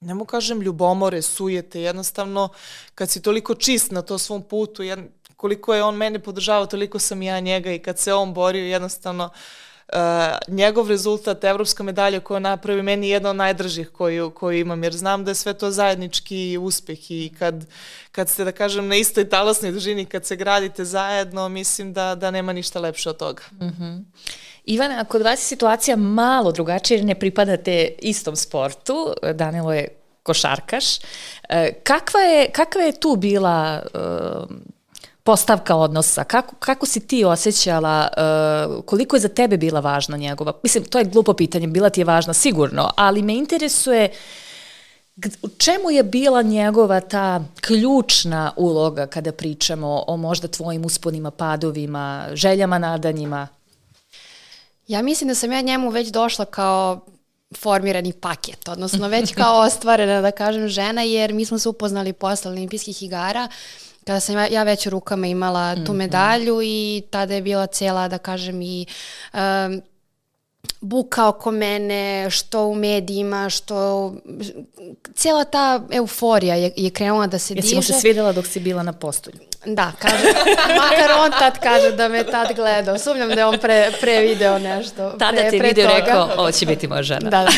ne 0.00 0.14
mu 0.14 0.24
kažem 0.24 0.60
ljubomore, 0.60 1.22
sujete, 1.22 1.80
jednostavno 1.80 2.48
kad 2.94 3.10
si 3.10 3.22
toliko 3.22 3.54
čist 3.54 3.90
na 3.90 4.02
to 4.02 4.18
svom 4.18 4.42
putu, 4.42 4.82
jed, 4.82 4.98
koliko 5.36 5.74
je 5.74 5.82
on 5.82 5.96
mene 5.96 6.18
podržavao, 6.18 6.66
toliko 6.66 6.98
sam 6.98 7.22
ja 7.22 7.40
njega 7.40 7.72
i 7.72 7.78
kad 7.78 7.98
se 7.98 8.14
on 8.14 8.34
borio, 8.34 8.64
jednostavno 8.64 9.24
uh, 9.24 9.32
Uh, 9.88 9.98
njegov 10.48 10.88
rezultat, 10.88 11.44
evropska 11.44 11.82
medalja 11.82 12.20
koju 12.20 12.40
napravi, 12.40 12.82
meni 12.82 13.08
je 13.08 13.12
jedna 13.12 13.30
od 13.30 13.36
najdržih 13.36 13.88
koju, 13.88 14.30
koju 14.30 14.58
imam, 14.58 14.84
jer 14.84 14.92
znam 14.92 15.24
da 15.24 15.30
je 15.30 15.34
sve 15.34 15.54
to 15.54 15.70
zajednički 15.70 16.58
uspeh 16.60 17.10
i 17.10 17.32
kad, 17.38 17.66
kad 18.12 18.28
ste, 18.28 18.44
da 18.44 18.52
kažem, 18.52 18.88
na 18.88 18.96
istoj 18.96 19.28
talasnoj 19.28 19.72
dužini, 19.72 20.04
kad 20.04 20.26
se 20.26 20.36
gradite 20.36 20.84
zajedno, 20.84 21.48
mislim 21.48 21.92
da, 21.92 22.14
da 22.14 22.30
nema 22.30 22.52
ništa 22.52 22.80
lepše 22.80 23.10
od 23.10 23.16
toga. 23.16 23.42
Mm 23.52 23.64
-hmm. 23.64 24.04
Ivana, 24.64 25.04
kod 25.04 25.22
vas 25.22 25.40
je 25.40 25.44
situacija 25.44 25.96
malo 25.96 26.52
drugačija 26.52 26.96
jer 26.96 27.04
ne 27.04 27.14
pripadate 27.14 27.94
istom 27.98 28.36
sportu. 28.36 29.14
Danilo 29.34 29.72
je 29.72 29.88
košarkaš. 30.22 30.84
E, 31.48 31.72
kakva 31.82 32.20
je, 32.20 32.50
kakva 32.50 32.82
je 32.82 33.00
tu 33.00 33.16
bila 33.16 33.82
uh, 33.94 34.56
postavka 35.22 35.76
odnosa? 35.76 36.24
Kako, 36.24 36.56
kako 36.56 36.86
si 36.86 37.06
ti 37.06 37.24
osjećala, 37.24 38.08
uh, 38.16 38.84
koliko 38.84 39.16
je 39.16 39.20
za 39.20 39.28
tebe 39.28 39.56
bila 39.56 39.80
važna 39.80 40.16
njegova? 40.16 40.52
Mislim, 40.62 40.84
to 40.84 40.98
je 40.98 41.04
glupo 41.04 41.32
pitanje, 41.32 41.66
bila 41.66 41.90
ti 41.90 42.00
je 42.00 42.04
važna 42.04 42.32
sigurno, 42.32 42.90
ali 42.96 43.22
me 43.22 43.34
interesuje 43.34 44.10
u 45.42 45.48
čemu 45.48 45.90
je 45.90 46.02
bila 46.02 46.42
njegova 46.42 47.00
ta 47.00 47.44
ključna 47.60 48.52
uloga 48.56 49.06
kada 49.06 49.32
pričamo 49.32 50.04
o 50.06 50.16
možda 50.16 50.48
tvojim 50.48 50.84
usponima, 50.84 51.30
padovima, 51.30 52.26
željama, 52.32 52.78
nadanjima? 52.78 53.48
Ja 54.88 55.02
mislim 55.02 55.28
da 55.28 55.34
sam 55.34 55.52
ja 55.52 55.60
njemu 55.60 55.90
već 55.90 56.08
došla 56.08 56.44
kao 56.44 57.00
formirani 57.58 58.12
paket, 58.12 58.68
odnosno 58.68 59.08
već 59.08 59.34
kao 59.34 59.60
ostvarena, 59.66 60.20
da 60.20 60.30
kažem, 60.30 60.68
žena, 60.68 61.02
jer 61.02 61.32
mi 61.32 61.44
smo 61.44 61.58
se 61.58 61.68
upoznali 61.68 62.12
posle 62.12 62.50
olimpijskih 62.50 63.02
igara 63.02 63.48
kada 64.04 64.20
sam 64.20 64.36
ja 64.50 64.62
već 64.62 64.86
u 64.86 64.90
rukama 64.90 65.26
imala 65.26 65.74
tu 65.74 65.92
mhm. 65.92 65.96
medalju 65.96 66.60
i 66.62 67.02
tada 67.10 67.34
je 67.34 67.42
bila 67.42 67.66
cela, 67.66 68.08
da 68.08 68.18
kažem, 68.18 68.62
i 68.62 68.86
um, 69.32 69.82
buka 70.80 71.28
oko 71.28 71.50
mene, 71.50 72.30
što 72.30 72.66
u 72.66 72.74
medijima, 72.74 73.50
što 73.50 74.12
cijela 75.14 75.44
ta 75.44 75.82
euforija 75.90 76.54
je, 76.54 76.72
je 76.76 76.90
krenula 76.90 77.26
da 77.26 77.38
se 77.38 77.54
Jesi 77.54 77.62
diže. 77.62 77.76
Jesi 77.76 77.92
mu 77.92 77.96
se 77.96 78.00
svidela 78.00 78.32
dok 78.32 78.46
si 78.46 78.60
bila 78.60 78.82
na 78.82 78.92
postolju? 78.92 79.38
Da, 79.64 79.92
kaže, 79.98 80.24
makar 80.76 81.10
on 81.24 81.30
tad 81.38 81.58
kaže 81.58 81.92
da 81.92 82.08
me 82.08 82.24
tad 82.24 82.56
gledao. 82.56 82.98
Sumnjam 82.98 83.28
da 83.28 83.34
je 83.34 83.46
on 83.46 83.58
pre, 83.58 83.92
pre 84.00 84.20
video 84.20 84.58
nešto. 84.58 85.10
Tada 85.10 85.36
pre, 85.36 85.50
ti 85.50 85.58
pre 85.58 85.68
video 85.68 85.88
toga. 85.88 85.98
rekao, 85.98 86.30
ovo 86.36 86.52
će 86.52 86.66
biti 86.66 86.88
moja 86.88 87.02
žena. 87.02 87.30
Da, 87.30 87.44
da. 87.44 87.50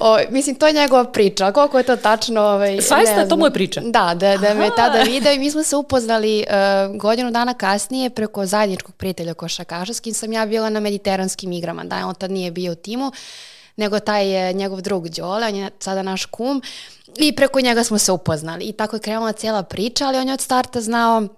O, 0.00 0.18
mislim, 0.30 0.56
to 0.56 0.66
je 0.66 0.72
njegova 0.72 1.04
priča. 1.04 1.52
Koliko 1.52 1.78
je 1.78 1.84
to 1.84 1.96
tačno? 1.96 2.40
Ovaj, 2.40 2.80
Svaista, 2.80 3.28
to 3.28 3.36
mu 3.36 3.46
je 3.46 3.50
priča? 3.50 3.80
Da, 3.84 4.14
da, 4.14 4.36
da 4.36 4.54
me 4.54 4.70
tada 4.76 5.02
video 5.02 5.32
i 5.32 5.38
mi 5.38 5.50
smo 5.50 5.62
se 5.62 5.76
upoznali 5.76 6.44
uh, 6.48 6.96
godinu 6.96 7.30
dana 7.30 7.54
kasnije 7.54 8.10
preko 8.10 8.46
zajedničkog 8.46 8.94
prijatelja 8.94 9.34
košakaša 9.34 9.94
s 9.94 10.00
kim 10.00 10.14
sam 10.14 10.32
ja 10.32 10.46
bila 10.46 10.70
na 10.70 10.80
mediteranskim 10.80 11.52
igrama. 11.52 11.84
Da, 11.84 12.06
on 12.06 12.14
tad 12.14 12.30
nije 12.30 12.50
bio 12.50 12.72
u 12.72 12.74
timu, 12.74 13.12
nego 13.76 14.00
taj 14.00 14.30
je 14.30 14.52
njegov 14.52 14.80
drug 14.80 15.08
Đole, 15.08 15.46
on 15.46 15.54
je 15.54 15.70
sada 15.78 16.02
naš 16.02 16.24
kum 16.24 16.62
i 17.16 17.36
preko 17.36 17.60
njega 17.60 17.84
smo 17.84 17.98
se 17.98 18.12
upoznali. 18.12 18.64
I 18.64 18.72
tako 18.72 18.96
je 18.96 19.00
krenula 19.00 19.32
cijela 19.32 19.62
priča, 19.62 20.06
ali 20.06 20.18
on 20.18 20.28
je 20.28 20.34
od 20.34 20.40
starta 20.40 20.80
znao 20.80 21.28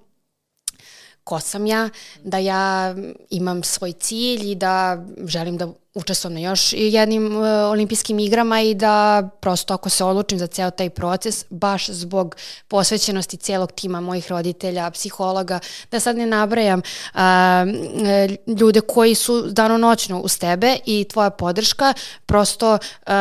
ko 1.25 1.41
sam 1.41 1.67
ja, 1.67 1.89
da 2.25 2.39
ja 2.39 2.95
imam 3.31 3.63
svoj 3.63 3.93
cilj 3.93 4.51
i 4.51 4.55
da 4.55 5.05
želim 5.27 5.57
da 5.57 5.69
učestvujem 5.95 6.35
na 6.35 6.41
još 6.41 6.73
jednim 6.73 7.37
uh, 7.37 7.43
olimpijskim 7.71 8.19
igrama 8.19 8.61
i 8.61 8.75
da 8.75 9.29
prosto 9.41 9.75
ako 9.75 9.89
se 9.89 10.05
odlučim 10.05 10.39
za 10.39 10.47
ceo 10.47 10.71
taj 10.71 10.91
proces, 10.91 11.45
baš 11.51 11.89
zbog 11.89 12.37
posvećenosti 12.69 13.37
celog 13.37 13.73
tima 13.73 14.01
mojih 14.01 14.31
roditelja, 14.31 14.91
psihologa, 14.91 15.59
da 15.91 16.01
sad 16.01 16.17
ne 16.17 16.27
nabrajam 16.27 16.83
uh, 17.15 17.21
ljude 18.61 18.81
koji 18.81 19.15
su 19.15 19.43
danonoćno 19.43 20.21
uz 20.21 20.39
tebe 20.39 20.77
i 20.87 21.05
tvoja 21.05 21.31
podrška, 21.31 21.95
prosto 22.27 22.73
uh, 22.73 23.13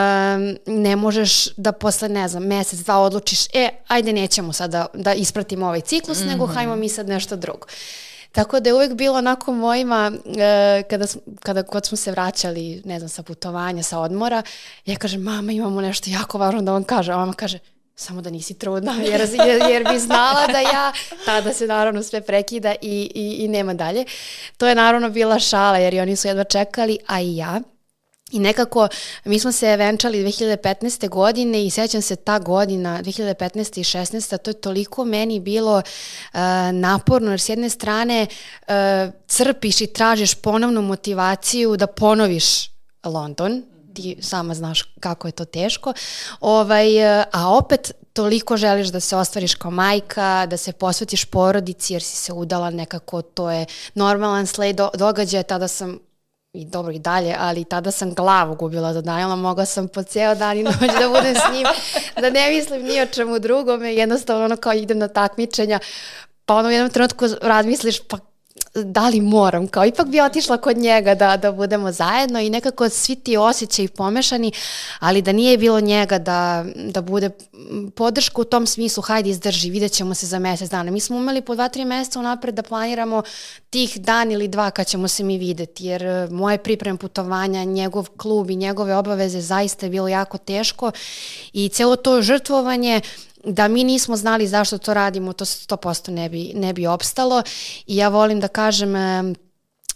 ne 0.66 0.96
možeš 0.96 1.48
da 1.58 1.72
posle, 1.72 2.10
ne 2.10 2.28
znam, 2.28 2.44
mesec, 2.44 2.80
dva 2.80 3.00
odlučiš, 3.00 3.46
e, 3.54 3.70
ajde 3.88 4.14
nećemo 4.14 4.54
sada 4.54 4.88
da, 4.94 5.02
da 5.04 5.14
ispratimo 5.14 5.66
ovaj 5.66 5.82
ciklus, 5.82 6.20
mm 6.20 6.24
-hmm. 6.24 6.28
nego 6.28 6.46
hajmo 6.46 6.76
mi 6.76 6.90
sad 6.90 7.08
nešto 7.08 7.36
drugo. 7.36 7.68
Tako 8.34 8.60
da 8.60 8.70
je 8.70 8.74
uvek 8.74 8.94
bilo 8.94 9.18
onako 9.18 9.54
mojima, 9.54 10.12
e, 10.38 10.84
kada, 10.90 11.06
kada 11.40 11.64
kod 11.64 11.86
smo 11.86 11.98
se 11.98 12.12
vraćali, 12.12 12.82
ne 12.86 13.00
znam, 13.00 13.10
sa 13.10 13.24
putovanja, 13.24 13.84
sa 13.84 14.00
odmora, 14.00 14.42
ja 14.86 14.96
kažem, 14.96 15.22
mama, 15.22 15.52
imamo 15.52 15.82
nešto 15.82 16.10
jako 16.10 16.38
važno 16.38 16.62
da 16.62 16.72
vam 16.72 16.84
kaže. 16.84 17.12
A 17.12 17.18
mama 17.18 17.34
kaže, 17.34 17.60
samo 17.96 18.22
da 18.22 18.30
nisi 18.30 18.54
trudna, 18.54 18.96
jer, 19.12 19.22
jer, 19.48 19.72
jer 19.72 19.84
bi 19.94 20.00
znala 20.00 20.48
da 20.48 20.60
ja, 20.60 20.94
tada 21.26 21.54
se 21.54 21.68
naravno 21.68 22.04
sve 22.04 22.22
prekida 22.22 22.76
i, 22.82 23.12
i, 23.16 23.46
i 23.46 23.48
nema 23.48 23.74
dalje. 23.74 24.06
To 24.58 24.68
je 24.68 24.76
naravno 24.76 25.10
bila 25.10 25.40
šala, 25.40 25.78
jer 25.78 26.02
oni 26.02 26.16
su 26.16 26.28
jedva 26.28 26.44
čekali, 26.44 26.98
a 27.08 27.22
i 27.22 27.36
ja. 27.36 27.62
I 28.34 28.40
nekako 28.40 28.88
mi 29.26 29.40
smo 29.40 29.52
se 29.52 29.78
venčali 29.78 30.24
2015. 30.24 31.10
godine 31.10 31.66
i 31.66 31.70
sećam 31.70 32.02
se 32.02 32.16
ta 32.16 32.40
godina 32.40 33.02
2015. 33.04 33.80
i 33.80 33.84
16. 33.84 34.38
to 34.38 34.50
je 34.50 34.54
toliko 34.54 35.06
meni 35.06 35.40
bilo 35.40 35.78
uh, 35.78 36.40
naporno 36.74 37.32
jer 37.32 37.40
s 37.40 37.50
jedne 37.50 37.70
strane 37.70 38.28
uh, 38.28 38.74
crpiš 39.28 39.82
i 39.82 39.88
tražiš 39.88 40.36
ponovnu 40.36 40.82
motivaciju 40.82 41.78
da 41.78 41.88
ponoviš 41.88 42.70
London, 43.04 43.64
ti 43.94 44.18
sama 44.22 44.54
znaš 44.54 44.84
kako 45.00 45.28
je 45.28 45.32
to 45.32 45.46
teško, 45.46 45.94
ovaj, 46.40 47.06
a 47.22 47.58
opet 47.58 47.92
toliko 48.14 48.58
želiš 48.58 48.88
da 48.88 49.00
se 49.00 49.16
ostvariš 49.16 49.56
kao 49.56 49.72
majka, 49.72 50.46
da 50.46 50.58
se 50.58 50.72
posvetiš 50.72 51.26
porodici 51.26 51.94
jer 51.94 52.02
si 52.04 52.16
se 52.16 52.34
udala 52.34 52.70
nekako, 52.70 53.22
to 53.22 53.52
je 53.52 53.66
normalan 53.94 54.48
sled 54.48 54.76
do, 54.76 54.90
događaja, 54.98 55.44
tada 55.44 55.68
sam 55.68 56.00
i 56.54 56.66
dobro 56.66 56.92
i 56.92 57.00
dalje, 57.00 57.36
ali 57.40 57.64
tada 57.64 57.92
sam 57.92 58.14
glavu 58.14 58.56
gubila 58.56 58.94
za 58.94 59.02
Danila, 59.02 59.36
mogla 59.36 59.66
sam 59.66 59.88
po 59.88 60.04
ceo 60.04 60.36
dan 60.36 60.58
i 60.58 60.64
noć 60.64 60.76
da 61.00 61.10
budem 61.10 61.36
s 61.36 61.54
njim, 61.54 61.68
da 62.22 62.30
ne 62.30 62.50
mislim 62.50 62.84
ni 62.84 63.02
o 63.02 63.06
čemu 63.06 63.40
drugome, 63.40 63.96
jednostavno 63.96 64.46
ono 64.46 64.56
kao 64.56 64.74
idem 64.74 64.98
na 64.98 65.08
takmičenja, 65.08 65.80
pa 66.46 66.56
ono 66.56 66.68
u 66.68 66.72
jednom 66.72 66.90
trenutku 66.90 67.26
razmisliš, 67.42 68.00
pa 68.08 68.18
da 68.76 69.10
li 69.10 69.22
moram, 69.22 69.68
kao 69.68 69.86
ipak 69.86 70.08
bi 70.08 70.22
otišla 70.22 70.58
kod 70.58 70.78
njega 70.78 71.16
da, 71.16 71.38
da 71.38 71.52
budemo 71.52 71.92
zajedno 71.92 72.40
i 72.40 72.50
nekako 72.50 72.90
svi 72.90 73.16
ti 73.16 73.38
osjećaji 73.38 73.88
pomešani, 73.88 74.52
ali 75.00 75.22
da 75.22 75.32
nije 75.32 75.58
bilo 75.58 75.80
njega 75.80 76.20
da, 76.20 76.66
da 76.76 77.02
bude 77.02 77.30
podrška 77.96 78.42
u 78.42 78.44
tom 78.44 78.68
smislu, 78.68 79.04
hajde 79.04 79.30
izdrži, 79.30 79.70
vidjet 79.70 79.92
ćemo 79.92 80.16
se 80.16 80.26
za 80.26 80.40
mesec 80.40 80.70
dana. 80.70 80.92
Mi 80.92 81.00
smo 81.00 81.18
umeli 81.18 81.42
po 81.42 81.56
dva, 81.56 81.70
tri 81.70 81.86
meseca 81.86 82.20
unapred 82.20 82.56
da 82.56 82.64
planiramo 82.64 83.24
tih 83.70 84.02
dan 84.02 84.32
ili 84.32 84.48
dva 84.48 84.72
kad 84.72 84.88
ćemo 84.88 85.08
se 85.08 85.24
mi 85.24 85.38
videti, 85.38 85.86
jer 85.86 86.04
e, 86.04 86.28
moje 86.32 86.58
pripreme 86.58 86.98
putovanja, 86.98 87.64
njegov 87.64 88.10
klub 88.18 88.50
i 88.50 88.56
njegove 88.56 88.96
obaveze 88.96 89.42
zaista 89.42 89.86
je 89.86 89.90
bilo 89.90 90.08
jako 90.08 90.38
teško 90.38 90.92
i 91.54 91.70
celo 91.70 91.96
to 91.96 92.22
žrtvovanje 92.22 93.02
da 93.44 93.68
mi 93.68 93.84
nismo 93.84 94.16
znali 94.16 94.48
zašto 94.48 94.78
to 94.78 94.94
radimo, 94.94 95.34
to 95.34 95.46
100% 95.46 96.12
ne 96.12 96.30
bi, 96.30 96.52
ne 96.56 96.74
bi 96.74 96.88
opstalo. 96.88 97.44
I 97.88 97.96
ja 97.96 98.10
volim 98.10 98.40
da 98.40 98.48
kažem 98.48 98.96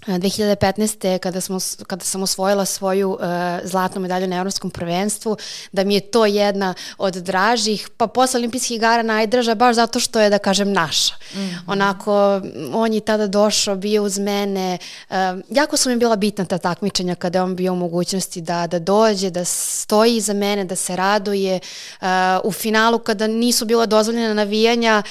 2015. 0.07 1.19
kada, 1.19 1.41
smo, 1.41 1.57
kada 1.87 2.05
sam 2.05 2.23
osvojila 2.23 2.65
svoju 2.65 3.11
uh, 3.11 3.19
zlatnu 3.63 4.01
medalju 4.01 4.27
na 4.27 4.35
Evropskom 4.35 4.71
prvenstvu, 4.71 5.37
da 5.71 5.83
mi 5.83 5.93
je 5.93 6.01
to 6.01 6.25
jedna 6.25 6.73
od 6.97 7.13
dražih, 7.13 7.89
pa 7.97 8.07
posle 8.07 8.37
olimpijskih 8.37 8.77
igara 8.77 9.03
najdraža, 9.03 9.55
baš 9.55 9.75
zato 9.75 9.99
što 9.99 10.19
je, 10.19 10.29
da 10.29 10.37
kažem, 10.37 10.71
naša. 10.73 11.15
Mm 11.33 11.37
-hmm. 11.37 11.59
Onako, 11.67 12.41
on 12.73 12.93
je 12.93 12.99
tada 12.99 13.27
došao, 13.27 13.75
bio 13.75 14.03
uz 14.03 14.19
mene, 14.19 14.77
uh, 15.09 15.15
jako 15.49 15.77
su 15.77 15.89
mi 15.89 15.95
bila 15.95 16.15
bitna 16.15 16.45
ta 16.45 16.57
takmičenja 16.57 17.15
kada 17.15 17.39
je 17.39 17.43
on 17.43 17.55
bio 17.55 17.73
u 17.73 17.75
mogućnosti 17.75 18.41
da, 18.41 18.67
da 18.67 18.79
dođe, 18.79 19.29
da 19.29 19.45
stoji 19.45 20.15
iza 20.15 20.33
mene, 20.33 20.65
da 20.65 20.75
se 20.75 20.95
raduje. 20.95 21.59
Uh, 22.01 22.07
u 22.43 22.51
finalu 22.51 22.99
kada 22.99 23.27
nisu 23.27 23.65
bila 23.65 23.85
dozvoljena 23.85 24.33
navijanja, 24.33 25.03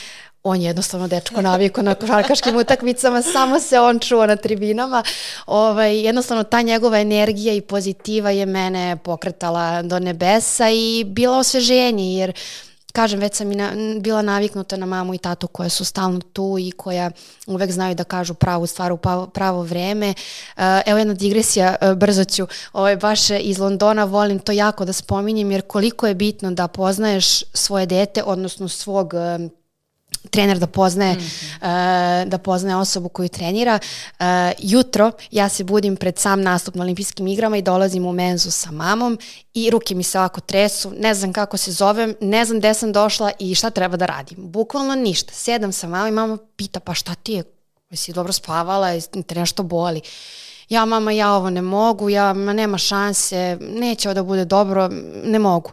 on 0.47 0.61
je 0.61 0.67
jednostavno 0.67 1.09
dečko 1.09 1.43
naviko 1.43 1.83
na 1.83 1.95
košarkaškim 1.95 2.57
utakmicama, 2.57 3.23
samo 3.23 3.61
se 3.61 3.81
on 3.81 3.99
čuo 3.99 4.27
na 4.27 4.37
tribinama. 4.37 5.03
Ovaj, 5.47 5.99
jednostavno 6.07 6.43
ta 6.43 6.63
njegova 6.63 6.99
energija 6.99 7.55
i 7.55 7.61
pozitiva 7.61 8.31
je 8.31 8.47
mene 8.47 8.97
pokretala 8.97 9.83
do 9.83 9.99
nebesa 9.99 10.71
i 10.71 11.05
bila 11.05 11.39
osveženje, 11.39 12.15
jer 12.15 12.33
kažem, 12.93 13.21
već 13.21 13.35
sam 13.35 13.53
i 13.53 13.55
na, 13.55 13.73
bila 14.01 14.23
naviknuta 14.23 14.77
na 14.77 14.87
mamu 14.87 15.15
i 15.15 15.19
tatu 15.19 15.49
koja 15.49 15.69
su 15.69 15.85
stalno 15.85 16.21
tu 16.21 16.57
i 16.59 16.71
koja 16.71 17.11
uvek 17.47 17.71
znaju 17.71 17.95
da 17.95 18.05
kažu 18.05 18.35
pravu 18.35 18.67
stvar 18.67 18.93
u 18.93 18.99
pravo 19.35 19.63
vreme. 19.63 20.15
Uh, 20.57 20.63
evo 20.87 20.99
jedna 20.99 21.15
digresija, 21.15 21.77
uh, 21.81 21.95
brzo 21.95 22.25
ću, 22.25 22.47
ovaj, 22.73 22.97
baš 22.97 23.31
iz 23.31 23.59
Londona 23.59 24.05
volim 24.05 24.39
to 24.39 24.53
jako 24.53 24.85
da 24.85 24.93
spominjem, 24.93 25.51
jer 25.51 25.63
koliko 25.63 26.07
je 26.07 26.15
bitno 26.15 26.51
da 26.51 26.69
poznaješ 26.69 27.43
svoje 27.55 27.87
dete, 27.87 28.23
odnosno 28.23 28.69
svog 28.69 29.15
uh, 29.15 29.51
trener 30.27 30.59
da 30.59 30.67
poznaje 30.67 31.15
mm 31.15 31.19
-hmm. 31.19 32.25
uh, 32.25 32.29
da 32.29 32.39
poznaje 32.39 32.77
osobu 32.77 33.09
koju 33.09 33.29
trenira. 33.29 33.79
Uh, 34.21 34.27
jutro 34.59 35.13
ja 35.31 35.49
se 35.49 35.65
budim 35.65 35.97
pred 35.97 36.19
sam 36.19 36.43
nastup 36.43 36.75
na 36.75 36.83
olimpijskim 36.83 37.27
igrama 37.27 37.57
i 37.57 37.63
dolazim 37.63 38.07
u 38.07 38.13
menzu 38.13 38.51
sa 38.51 38.71
mamom 38.71 39.19
i 39.55 39.71
ruke 39.71 39.95
mi 39.95 40.03
se 40.03 40.19
ovako 40.19 40.41
tresu, 40.41 40.93
ne 40.99 41.15
znam 41.15 41.33
kako 41.33 41.57
se 41.57 41.73
zovem, 41.73 42.15
ne 42.21 42.45
znam 42.45 42.59
gde 42.59 42.75
sam 42.75 42.93
došla 42.93 43.33
i 43.39 43.55
šta 43.55 43.71
treba 43.71 43.97
da 43.97 44.07
radim. 44.07 44.39
Bukvalno 44.39 44.95
ništa. 44.95 45.33
Sedam 45.33 45.73
sa 45.73 45.89
mamom 45.89 46.09
i 46.09 46.13
mama 46.13 46.39
pita 46.57 46.81
pa 46.81 46.95
šta 46.95 47.15
ti 47.15 47.33
je? 47.33 47.45
Jesi 47.91 48.13
dobro 48.13 48.33
spavala, 48.33 49.01
te 49.27 49.35
nešto 49.35 49.63
boli? 49.63 50.01
Ja 50.69 50.85
mama, 50.85 51.13
ja 51.13 51.33
ovo 51.33 51.51
ne 51.51 51.63
mogu, 51.63 52.09
ja, 52.11 52.33
ma 52.33 52.53
nema 52.53 52.79
šanse, 52.79 53.59
neće 53.61 54.09
ovo 54.09 54.15
da 54.15 54.23
bude 54.23 54.45
dobro, 54.45 54.89
ne 55.25 55.39
mogu. 55.39 55.73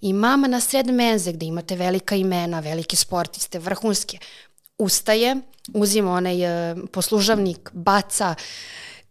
I 0.00 0.12
mama 0.12 0.48
na 0.48 0.60
sred 0.60 0.86
menze 0.86 1.32
gde 1.32 1.46
imate 1.46 1.76
velika 1.76 2.16
imena, 2.16 2.60
velike 2.60 2.96
sportiste, 2.96 3.58
vrhunske, 3.58 4.18
ustaje, 4.78 5.36
uzima 5.74 6.12
onaj 6.12 6.70
uh, 6.72 6.78
poslužavnik, 6.92 7.70
baca, 7.72 8.34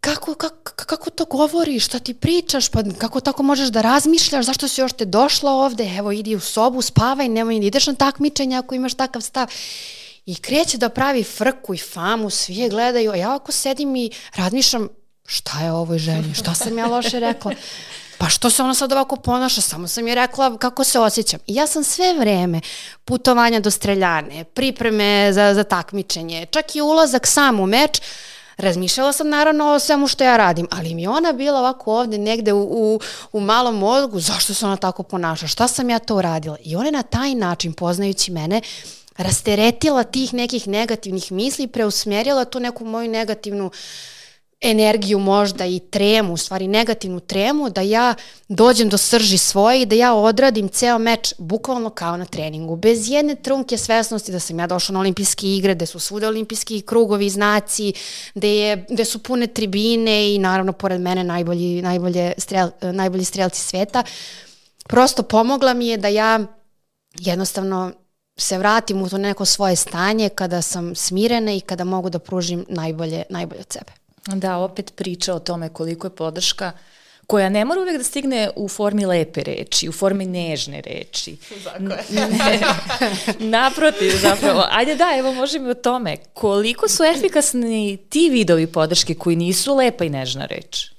kako, 0.02 0.34
kako, 0.34 0.72
kako 0.76 1.10
to 1.10 1.26
govoriš, 1.26 1.86
šta 1.86 2.00
ti 2.00 2.14
pričaš, 2.14 2.70
pa 2.70 2.84
kako 2.98 3.20
tako 3.20 3.44
možeš 3.44 3.70
da 3.70 3.82
razmišljaš, 3.82 4.46
zašto 4.46 4.68
si 4.68 4.82
još 4.82 4.94
te 4.94 5.06
došla 5.06 5.52
ovde, 5.52 5.96
evo 5.98 6.12
idi 6.12 6.36
u 6.36 6.40
sobu, 6.40 6.82
spavaj, 6.82 7.30
nemoj 7.30 7.56
ideš 7.56 7.88
na 7.88 7.94
takmičenje 7.94 8.58
ako 8.58 8.76
imaš 8.76 8.94
takav 8.94 9.22
stav. 9.22 9.48
I 10.26 10.36
kreće 10.36 10.78
da 10.78 10.90
pravi 10.90 11.24
frku 11.24 11.74
i 11.74 11.78
famu, 11.78 12.30
svi 12.30 12.56
je 12.56 12.70
gledaju, 12.70 13.12
a 13.12 13.16
ja 13.16 13.36
ako 13.36 13.52
sedim 13.52 13.96
i 13.96 14.12
razmišljam, 14.36 14.90
šta 15.26 15.60
je 15.64 15.72
ovoj 15.72 15.98
ženi, 15.98 16.34
šta 16.34 16.54
sam 16.54 16.78
ja 16.78 16.88
loše 16.88 17.20
rekla? 17.20 17.52
Pa 18.22 18.30
što 18.30 18.50
se 18.50 18.64
ona 18.64 18.74
sad 18.74 18.92
ovako 18.92 19.16
ponaša? 19.16 19.62
Samo 19.62 19.88
sam 19.88 20.08
je 20.08 20.16
rekla 20.16 20.58
kako 20.58 20.84
se 20.84 21.00
osjećam. 21.00 21.40
I 21.48 21.56
ja 21.56 21.68
sam 21.68 21.84
sve 21.84 22.14
vreme 22.20 22.62
putovanja 23.06 23.60
do 23.60 23.72
streljane, 23.72 24.44
pripreme 24.44 25.34
za, 25.34 25.54
za 25.54 25.64
takmičenje, 25.64 26.46
čak 26.46 26.76
i 26.76 26.82
ulazak 26.82 27.28
sam 27.28 27.60
u 27.60 27.66
meč, 27.66 28.02
razmišljala 28.58 29.14
sam 29.14 29.30
naravno 29.30 29.72
o 29.72 29.80
svemu 29.80 30.08
što 30.08 30.24
ja 30.24 30.38
radim, 30.38 30.68
ali 30.72 30.96
mi 30.96 31.08
ona 31.08 31.34
bila 31.34 31.60
ovako 31.60 31.94
ovde 31.94 32.18
negde 32.18 32.54
u, 32.54 32.62
u, 32.62 33.00
u 33.32 33.40
malom 33.40 33.78
mozgu, 33.78 34.20
zašto 34.20 34.54
se 34.54 34.66
ona 34.66 34.78
tako 34.78 35.04
ponaša, 35.04 35.48
šta 35.48 35.68
sam 35.68 35.90
ja 35.90 36.00
to 36.00 36.16
uradila? 36.16 36.58
I 36.64 36.76
ona 36.76 36.92
na 36.92 37.04
taj 37.04 37.36
način, 37.36 37.74
poznajući 37.74 38.32
mene, 38.32 38.62
rasteretila 39.18 40.04
tih 40.04 40.34
nekih 40.34 40.68
negativnih 40.68 41.32
misli 41.32 41.68
preusmerila 41.68 42.46
tu 42.46 42.60
neku 42.60 42.86
moju 42.86 43.10
negativnu 43.10 43.66
uh, 43.66 43.74
energiju 44.62 45.20
možda 45.20 45.66
i 45.66 45.80
tremu, 45.80 46.34
u 46.34 46.38
stvari 46.38 46.68
negativnu 46.68 47.20
tremu, 47.20 47.70
da 47.70 47.82
ja 47.82 48.16
dođem 48.48 48.90
do 48.90 48.98
srži 48.98 49.38
svoje 49.38 49.82
i 49.82 49.86
da 49.86 49.96
ja 49.96 50.14
odradim 50.14 50.70
ceo 50.70 50.98
meč 50.98 51.34
bukvalno 51.38 51.90
kao 51.90 52.18
na 52.18 52.26
treningu. 52.26 52.76
Bez 52.76 53.10
jedne 53.10 53.36
trunke 53.36 53.78
svesnosti 53.78 54.32
da 54.32 54.40
sam 54.40 54.60
ja 54.60 54.68
došla 54.68 54.94
na 54.94 55.00
olimpijske 55.00 55.48
igre, 55.48 55.76
gde 55.76 55.86
su 55.86 56.00
svude 56.00 56.28
olimpijski 56.28 56.82
krugovi, 56.82 57.30
znaci, 57.30 57.94
gde, 58.36 58.56
je, 58.56 58.86
gde 58.90 59.06
su 59.06 59.24
pune 59.24 59.48
tribine 59.48 60.36
i 60.36 60.40
naravno 60.40 60.74
pored 60.74 61.02
mene 61.02 61.24
najbolji, 61.24 61.82
najbolje 61.82 62.34
strel, 62.38 62.70
najbolji 62.82 63.26
strelci 63.26 63.62
sveta. 63.62 64.04
Prosto 64.88 65.24
pomogla 65.24 65.74
mi 65.74 65.88
je 65.88 65.98
da 65.98 66.08
ja 66.08 66.40
jednostavno 67.20 67.92
se 68.38 68.58
vratim 68.58 69.02
u 69.02 69.10
to 69.10 69.18
neko 69.18 69.46
svoje 69.46 69.76
stanje 69.76 70.30
kada 70.30 70.62
sam 70.62 70.96
smirena 70.96 71.54
i 71.54 71.60
kada 71.60 71.84
mogu 71.84 72.10
da 72.10 72.20
pružim 72.20 72.66
najbolje, 72.70 73.24
najbolje 73.30 73.60
od 73.60 73.74
sebe. 73.74 74.01
Da, 74.26 74.58
opet 74.58 74.96
priča 74.96 75.34
o 75.34 75.40
tome 75.40 75.70
koliko 75.70 76.08
je 76.08 76.16
podrška 76.16 76.72
koja 77.32 77.50
ne 77.50 77.66
mora 77.66 77.82
uvek 77.82 77.98
da 77.98 78.04
stigne 78.04 78.50
u 78.56 78.68
formi 78.68 79.06
lepe 79.06 79.44
reči, 79.44 79.90
u 79.90 79.92
formi 79.92 80.26
nežne 80.26 80.82
reči. 80.82 81.38
Naprotiv, 83.58 84.12
zapravo. 84.22 84.64
Ajde 84.72 84.96
da, 84.96 85.16
evo 85.18 85.34
možemo 85.34 85.70
o 85.70 85.74
tome. 85.74 86.18
Koliko 86.34 86.88
su 86.88 87.04
efikasni 87.04 87.98
ti 88.10 88.30
vidovi 88.30 88.68
podrške 88.68 89.16
koji 89.16 89.36
nisu 89.36 89.76
lepa 89.76 90.04
i 90.04 90.10
nežna 90.10 90.46
reč? 90.46 90.92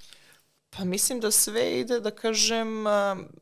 Pa 0.76 0.84
mislim 0.84 1.20
da 1.20 1.30
sve 1.30 1.80
ide, 1.80 2.00
da 2.00 2.10
kažem, 2.10 2.84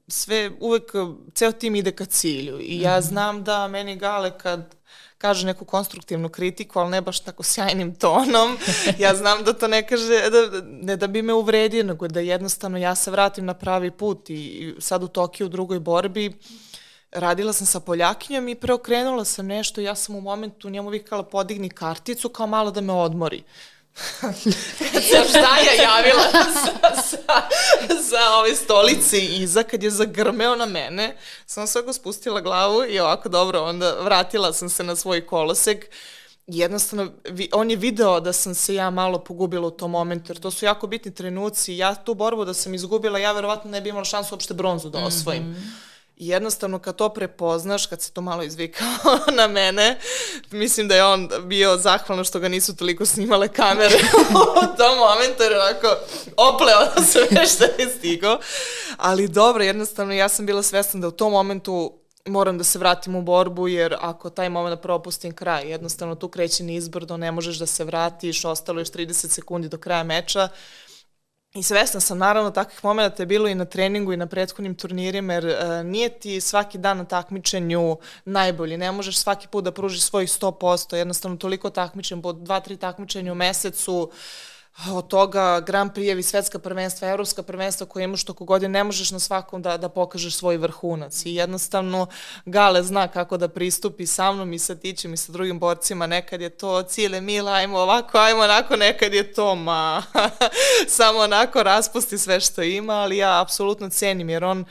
sve, 0.08 0.50
uvek, 0.60 0.92
ceo 1.34 1.52
tim 1.52 1.74
ide 1.74 1.92
ka 1.92 2.04
cilju. 2.04 2.60
I 2.60 2.80
ja 2.80 2.98
mhm. 2.98 3.08
znam 3.08 3.44
da 3.44 3.68
meni 3.68 3.96
Gale 3.96 4.38
kad 4.38 4.74
kaže 5.20 5.46
neku 5.46 5.64
konstruktivnu 5.64 6.28
kritiku, 6.28 6.78
ali 6.78 6.90
ne 6.90 7.00
baš 7.00 7.20
tako 7.20 7.42
sjajnim 7.42 7.94
tonom. 7.94 8.58
Ja 8.98 9.14
znam 9.14 9.44
da 9.44 9.52
to 9.52 9.68
ne 9.68 9.86
kaže, 9.86 10.30
da, 10.30 10.62
ne 10.64 10.96
da 10.96 11.06
bi 11.06 11.22
me 11.22 11.32
uvredio, 11.32 11.84
nego 11.84 12.08
da 12.08 12.20
jednostavno 12.20 12.78
ja 12.78 12.94
se 12.94 13.10
vratim 13.10 13.44
na 13.44 13.54
pravi 13.54 13.90
put 13.90 14.30
i 14.30 14.74
sad 14.78 15.02
u 15.02 15.08
Tokiju 15.08 15.46
u 15.46 15.50
drugoj 15.50 15.80
borbi 15.80 16.32
radila 17.12 17.52
sam 17.52 17.66
sa 17.66 17.80
Poljakinjom 17.80 18.48
i 18.48 18.54
preokrenula 18.54 19.24
sam 19.24 19.46
nešto, 19.46 19.80
ja 19.80 19.94
sam 19.94 20.16
u 20.16 20.20
momentu 20.20 20.70
njemu 20.70 20.88
vikala 20.88 21.22
podigni 21.22 21.68
karticu 21.68 22.28
kao 22.28 22.46
malo 22.46 22.70
da 22.70 22.80
me 22.80 22.92
odmori. 22.92 23.42
Kad 24.92 25.02
se 25.02 25.24
Ždaja 25.28 25.82
javila 25.82 26.22
sa, 26.52 27.02
sa, 27.02 27.48
sa 28.10 28.36
ove 28.38 28.56
stolice 28.56 29.20
iza, 29.20 29.62
kad 29.62 29.82
je 29.82 29.90
zagrmeo 29.90 30.56
na 30.56 30.66
mene, 30.66 31.16
sam 31.46 31.66
svego 31.66 31.92
spustila 31.92 32.40
glavu 32.40 32.84
i 32.84 33.00
ovako 33.00 33.28
dobro, 33.28 33.62
onda 33.62 33.94
vratila 34.00 34.52
sam 34.52 34.68
se 34.68 34.82
na 34.84 34.96
svoj 34.96 35.26
kolosek 35.26 35.90
jednostavno, 36.46 37.12
on 37.52 37.70
je 37.70 37.76
video 37.76 38.20
da 38.20 38.32
sam 38.32 38.54
se 38.54 38.74
ja 38.74 38.90
malo 38.90 39.18
pogubila 39.18 39.66
u 39.66 39.70
tom 39.70 39.90
momentu, 39.90 40.32
jer 40.32 40.40
to 40.40 40.50
su 40.50 40.64
jako 40.64 40.86
bitni 40.86 41.14
trenuci. 41.14 41.76
Ja 41.76 41.94
tu 41.94 42.14
borbu 42.14 42.44
da 42.44 42.54
sam 42.54 42.74
izgubila, 42.74 43.18
ja 43.18 43.32
verovatno 43.32 43.70
ne 43.70 43.80
bi 43.80 43.88
imala 43.88 44.04
šansu 44.04 44.34
uopšte 44.34 44.54
bronzu 44.54 44.90
da 44.90 44.98
osvojim. 44.98 45.42
Mm 45.42 45.54
-hmm. 45.54 45.89
I 46.20 46.28
jednostavno 46.28 46.78
kad 46.78 46.96
to 46.96 47.08
prepoznaš, 47.08 47.86
kad 47.86 48.02
se 48.02 48.12
to 48.12 48.20
malo 48.20 48.42
izvikao 48.42 48.86
na 49.38 49.48
mene, 49.48 49.98
mislim 50.50 50.88
da 50.88 50.94
je 50.94 51.04
on 51.04 51.28
bio 51.44 51.76
zahvalno 51.76 52.24
što 52.24 52.38
ga 52.40 52.48
nisu 52.48 52.76
toliko 52.76 53.06
snimale 53.06 53.48
kamere 53.48 53.94
u 54.62 54.76
tom 54.76 54.98
momentu, 54.98 55.42
jer 55.42 55.52
onako 55.52 55.96
opleo 56.36 56.80
sve 57.12 57.46
što 57.46 57.64
je 57.64 57.88
stigo. 57.98 58.38
Ali 58.96 59.28
dobro, 59.28 59.64
jednostavno 59.64 60.14
ja 60.14 60.28
sam 60.28 60.46
bila 60.46 60.62
svesna 60.62 61.00
da 61.00 61.08
u 61.08 61.10
tom 61.10 61.32
momentu 61.32 61.92
moram 62.26 62.58
da 62.58 62.64
se 62.64 62.78
vratim 62.78 63.14
u 63.16 63.22
borbu, 63.22 63.68
jer 63.68 63.96
ako 64.00 64.30
taj 64.30 64.48
moment 64.48 64.82
propustim 64.82 65.34
kraj, 65.34 65.70
jednostavno 65.70 66.14
tu 66.14 66.28
kreće 66.28 66.64
nizbrdo, 66.64 67.16
ne 67.16 67.32
možeš 67.32 67.56
da 67.56 67.66
se 67.66 67.84
vratiš, 67.84 68.44
ostalo 68.44 68.80
još 68.80 68.90
30 68.90 69.28
sekundi 69.28 69.68
do 69.68 69.78
kraja 69.78 70.02
meča, 70.02 70.48
I 71.54 71.62
svesna 71.62 72.00
sam, 72.00 72.18
naravno, 72.18 72.50
takvih 72.50 72.84
momenta 72.84 73.22
je 73.22 73.26
bilo 73.26 73.48
i 73.48 73.54
na 73.54 73.64
treningu 73.64 74.12
i 74.12 74.16
na 74.16 74.26
prethodnim 74.26 74.74
turnirima, 74.74 75.32
jer 75.32 75.46
uh, 75.46 75.86
nije 75.86 76.08
ti 76.08 76.40
svaki 76.40 76.78
dan 76.78 76.98
na 76.98 77.04
takmičenju 77.04 77.96
najbolji. 78.24 78.76
Ne 78.76 78.92
možeš 78.92 79.18
svaki 79.18 79.48
put 79.48 79.64
da 79.64 79.72
pružiš 79.72 80.02
svojih 80.02 80.28
100%, 80.28 80.94
jednostavno 80.96 81.36
toliko 81.36 81.70
takmičenja, 81.70 82.22
po 82.22 82.32
dva, 82.32 82.60
tri 82.60 82.76
takmičenja 82.76 83.32
u 83.32 83.34
mesecu, 83.34 83.94
uh, 83.94 84.18
od 84.88 85.08
toga 85.08 85.60
Grand 85.60 85.92
Prijevi, 85.94 86.22
svetska 86.22 86.58
prvenstva, 86.58 87.08
evropska 87.08 87.42
prvenstva 87.42 87.86
koje 87.86 88.04
imaš 88.04 88.24
toko 88.24 88.44
godine, 88.44 88.68
ne 88.68 88.84
možeš 88.84 89.10
na 89.10 89.18
svakom 89.18 89.62
da, 89.62 89.76
da 89.76 89.88
pokažeš 89.88 90.34
svoj 90.34 90.56
vrhunac. 90.56 91.26
I 91.26 91.34
jednostavno 91.34 92.06
Gale 92.44 92.82
zna 92.82 93.08
kako 93.08 93.36
da 93.36 93.48
pristupi 93.48 94.06
sa 94.06 94.32
mnom 94.32 94.52
i 94.52 94.58
sa 94.58 94.74
Tićem 94.74 95.14
i 95.14 95.16
sa 95.16 95.32
drugim 95.32 95.58
borcima. 95.58 96.06
Nekad 96.06 96.40
je 96.40 96.50
to 96.50 96.82
cijele 96.82 97.20
mila, 97.20 97.52
ajmo 97.52 97.78
ovako, 97.78 98.18
ajmo 98.18 98.42
onako, 98.42 98.76
nekad 98.76 99.14
je 99.14 99.32
to 99.32 99.54
ma 99.54 100.02
samo 100.98 101.18
onako 101.18 101.62
raspusti 101.62 102.18
sve 102.18 102.40
što 102.40 102.62
ima, 102.62 102.94
ali 102.94 103.16
ja 103.16 103.42
apsolutno 103.42 103.90
cenim 103.90 104.30
jer 104.30 104.44
on 104.44 104.64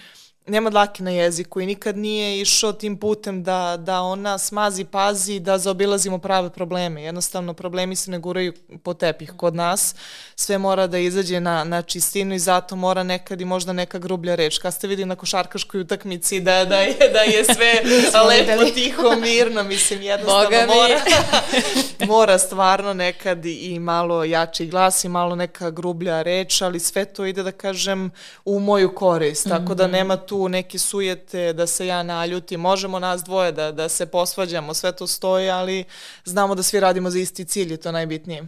nema 0.50 0.70
dlake 0.70 1.04
na 1.04 1.12
jeziku 1.12 1.62
i 1.62 1.66
nikad 1.66 1.98
nije 1.98 2.42
išao 2.42 2.74
tim 2.74 2.98
putem 2.98 3.44
da, 3.44 3.78
da 3.80 4.02
ona 4.02 4.38
smazi, 4.38 4.84
pazi, 4.84 5.40
da 5.40 5.58
zaobilazimo 5.58 6.18
prave 6.18 6.50
probleme. 6.50 7.04
Jednostavno, 7.04 7.54
problemi 7.54 7.96
se 7.96 8.12
ne 8.12 8.20
guraju 8.20 8.54
po 8.84 8.94
tepih 8.94 9.34
kod 9.38 9.56
nas. 9.56 9.96
Sve 10.36 10.58
mora 10.58 10.88
da 10.88 10.98
izađe 10.98 11.40
na, 11.40 11.64
na 11.64 11.82
čistinu 11.82 12.36
i 12.36 12.40
zato 12.40 12.76
mora 12.76 13.04
nekad 13.04 13.42
i 13.42 13.46
možda 13.46 13.74
neka 13.74 14.00
grublja 14.00 14.36
reč. 14.36 14.58
Kad 14.58 14.74
ste 14.74 14.88
vidi 14.88 15.06
na 15.06 15.16
košarkaškoj 15.16 15.82
utakmici 15.82 16.40
da, 16.40 16.66
da, 16.66 16.80
je, 16.80 16.96
da 17.14 17.20
je 17.20 17.44
sve 17.44 17.74
lepo, 18.30 18.66
tiho, 18.74 19.16
mirno, 19.16 19.64
mislim, 19.64 20.02
jednostavno 20.02 20.58
mora, 20.68 21.02
mora 22.14 22.38
stvarno 22.38 22.94
nekad 22.94 23.46
i 23.46 23.80
malo 23.80 24.24
jači 24.24 24.66
glas 24.66 25.04
i 25.04 25.10
malo 25.10 25.36
neka 25.36 25.72
grublja 25.72 26.22
reč, 26.22 26.62
ali 26.62 26.80
sve 26.80 27.06
to 27.06 27.26
ide, 27.26 27.44
da 27.44 27.52
kažem, 27.52 28.12
u 28.46 28.60
moju 28.60 28.96
korist. 28.96 29.48
Tako 29.50 29.76
da 29.76 29.84
mhm. 29.84 29.92
nema 29.92 30.18
tu 30.18 30.39
neke 30.48 30.80
sujete, 30.80 31.54
da 31.54 31.68
se 31.68 31.88
ja 31.88 32.04
naljutim, 32.04 32.60
možemo 32.60 33.00
nas 33.00 33.24
dvoje 33.24 33.52
da, 33.52 33.72
da 33.72 33.90
se 33.90 34.06
posvađamo, 34.06 34.74
sve 34.74 34.96
to 34.96 35.08
stoji, 35.08 35.50
ali 35.50 35.84
znamo 36.26 36.56
da 36.56 36.64
svi 36.64 36.80
radimo 36.80 37.10
za 37.10 37.20
isti 37.20 37.46
cilj 37.46 37.74
i 37.74 37.78
to 37.78 37.92
najbitnije. 37.92 38.44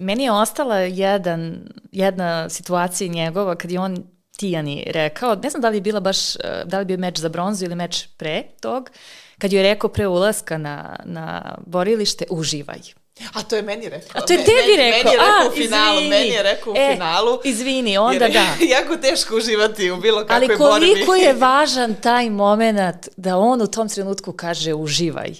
Meni 0.00 0.24
je 0.24 0.32
ostala 0.32 0.76
jedan, 0.78 1.68
jedna 1.92 2.48
situacija 2.48 3.08
njegova 3.08 3.54
kad 3.54 3.70
je 3.70 3.80
on 3.80 4.04
Tijani 4.36 4.84
rekao, 4.86 5.34
ne 5.34 5.50
znam 5.50 5.60
da 5.60 5.68
li 5.68 5.76
je 5.76 5.80
bila 5.80 6.00
baš, 6.00 6.36
eh, 6.36 6.62
da 6.64 6.78
li 6.78 6.82
je 6.82 6.86
bio 6.86 6.96
meč 6.96 7.18
za 7.18 7.28
bronzu 7.28 7.64
ili 7.64 7.74
meč 7.74 8.06
pre 8.16 8.42
tog, 8.60 8.90
kad 9.38 9.52
je 9.52 9.62
rekao 9.62 9.90
pre 9.90 10.06
ulaska 10.06 10.58
na, 10.58 10.96
na 11.04 11.56
borilište, 11.66 12.24
uživaj. 12.30 13.01
A 13.32 13.42
to 13.42 13.56
je 13.56 13.62
meni 13.62 13.88
rekao. 13.88 14.22
A 14.22 14.26
to 14.26 14.32
je 14.32 14.38
tebi 14.38 14.76
meni, 14.76 14.92
rekao? 14.92 15.12
Meni 15.12 15.12
je 15.12 15.18
rekao 15.18 15.44
A, 15.44 15.48
u 15.48 15.56
finalu, 15.56 15.96
izvini. 15.96 16.10
meni 16.10 16.28
je 16.28 16.42
rekao 16.42 16.72
u 16.72 16.76
e, 16.76 16.92
finalu. 16.92 17.38
Izvini, 17.44 17.98
onda 17.98 18.24
jer, 18.24 18.32
da. 18.32 18.46
jako 18.76 18.96
teško 18.96 19.36
uživati 19.36 19.90
u 19.90 19.96
bilo 19.96 20.26
kakvoj 20.26 20.48
borbi. 20.48 20.64
Ali 20.64 20.66
koliko 20.66 21.14
je 21.14 21.32
važan 21.48 21.94
taj 21.94 22.30
moment 22.30 23.08
da 23.16 23.36
on 23.36 23.62
u 23.62 23.66
tom 23.66 23.88
trenutku 23.88 24.32
kaže 24.32 24.74
uživaj. 24.74 25.34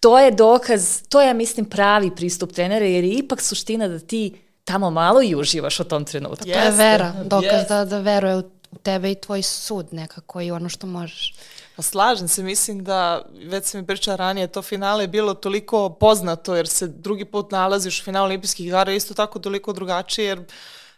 To 0.00 0.18
je 0.18 0.30
dokaz, 0.30 1.02
to 1.08 1.20
je, 1.20 1.26
ja 1.26 1.34
mislim, 1.34 1.66
pravi 1.66 2.10
pristup 2.16 2.52
trenera, 2.52 2.84
jer 2.84 3.04
je 3.04 3.10
ipak 3.10 3.42
suština 3.42 3.88
da 3.88 3.98
ti 3.98 4.34
tamo 4.64 4.90
malo 4.90 5.22
i 5.22 5.34
uživaš 5.34 5.80
u 5.80 5.84
tom 5.84 6.04
trenutku. 6.04 6.48
Jeste, 6.48 6.60
to 6.60 6.66
je 6.66 6.72
vera, 6.72 7.12
dokaz 7.24 7.52
jeste. 7.52 7.74
da, 7.74 7.84
da 7.84 7.98
veruje 7.98 8.36
u 8.36 8.78
tebe 8.82 9.10
i 9.10 9.14
tvoj 9.14 9.42
sud 9.42 9.86
nekako 9.92 10.40
i 10.40 10.50
ono 10.50 10.68
što 10.68 10.86
možeš. 10.86 11.34
Pa 11.76 11.82
slažem 11.82 12.28
se, 12.28 12.42
mislim 12.42 12.84
da, 12.84 13.22
već 13.46 13.64
sam 13.64 13.80
mi 13.80 13.86
pričala 13.86 14.16
ranije, 14.16 14.46
to 14.46 14.62
finale 14.62 15.04
je 15.04 15.08
bilo 15.08 15.34
toliko 15.34 15.88
poznato, 15.90 16.54
jer 16.54 16.68
se 16.68 16.86
drugi 16.86 17.24
put 17.24 17.50
nalaziš 17.50 18.00
u 18.00 18.04
finalu 18.04 18.24
olimpijskih 18.24 18.66
igara, 18.66 18.92
isto 18.92 19.14
tako 19.14 19.38
toliko 19.38 19.72
drugačije, 19.72 20.26
jer 20.26 20.44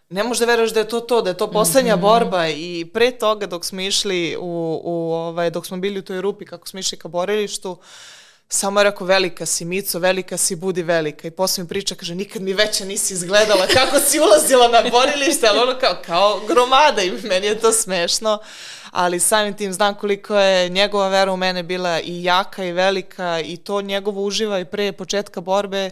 ne 0.08 0.24
možeš 0.24 0.40
da 0.40 0.46
veruješ 0.46 0.72
da 0.72 0.80
je 0.80 0.88
to 0.88 1.00
to, 1.00 1.22
da 1.22 1.30
je 1.30 1.36
to 1.36 1.50
poslednja 1.50 1.96
mm 1.96 1.98
-hmm. 1.98 2.02
borba 2.02 2.48
i 2.48 2.90
pre 2.94 3.10
toga 3.10 3.46
dok 3.46 3.64
smo 3.64 3.80
išli 3.80 4.36
u, 4.40 4.80
u 4.84 5.12
ovaj, 5.12 5.50
dok 5.50 5.66
smo 5.66 5.76
bili 5.76 5.98
u 5.98 6.04
toj 6.04 6.20
rupi, 6.20 6.44
kako 6.44 6.68
smo 6.68 6.80
išli 6.80 6.98
ka 6.98 7.08
borilištu, 7.08 7.78
samo 8.48 8.80
je 8.80 8.84
rekao, 8.84 9.06
velika 9.06 9.46
si 9.46 9.64
Mico, 9.64 9.98
velika 9.98 10.36
si, 10.36 10.56
budi 10.56 10.82
velika. 10.82 11.28
I 11.28 11.30
posle 11.30 11.62
mi 11.62 11.68
priča, 11.68 11.94
kaže, 11.94 12.14
nikad 12.14 12.42
mi 12.42 12.52
veća 12.52 12.84
nisi 12.84 13.14
izgledala, 13.14 13.66
kako 13.66 14.00
si 14.00 14.20
ulazila 14.20 14.68
na 14.68 14.90
borilište, 14.90 15.46
ali 15.46 15.58
ono 15.58 15.78
kao, 15.78 16.02
kao 16.06 16.40
gromada 16.48 17.02
i 17.02 17.10
meni 17.10 17.46
je 17.46 17.60
to 17.60 17.72
smešno 17.72 18.38
ali 18.96 19.20
samim 19.20 19.54
tim 19.54 19.72
znam 19.72 19.94
koliko 19.94 20.38
je 20.38 20.68
njegova 20.68 21.08
vera 21.08 21.32
u 21.32 21.36
mene 21.36 21.62
bila 21.62 22.00
i 22.00 22.24
jaka 22.24 22.64
i 22.64 22.72
velika 22.72 23.40
i 23.40 23.56
to 23.56 23.80
njegovo 23.80 24.22
uživa 24.22 24.58
i 24.58 24.64
pre 24.64 24.92
početka 24.92 25.40
borbe 25.40 25.90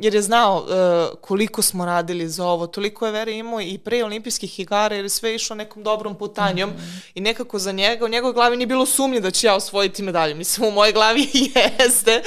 jer 0.00 0.14
je 0.14 0.22
znao 0.22 0.56
uh, 0.56 1.18
koliko 1.20 1.62
smo 1.62 1.86
radili 1.86 2.28
za 2.28 2.46
ovo, 2.46 2.66
toliko 2.66 3.06
je 3.06 3.12
vere 3.12 3.32
imao 3.32 3.60
i 3.60 3.78
pre 3.78 4.04
olimpijskih 4.04 4.60
igara 4.60 4.96
jer 4.96 5.04
je 5.04 5.08
sve 5.08 5.34
išlo 5.34 5.56
nekom 5.56 5.82
dobrom 5.82 6.18
putanjom 6.18 6.70
mm 6.70 6.72
-hmm. 6.72 7.10
i 7.14 7.20
nekako 7.20 7.58
za 7.58 7.72
njega, 7.72 8.04
u 8.04 8.08
njegovoj 8.08 8.34
glavi 8.34 8.56
nije 8.56 8.66
bilo 8.66 8.86
sumnje 8.86 9.20
da 9.20 9.30
će 9.30 9.46
ja 9.46 9.54
osvojiti 9.54 10.02
medalju. 10.02 10.36
Mislim, 10.36 10.68
u 10.68 10.70
mojoj 10.70 10.92
glavi 10.92 11.26
jeste 11.78 12.22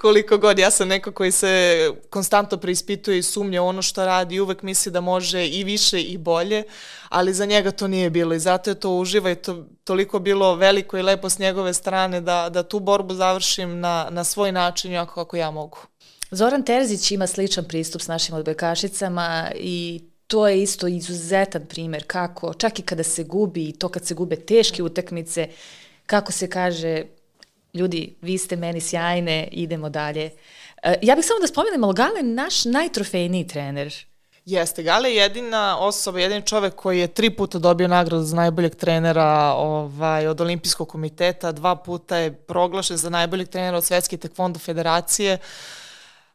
koliko 0.00 0.38
god. 0.38 0.58
Ja 0.58 0.70
sam 0.70 0.88
neko 0.88 1.12
koji 1.12 1.32
se 1.32 1.90
konstantno 2.10 2.58
preispituje 2.58 3.18
i 3.18 3.22
sumnja 3.22 3.62
ono 3.62 3.82
što 3.82 4.06
radi 4.06 4.34
i 4.34 4.40
uvek 4.40 4.62
misli 4.62 4.92
da 4.92 5.00
može 5.00 5.46
i 5.46 5.64
više 5.64 6.02
i 6.02 6.18
bolje, 6.18 6.62
ali 7.08 7.34
za 7.34 7.46
njega 7.46 7.70
to 7.70 7.88
nije 7.88 8.10
bilo 8.10 8.34
i 8.34 8.40
zato 8.40 8.70
je 8.70 8.80
to 8.80 8.90
uživa 8.90 9.30
i 9.30 9.34
to 9.34 9.64
toliko 9.84 10.18
bilo 10.18 10.54
veliko 10.54 10.98
i 10.98 11.02
lepo 11.02 11.30
s 11.30 11.38
njegove 11.38 11.74
strane 11.74 12.20
da, 12.20 12.48
da 12.48 12.62
tu 12.62 12.80
borbu 12.80 13.14
završim 13.14 13.80
na, 13.80 14.08
na 14.10 14.24
svoj 14.24 14.52
način 14.52 14.92
jako 14.92 15.14
kako 15.14 15.36
ja 15.36 15.50
mogu. 15.50 15.78
Zoran 16.30 16.62
Terzić 16.62 17.10
ima 17.10 17.26
sličan 17.26 17.64
pristup 17.64 18.02
s 18.02 18.08
našim 18.08 18.34
odbojkašicama 18.34 19.50
i 19.54 20.00
to 20.26 20.48
je 20.48 20.62
isto 20.62 20.86
izuzetan 20.86 21.66
primer 21.66 22.04
kako, 22.06 22.54
čak 22.54 22.78
i 22.78 22.82
kada 22.82 23.02
se 23.02 23.24
gubi, 23.24 23.72
to 23.72 23.88
kad 23.88 24.06
se 24.06 24.14
gube 24.14 24.36
teške 24.36 24.82
utakmice, 24.82 25.48
kako 26.06 26.32
se 26.32 26.50
kaže, 26.50 27.04
ljudi, 27.74 28.14
vi 28.22 28.38
ste 28.38 28.56
meni 28.56 28.80
sjajne, 28.80 29.48
idemo 29.52 29.88
dalje. 29.88 30.30
E, 30.82 30.94
ja 31.02 31.16
bih 31.16 31.24
samo 31.24 31.40
da 31.40 31.46
spomenem, 31.46 31.84
ali 31.84 31.94
Gale 31.94 32.22
naš 32.22 32.64
najtrofejniji 32.64 33.46
trener. 33.46 33.94
Jeste, 34.44 34.82
Gale 34.82 35.10
je 35.10 35.16
jedina 35.16 35.78
osoba, 35.80 36.20
jedin 36.20 36.42
čovek 36.42 36.74
koji 36.74 36.98
je 36.98 37.06
tri 37.06 37.30
puta 37.30 37.58
dobio 37.58 37.88
nagradu 37.88 38.22
za 38.22 38.36
najboljeg 38.36 38.74
trenera 38.74 39.52
ovaj, 39.56 40.26
od 40.26 40.40
Olimpijskog 40.40 40.88
komiteta, 40.88 41.52
dva 41.52 41.76
puta 41.76 42.16
je 42.16 42.32
proglašen 42.32 42.96
za 42.96 43.10
najboljeg 43.10 43.48
trenera 43.48 43.76
od 43.76 43.84
Svetske 43.84 44.16
tekvondo 44.16 44.58
federacije. 44.58 45.34
Uh, 45.34 45.77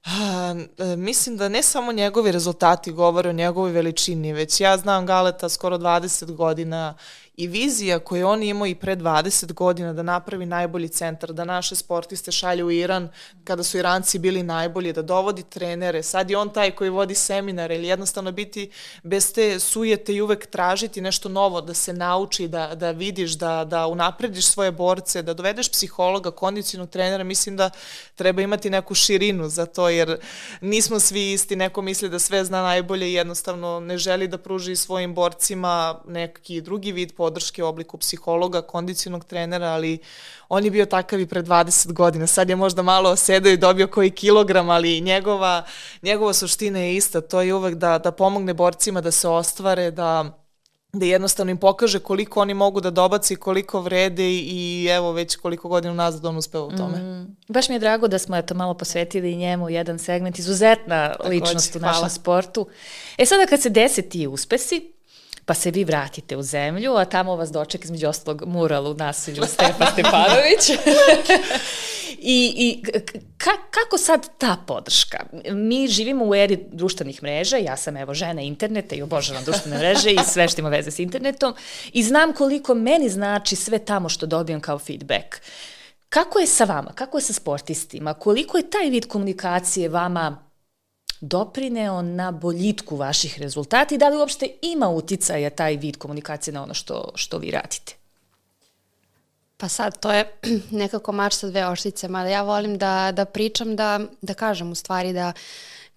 A, 0.06 0.56
e, 0.78 0.96
mislim 0.96 1.38
da 1.38 1.50
ne 1.50 1.64
samo 1.64 1.92
njegovi 1.92 2.32
rezultati 2.32 2.92
govore 2.92 3.30
o 3.30 3.34
njegovoj 3.34 3.72
veličini, 3.72 4.34
već 4.34 4.62
ja 4.62 4.78
znam 4.78 5.06
Galeta 5.06 5.50
skoro 5.50 5.78
20 5.78 6.36
godina 6.36 6.96
i 7.38 7.48
vizija 7.48 8.00
koju 8.00 8.28
on 8.28 8.44
imao 8.44 8.68
i 8.68 8.76
pre 8.76 8.96
20 8.96 9.54
godina 9.54 9.94
da 9.94 10.04
napravi 10.04 10.46
najbolji 10.46 10.90
centar, 10.90 11.34
da 11.34 11.46
naše 11.46 11.76
sportiste 11.76 12.32
šalje 12.32 12.64
u 12.64 12.72
Iran 12.72 13.10
kada 13.44 13.64
su 13.64 13.78
Iranci 13.78 14.20
bili 14.20 14.44
najbolji, 14.44 14.94
da 14.94 15.02
dovodi 15.02 15.44
trenere, 15.44 16.04
sad 16.04 16.30
je 16.30 16.38
on 16.38 16.50
taj 16.50 16.72
koji 16.72 16.90
vodi 16.90 17.16
seminare 17.16 17.76
ili 17.76 17.88
jednostavno 17.88 18.32
biti 18.32 18.70
bez 19.04 19.34
te 19.34 19.60
sujete 19.60 20.14
i 20.14 20.22
uvek 20.22 20.46
tražiti 20.46 21.02
nešto 21.02 21.30
novo, 21.30 21.62
da 21.62 21.74
se 21.74 21.94
nauči, 21.94 22.48
da, 22.48 22.76
da 22.76 22.92
vidiš, 22.92 23.32
da, 23.32 23.66
da 23.66 23.88
unaprediš 23.88 24.46
svoje 24.46 24.72
borce, 24.72 25.22
da 25.22 25.34
dovedeš 25.34 25.72
psihologa, 25.72 26.32
kondicijnog 26.32 26.90
trenera, 26.90 27.24
mislim 27.24 27.58
da 27.58 27.70
treba 28.16 28.42
imati 28.42 28.70
neku 28.70 28.96
širinu 28.96 29.50
za 29.50 29.66
to, 29.66 29.90
jer 29.90 30.18
nismo 30.62 31.00
svi 31.00 31.32
isti, 31.32 31.56
neko 31.56 31.82
misli 31.82 32.10
da 32.10 32.20
sve 32.20 32.46
zna 32.46 32.62
najbolje 32.62 33.10
i 33.10 33.14
jednostavno 33.14 33.80
ne 33.80 33.98
želi 33.98 34.28
da 34.28 34.38
pruži 34.38 34.76
svojim 34.76 35.16
borcima 35.16 36.02
neki 36.08 36.62
drugi 36.62 36.92
vid 36.92 37.16
podrške 37.24 37.64
u 37.64 37.68
obliku 37.68 37.98
psihologa, 37.98 38.62
kondicionog 38.62 39.26
trenera, 39.26 39.68
ali 39.68 40.00
on 40.50 40.66
je 40.66 40.72
bio 40.72 40.86
takav 40.86 41.20
i 41.20 41.28
pre 41.28 41.44
20 41.44 41.94
godina. 41.94 42.28
Sad 42.28 42.50
je 42.50 42.56
možda 42.56 42.82
malo 42.82 43.16
sedao 43.16 43.52
i 43.52 43.58
dobio 43.58 43.88
koji 43.88 44.12
kilogram, 44.12 44.70
ali 44.70 45.02
njegova, 45.02 45.64
njegova 46.02 46.34
suština 46.34 46.80
je 46.80 46.96
ista. 46.96 47.22
To 47.22 47.42
je 47.42 47.54
uvek 47.54 47.76
da, 47.76 47.98
da 47.98 48.12
pomogne 48.12 48.54
borcima 48.54 49.02
da 49.02 49.12
se 49.12 49.28
ostvare, 49.28 49.92
da 49.92 50.40
da 50.94 51.06
jednostavno 51.06 51.52
im 51.52 51.58
pokaže 51.58 52.00
koliko 52.00 52.42
oni 52.42 52.54
mogu 52.54 52.82
da 52.82 52.92
dobaci, 52.92 53.36
koliko 53.36 53.82
vrede 53.82 54.24
i 54.32 54.88
evo 54.92 55.12
već 55.12 55.36
koliko 55.36 55.68
godina 55.68 55.94
nazad 55.94 56.26
on 56.26 56.38
uspeva 56.38 56.64
u 56.64 56.72
tome. 56.72 56.98
Mm. 56.98 57.36
Baš 57.48 57.70
mi 57.70 57.76
je 57.76 57.80
drago 57.80 58.08
da 58.08 58.20
smo 58.20 58.38
eto 58.38 58.54
malo 58.54 58.74
posvetili 58.74 59.36
njemu 59.36 59.70
jedan 59.70 60.00
segment, 60.00 60.40
izuzetna 60.40 61.10
Tako 61.10 61.30
ličnost 61.30 61.76
u 61.76 61.80
našem 61.80 61.94
hvala. 61.94 62.10
sportu. 62.10 62.68
E 63.18 63.26
sada 63.26 63.46
kad 63.46 63.62
se 63.62 63.70
dese 63.70 64.02
ti 64.02 64.28
uspesi, 64.28 64.93
pa 65.46 65.54
se 65.54 65.72
vi 65.72 65.84
vratite 65.84 66.38
u 66.38 66.42
zemlju, 66.42 66.96
a 66.96 67.06
tamo 67.06 67.36
vas 67.36 67.52
doček 67.52 67.84
između 67.84 68.08
ostalog 68.08 68.44
mural 68.46 68.88
u 68.88 68.94
nasilju 68.94 69.44
Stefa 69.54 69.92
Stepanović. 69.92 70.70
I, 72.26 72.54
i 72.58 72.84
ka, 73.38 73.52
kako 73.72 73.98
sad 73.98 74.30
ta 74.38 74.58
podrška? 74.68 75.18
Mi 75.52 75.88
živimo 75.88 76.26
u 76.26 76.36
eri 76.36 76.60
društvenih 76.72 77.24
mreža, 77.24 77.58
ja 77.58 77.78
sam 77.78 77.98
evo 77.98 78.14
žena 78.14 78.42
interneta 78.42 78.96
i 78.96 79.02
obožavam 79.02 79.44
društvene 79.44 79.78
mreže 79.78 80.12
i 80.12 80.18
sve 80.28 80.48
što 80.48 80.62
ima 80.62 80.70
veze 80.70 80.92
s 80.92 81.00
internetom 81.00 81.54
i 81.94 82.04
znam 82.04 82.34
koliko 82.34 82.74
meni 82.76 83.10
znači 83.10 83.56
sve 83.56 83.80
tamo 83.80 84.10
što 84.10 84.26
dobijam 84.26 84.62
kao 84.62 84.80
feedback. 84.80 85.42
Kako 86.10 86.40
je 86.40 86.48
sa 86.48 86.64
vama? 86.64 86.92
Kako 86.96 87.18
je 87.18 87.22
sa 87.22 87.34
sportistima? 87.34 88.14
Koliko 88.14 88.58
je 88.58 88.70
taj 88.70 88.90
vid 88.90 89.08
komunikacije 89.08 89.90
vama 89.90 90.53
doprineo 91.24 92.02
na 92.02 92.32
boljitku 92.32 92.96
vaših 92.96 93.40
rezultata 93.40 93.96
i 93.96 93.98
da 93.98 94.10
li 94.10 94.18
uopšte 94.18 94.48
ima 94.62 94.90
uticaja 94.90 95.50
taj 95.50 95.76
vid 95.76 95.98
komunikacije 95.98 96.54
na 96.54 96.64
ono 96.64 96.74
što, 96.74 97.12
što 97.16 97.38
vi 97.38 97.52
radite? 97.52 97.94
Pa 99.58 99.68
sad, 99.70 100.00
to 100.00 100.12
je 100.12 100.40
nekako 100.84 101.12
mač 101.12 101.34
sa 101.34 101.48
dve 101.48 101.68
oštice, 101.68 102.08
mada 102.08 102.30
ja 102.30 102.42
volim 102.42 102.78
da, 102.78 103.12
da 103.12 103.26
pričam, 103.26 103.76
da, 103.76 104.00
da 104.22 104.34
kažem 104.34 104.72
u 104.72 104.76
stvari 104.76 105.14
da 105.14 105.34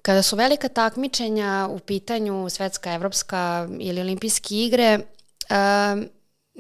kada 0.03 0.22
su 0.22 0.37
velika 0.37 0.68
takmičenja 0.68 1.68
u 1.70 1.79
pitanju 1.79 2.51
svetska, 2.51 2.93
evropska 2.95 3.68
ili 3.81 4.01
olimpijske 4.01 4.55
igre, 4.55 4.99
uh, 4.99 6.03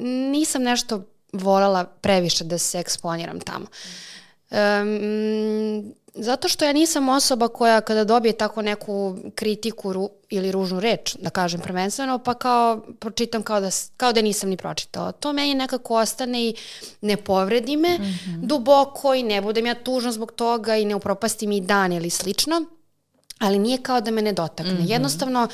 nisam 0.04 0.62
nešto 0.62 1.02
volela 1.32 1.84
previše 1.84 2.44
da 2.44 2.58
se 2.58 2.78
eksponiram 2.78 3.40
tamo. 3.40 3.66
Um, 4.50 5.94
Zato 6.18 6.48
što 6.48 6.64
ja 6.64 6.72
nisam 6.72 7.08
osoba 7.08 7.48
koja 7.48 7.80
kada 7.80 8.04
dobije 8.04 8.32
tako 8.32 8.62
neku 8.62 9.16
kritiku 9.34 9.92
ru, 9.92 10.10
ili 10.28 10.52
ružnu 10.52 10.80
reč, 10.80 11.16
da 11.20 11.30
kažem 11.30 11.60
prvenstveno, 11.60 12.18
pa 12.18 12.34
kao 12.34 12.82
pročitam 12.98 13.42
kao 13.42 13.60
da, 13.60 13.70
kao 13.96 14.12
da 14.12 14.22
nisam 14.22 14.50
ni 14.50 14.56
pročitala. 14.56 15.12
To 15.12 15.32
meni 15.32 15.54
nekako 15.54 15.94
ostane 15.94 16.44
i 16.44 16.54
ne 17.00 17.16
povredi 17.16 17.76
me 17.76 17.98
mm 17.98 18.02
-hmm. 18.02 18.46
duboko 18.46 19.14
i 19.14 19.22
ne 19.22 19.40
budem 19.40 19.66
ja 19.66 19.74
tužna 19.74 20.12
zbog 20.12 20.32
toga 20.32 20.76
i 20.76 20.84
ne 20.84 20.94
upropasti 20.94 21.46
mi 21.46 21.60
dan 21.60 21.92
ili 21.92 22.10
slično, 22.10 22.64
ali 23.38 23.58
nije 23.58 23.82
kao 23.82 24.00
da 24.00 24.10
me 24.10 24.22
ne 24.22 24.32
dotakne. 24.32 24.72
Mm 24.72 24.78
-hmm. 24.78 24.90
Jednostavno, 24.90 25.42
uh, 25.42 25.50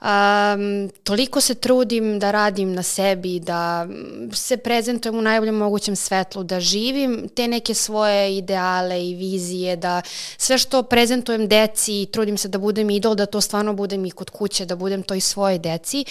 Um, 0.00 0.90
toliko 1.04 1.40
se 1.40 1.54
trudim 1.54 2.18
da 2.18 2.30
radim 2.30 2.72
na 2.72 2.82
sebi, 2.82 3.40
da 3.40 3.86
se 4.32 4.56
prezentujem 4.56 5.18
u 5.18 5.22
najboljem 5.22 5.54
mogućem 5.54 5.96
svetlu, 5.96 6.42
da 6.42 6.60
živim 6.60 7.28
te 7.34 7.48
neke 7.48 7.74
svoje 7.74 8.36
ideale 8.36 9.08
i 9.08 9.14
vizije, 9.14 9.76
da 9.76 10.02
sve 10.36 10.58
što 10.58 10.82
prezentujem 10.82 11.48
deci, 11.48 12.06
trudim 12.12 12.38
se 12.38 12.48
da 12.48 12.58
budem 12.58 12.90
idol, 12.90 13.14
da 13.14 13.26
to 13.26 13.40
stvarno 13.40 13.72
budem 13.72 14.04
i 14.04 14.10
kod 14.10 14.30
kuće, 14.30 14.66
da 14.66 14.76
budem 14.76 15.02
to 15.02 15.14
i 15.14 15.20
svoje 15.20 15.58
deci 15.58 16.04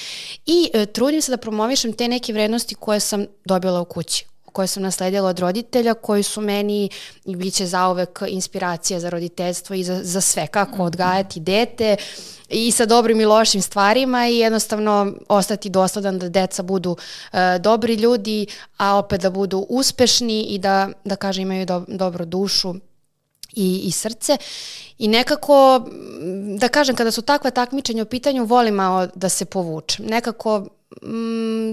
i 0.46 0.70
e, 0.74 0.86
trudim 0.86 1.22
se 1.22 1.32
da 1.32 1.38
promovišem 1.38 1.94
te 1.94 2.08
neke 2.08 2.34
vrednosti 2.34 2.76
koje 2.76 3.00
sam 3.00 3.26
dobila 3.46 3.82
u 3.82 3.86
kući 3.86 4.26
koje 4.58 4.68
sam 4.68 4.84
nasledila 4.84 5.30
od 5.30 5.40
roditelja, 5.40 5.94
koji 5.94 6.24
su 6.24 6.42
meni 6.42 6.90
i 7.26 7.36
bit 7.36 7.54
će 7.54 7.66
zauvek 7.66 8.22
inspiracija 8.28 9.00
za 9.00 9.10
roditeljstvo 9.10 9.76
i 9.76 9.84
za, 9.84 10.00
za 10.04 10.22
sve, 10.22 10.48
kako 10.48 10.84
odgajati 10.84 11.40
dete, 11.40 11.96
i 12.50 12.72
sa 12.72 12.86
dobrim 12.86 13.22
i 13.22 13.26
lošim 13.26 13.62
stvarima 13.62 14.28
i 14.28 14.38
jednostavno 14.38 15.14
ostati 15.30 15.70
dosledan 15.70 16.20
da 16.20 16.30
deca 16.30 16.64
budu 16.64 16.92
uh, 16.92 17.40
dobri 17.62 17.96
ljudi, 17.96 18.48
a 18.78 18.96
opet 18.98 19.22
da 19.22 19.30
budu 19.30 19.66
uspešni 19.70 20.42
i 20.44 20.58
da, 20.60 20.90
da 21.06 21.16
kaže 21.16 21.42
imaju 21.42 21.66
do, 21.66 21.84
dobru 21.88 22.26
dušu 22.26 22.74
i, 23.54 23.82
i 23.84 23.92
srce. 23.92 24.38
I 24.98 25.08
nekako, 25.08 25.86
da 26.58 26.68
kažem, 26.68 26.96
kada 26.96 27.12
su 27.12 27.22
takva 27.22 27.52
takmičenja 27.52 28.04
u 28.04 28.06
pitanju, 28.06 28.46
volim 28.46 28.74
malo 28.74 29.08
da 29.16 29.30
se 29.30 29.46
povučem. 29.46 30.06
Nekako 30.06 30.66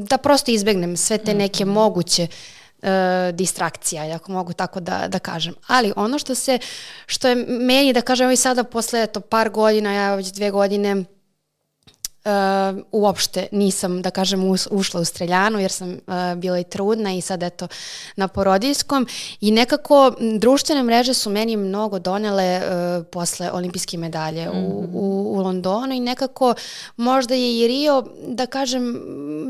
da 0.02 0.18
prosto 0.18 0.50
izbegnem 0.50 0.96
sve 0.96 1.18
te 1.18 1.34
neke 1.34 1.64
mhm. 1.64 1.74
moguće 1.74 2.22
uh, 2.22 2.63
e, 2.84 3.32
distrakcija, 3.32 4.16
ako 4.16 4.32
mogu 4.32 4.52
tako 4.52 4.80
da, 4.80 5.08
da 5.08 5.18
kažem. 5.18 5.54
Ali 5.66 5.92
ono 5.96 6.18
što 6.18 6.34
se, 6.34 6.58
što 7.06 7.28
je 7.28 7.36
meni, 7.48 7.92
da 7.92 8.00
kažem, 8.00 8.30
i 8.30 8.36
sada 8.36 8.64
posle 8.64 9.06
to 9.06 9.20
par 9.20 9.50
godina, 9.50 9.92
ja 9.92 10.14
već 10.14 10.32
dve 10.32 10.50
godine 10.50 11.04
uh, 12.24 12.82
uopšte 12.92 13.46
nisam, 13.52 14.02
da 14.02 14.10
kažem, 14.10 14.50
ušla 14.70 15.00
u 15.00 15.04
streljanu 15.04 15.58
jer 15.60 15.72
sam 15.72 15.90
uh, 15.90 16.14
bila 16.36 16.58
i 16.58 16.64
trudna 16.64 17.12
i 17.12 17.20
sad 17.20 17.42
eto 17.42 17.68
na 18.16 18.28
porodiljskom 18.28 19.06
i 19.40 19.50
nekako 19.50 20.12
društvene 20.38 20.82
mreže 20.82 21.14
su 21.14 21.30
meni 21.30 21.56
mnogo 21.56 21.98
donele 21.98 22.56
uh, 22.58 23.06
posle 23.06 23.52
olimpijske 23.52 23.98
medalje 23.98 24.46
mm 24.48 24.52
-hmm. 24.52 24.66
u, 24.66 24.82
mhm. 24.82 24.96
u, 24.96 25.32
u 25.36 25.40
Londonu 25.40 25.94
i 25.94 26.00
nekako 26.00 26.54
možda 26.96 27.34
je 27.34 27.58
i 27.58 27.68
Rio, 27.68 28.04
da 28.26 28.46
kažem, 28.46 29.02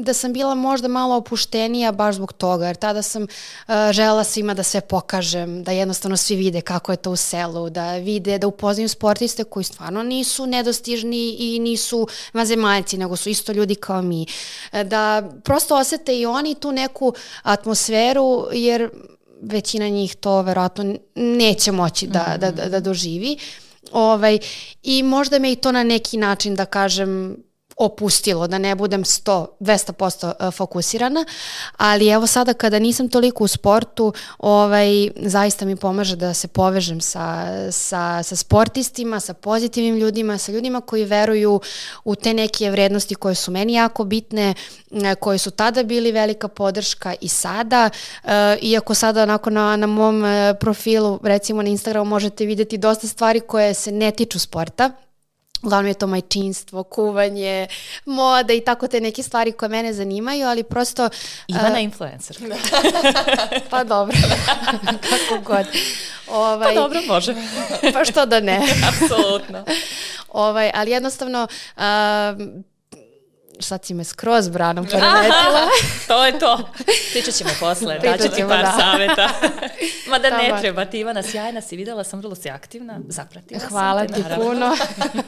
da 0.02 0.14
sam 0.14 0.32
bila 0.32 0.54
možda 0.54 0.88
malo 0.88 1.16
opuštenija 1.16 1.92
baš 1.92 2.14
zbog 2.14 2.32
toga, 2.32 2.66
jer 2.66 2.76
tada 2.76 3.02
sam 3.02 3.22
uh, 3.22 3.74
žela 3.90 4.24
svima 4.24 4.54
da 4.54 4.62
sve 4.62 4.80
pokažem, 4.80 5.62
da 5.62 5.72
jednostavno 5.72 6.16
svi 6.16 6.36
vide 6.36 6.60
kako 6.60 6.92
je 6.92 6.96
to 6.96 7.10
u 7.10 7.16
selu, 7.16 7.70
da 7.70 7.96
vide, 7.96 8.38
da 8.38 8.46
upoznaju 8.46 8.88
sportiste 8.88 9.44
koji 9.44 9.64
stvarno 9.64 10.02
nisu 10.02 10.46
nedostižni 10.46 11.36
i 11.38 11.58
nisu 11.58 12.08
vanzemaljski 12.32 12.63
zemaljci, 12.64 12.98
nego 12.98 13.16
su 13.16 13.28
isto 13.28 13.52
ljudi 13.52 13.74
kao 13.74 14.02
mi. 14.02 14.26
E, 14.72 14.84
da 14.84 15.22
prosto 15.44 15.76
osete 15.76 16.18
i 16.18 16.26
oni 16.26 16.54
tu 16.54 16.72
neku 16.72 17.14
atmosferu, 17.42 18.46
jer 18.52 18.90
većina 19.42 19.88
njih 19.88 20.16
to 20.16 20.42
verovatno 20.42 20.94
neće 21.14 21.72
moći 21.72 22.06
da, 22.06 22.20
mm 22.20 22.32
-hmm. 22.32 22.38
da, 22.38 22.50
da, 22.50 22.68
da 22.68 22.80
doživi. 22.80 23.36
Ovaj, 23.92 24.38
I 24.82 25.02
možda 25.02 25.38
me 25.38 25.52
i 25.52 25.56
to 25.56 25.72
na 25.72 25.82
neki 25.82 26.16
način, 26.16 26.54
da 26.54 26.64
kažem, 26.64 27.36
opustilo, 27.76 28.46
da 28.46 28.58
ne 28.58 28.74
budem 28.74 29.04
100, 29.04 29.46
200% 29.60 30.32
e, 30.48 30.50
fokusirana, 30.50 31.24
ali 31.76 32.08
evo 32.08 32.26
sada 32.26 32.52
kada 32.52 32.78
nisam 32.78 33.08
toliko 33.08 33.44
u 33.44 33.48
sportu, 33.48 34.12
ovaj, 34.38 35.10
zaista 35.16 35.64
mi 35.64 35.76
pomaže 35.76 36.16
da 36.16 36.34
se 36.34 36.48
povežem 36.48 37.00
sa, 37.00 37.46
sa, 37.70 38.22
sa 38.22 38.36
sportistima, 38.36 39.20
sa 39.20 39.34
pozitivnim 39.34 39.96
ljudima, 39.96 40.38
sa 40.38 40.52
ljudima 40.52 40.80
koji 40.80 41.04
veruju 41.04 41.60
u 42.04 42.14
te 42.14 42.34
neke 42.34 42.70
vrednosti 42.70 43.14
koje 43.14 43.34
su 43.34 43.50
meni 43.50 43.74
jako 43.74 44.04
bitne, 44.04 44.54
e, 44.90 45.14
koje 45.14 45.38
su 45.38 45.50
tada 45.50 45.82
bili 45.82 46.12
velika 46.12 46.48
podrška 46.48 47.14
i 47.20 47.28
sada, 47.28 47.90
e, 48.24 48.58
iako 48.60 48.94
sada 48.94 49.22
onako 49.22 49.50
na, 49.50 49.76
na 49.76 49.86
mom 49.86 50.24
profilu, 50.60 51.20
recimo 51.22 51.62
na 51.62 51.68
Instagramu 51.68 52.10
možete 52.10 52.46
videti 52.46 52.78
dosta 52.78 53.08
stvari 53.08 53.40
koje 53.40 53.74
se 53.74 53.92
ne 53.92 54.10
tiču 54.10 54.38
sporta, 54.38 54.90
uglavnom 55.64 55.88
je 55.88 55.94
to 55.94 56.06
majčinstvo, 56.06 56.82
kuvanje, 56.82 57.66
moda 58.04 58.52
i 58.52 58.60
tako 58.60 58.88
te 58.88 59.00
neke 59.00 59.22
stvari 59.22 59.52
koje 59.52 59.68
mene 59.68 59.92
zanimaju, 59.92 60.46
ali 60.46 60.62
prosto... 60.62 61.08
Ivana 61.48 61.74
uh, 61.74 61.82
influencer. 61.82 62.36
pa 63.70 63.84
dobro, 63.84 64.16
kako 65.10 65.42
god. 65.44 65.66
Ovaj, 66.28 66.68
pa 66.68 66.80
dobro, 66.80 67.00
može. 67.08 67.34
pa 67.92 68.04
što 68.04 68.26
da 68.26 68.40
ne. 68.40 68.60
Apsolutno. 68.88 69.64
ovaj, 70.28 70.70
ali 70.74 70.90
jednostavno... 70.90 71.48
Uh, 71.76 71.82
sad 73.60 73.84
si 73.84 73.94
me 73.94 74.04
skroz 74.04 74.48
branom 74.48 74.86
poremetila. 74.90 75.68
to 76.08 76.26
je 76.26 76.38
to. 76.38 76.68
Pričat 77.12 77.34
ćemo 77.34 77.50
posle, 77.60 77.98
daću 77.98 78.34
ti 78.34 78.44
par 78.48 78.62
da. 78.62 78.76
saveta. 78.78 79.28
Ma 80.10 80.18
da 80.18 80.30
ne 80.30 80.60
treba, 80.60 80.84
ti 80.84 80.98
Ivana 80.98 81.22
sjajna 81.22 81.60
si, 81.60 81.76
videla 81.76 82.04
sam, 82.04 82.18
vrlo 82.18 82.34
si 82.34 82.50
aktivna, 82.50 83.00
zapratila 83.08 83.60
Hvala 83.68 84.04
sam 84.08 84.08
te, 84.08 84.22
ti 84.22 84.34
puno. 84.36 84.76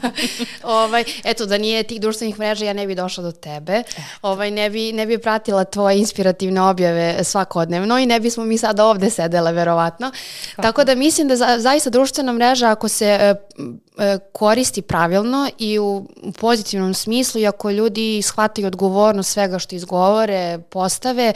ovaj, 0.79 1.03
eto, 1.23 1.45
da 1.45 1.57
nije 1.57 1.83
tih 1.83 2.01
društvenih 2.01 2.39
mreža, 2.39 2.65
ja 2.65 2.73
ne 2.73 2.87
bi 2.87 2.95
došla 2.95 3.23
do 3.23 3.31
tebe. 3.31 3.83
Ovaj, 4.21 4.51
ne, 4.51 4.69
bi, 4.69 4.93
ne 4.93 5.05
bi 5.05 5.17
pratila 5.17 5.63
tvoje 5.63 5.97
inspirativne 5.97 6.61
objave 6.61 7.23
svakodnevno 7.23 7.99
i 7.99 8.05
ne 8.05 8.19
bismo 8.19 8.45
mi 8.45 8.57
sada 8.57 8.85
ovde 8.85 9.09
sedele, 9.09 9.51
verovatno. 9.51 10.11
Kako? 10.55 10.61
Tako 10.61 10.83
da 10.83 10.95
mislim 10.95 11.27
da 11.27 11.35
za, 11.35 11.55
zaista 11.59 11.89
društvena 11.89 12.33
mreža, 12.33 12.71
ako 12.71 12.87
se 12.87 13.05
e, 13.05 13.35
koristi 14.31 14.81
pravilno 14.81 15.49
i 15.57 15.79
u, 15.79 16.07
u 16.23 16.31
pozitivnom 16.31 16.93
smislu 16.93 17.41
i 17.41 17.47
ako 17.47 17.71
ljudi 17.71 18.21
shvataju 18.21 18.67
odgovornost 18.67 19.31
svega 19.31 19.59
što 19.59 19.75
izgovore, 19.75 20.59
postave, 20.69 21.33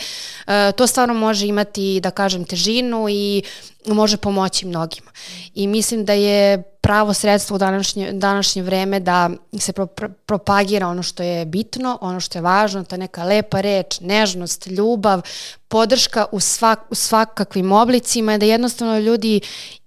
e, 0.47 0.71
to 0.71 0.87
stvarno 0.87 1.13
može 1.13 1.47
imati, 1.47 1.99
da 2.03 2.11
kažem, 2.11 2.45
težinu 2.45 3.09
i 3.09 3.43
može 3.85 4.17
pomoći 4.17 4.65
mnogima. 4.65 5.11
I 5.53 5.67
mislim 5.67 6.05
da 6.05 6.13
je 6.13 6.63
pravo 6.81 7.13
sredstvo 7.13 7.55
u 7.55 7.57
današnje, 7.57 8.11
današnje 8.11 8.61
vreme 8.61 8.99
da 8.99 9.29
se 9.59 9.73
pro, 9.73 9.85
pro, 9.85 10.09
propagira 10.25 10.87
ono 10.87 11.03
što 11.03 11.23
je 11.23 11.45
bitno, 11.45 11.97
ono 12.01 12.19
što 12.19 12.37
je 12.37 12.41
važno, 12.41 12.83
ta 12.83 12.97
neka 12.97 13.23
lepa 13.23 13.61
reč, 13.61 13.99
nežnost, 13.99 14.67
ljubav, 14.67 15.21
podrška 15.67 16.25
u, 16.31 16.39
svak, 16.39 16.79
u 16.89 16.95
svakakvim 16.95 17.71
oblicima, 17.71 18.37
da 18.37 18.45
jednostavno 18.45 18.99
ljudi 18.99 19.41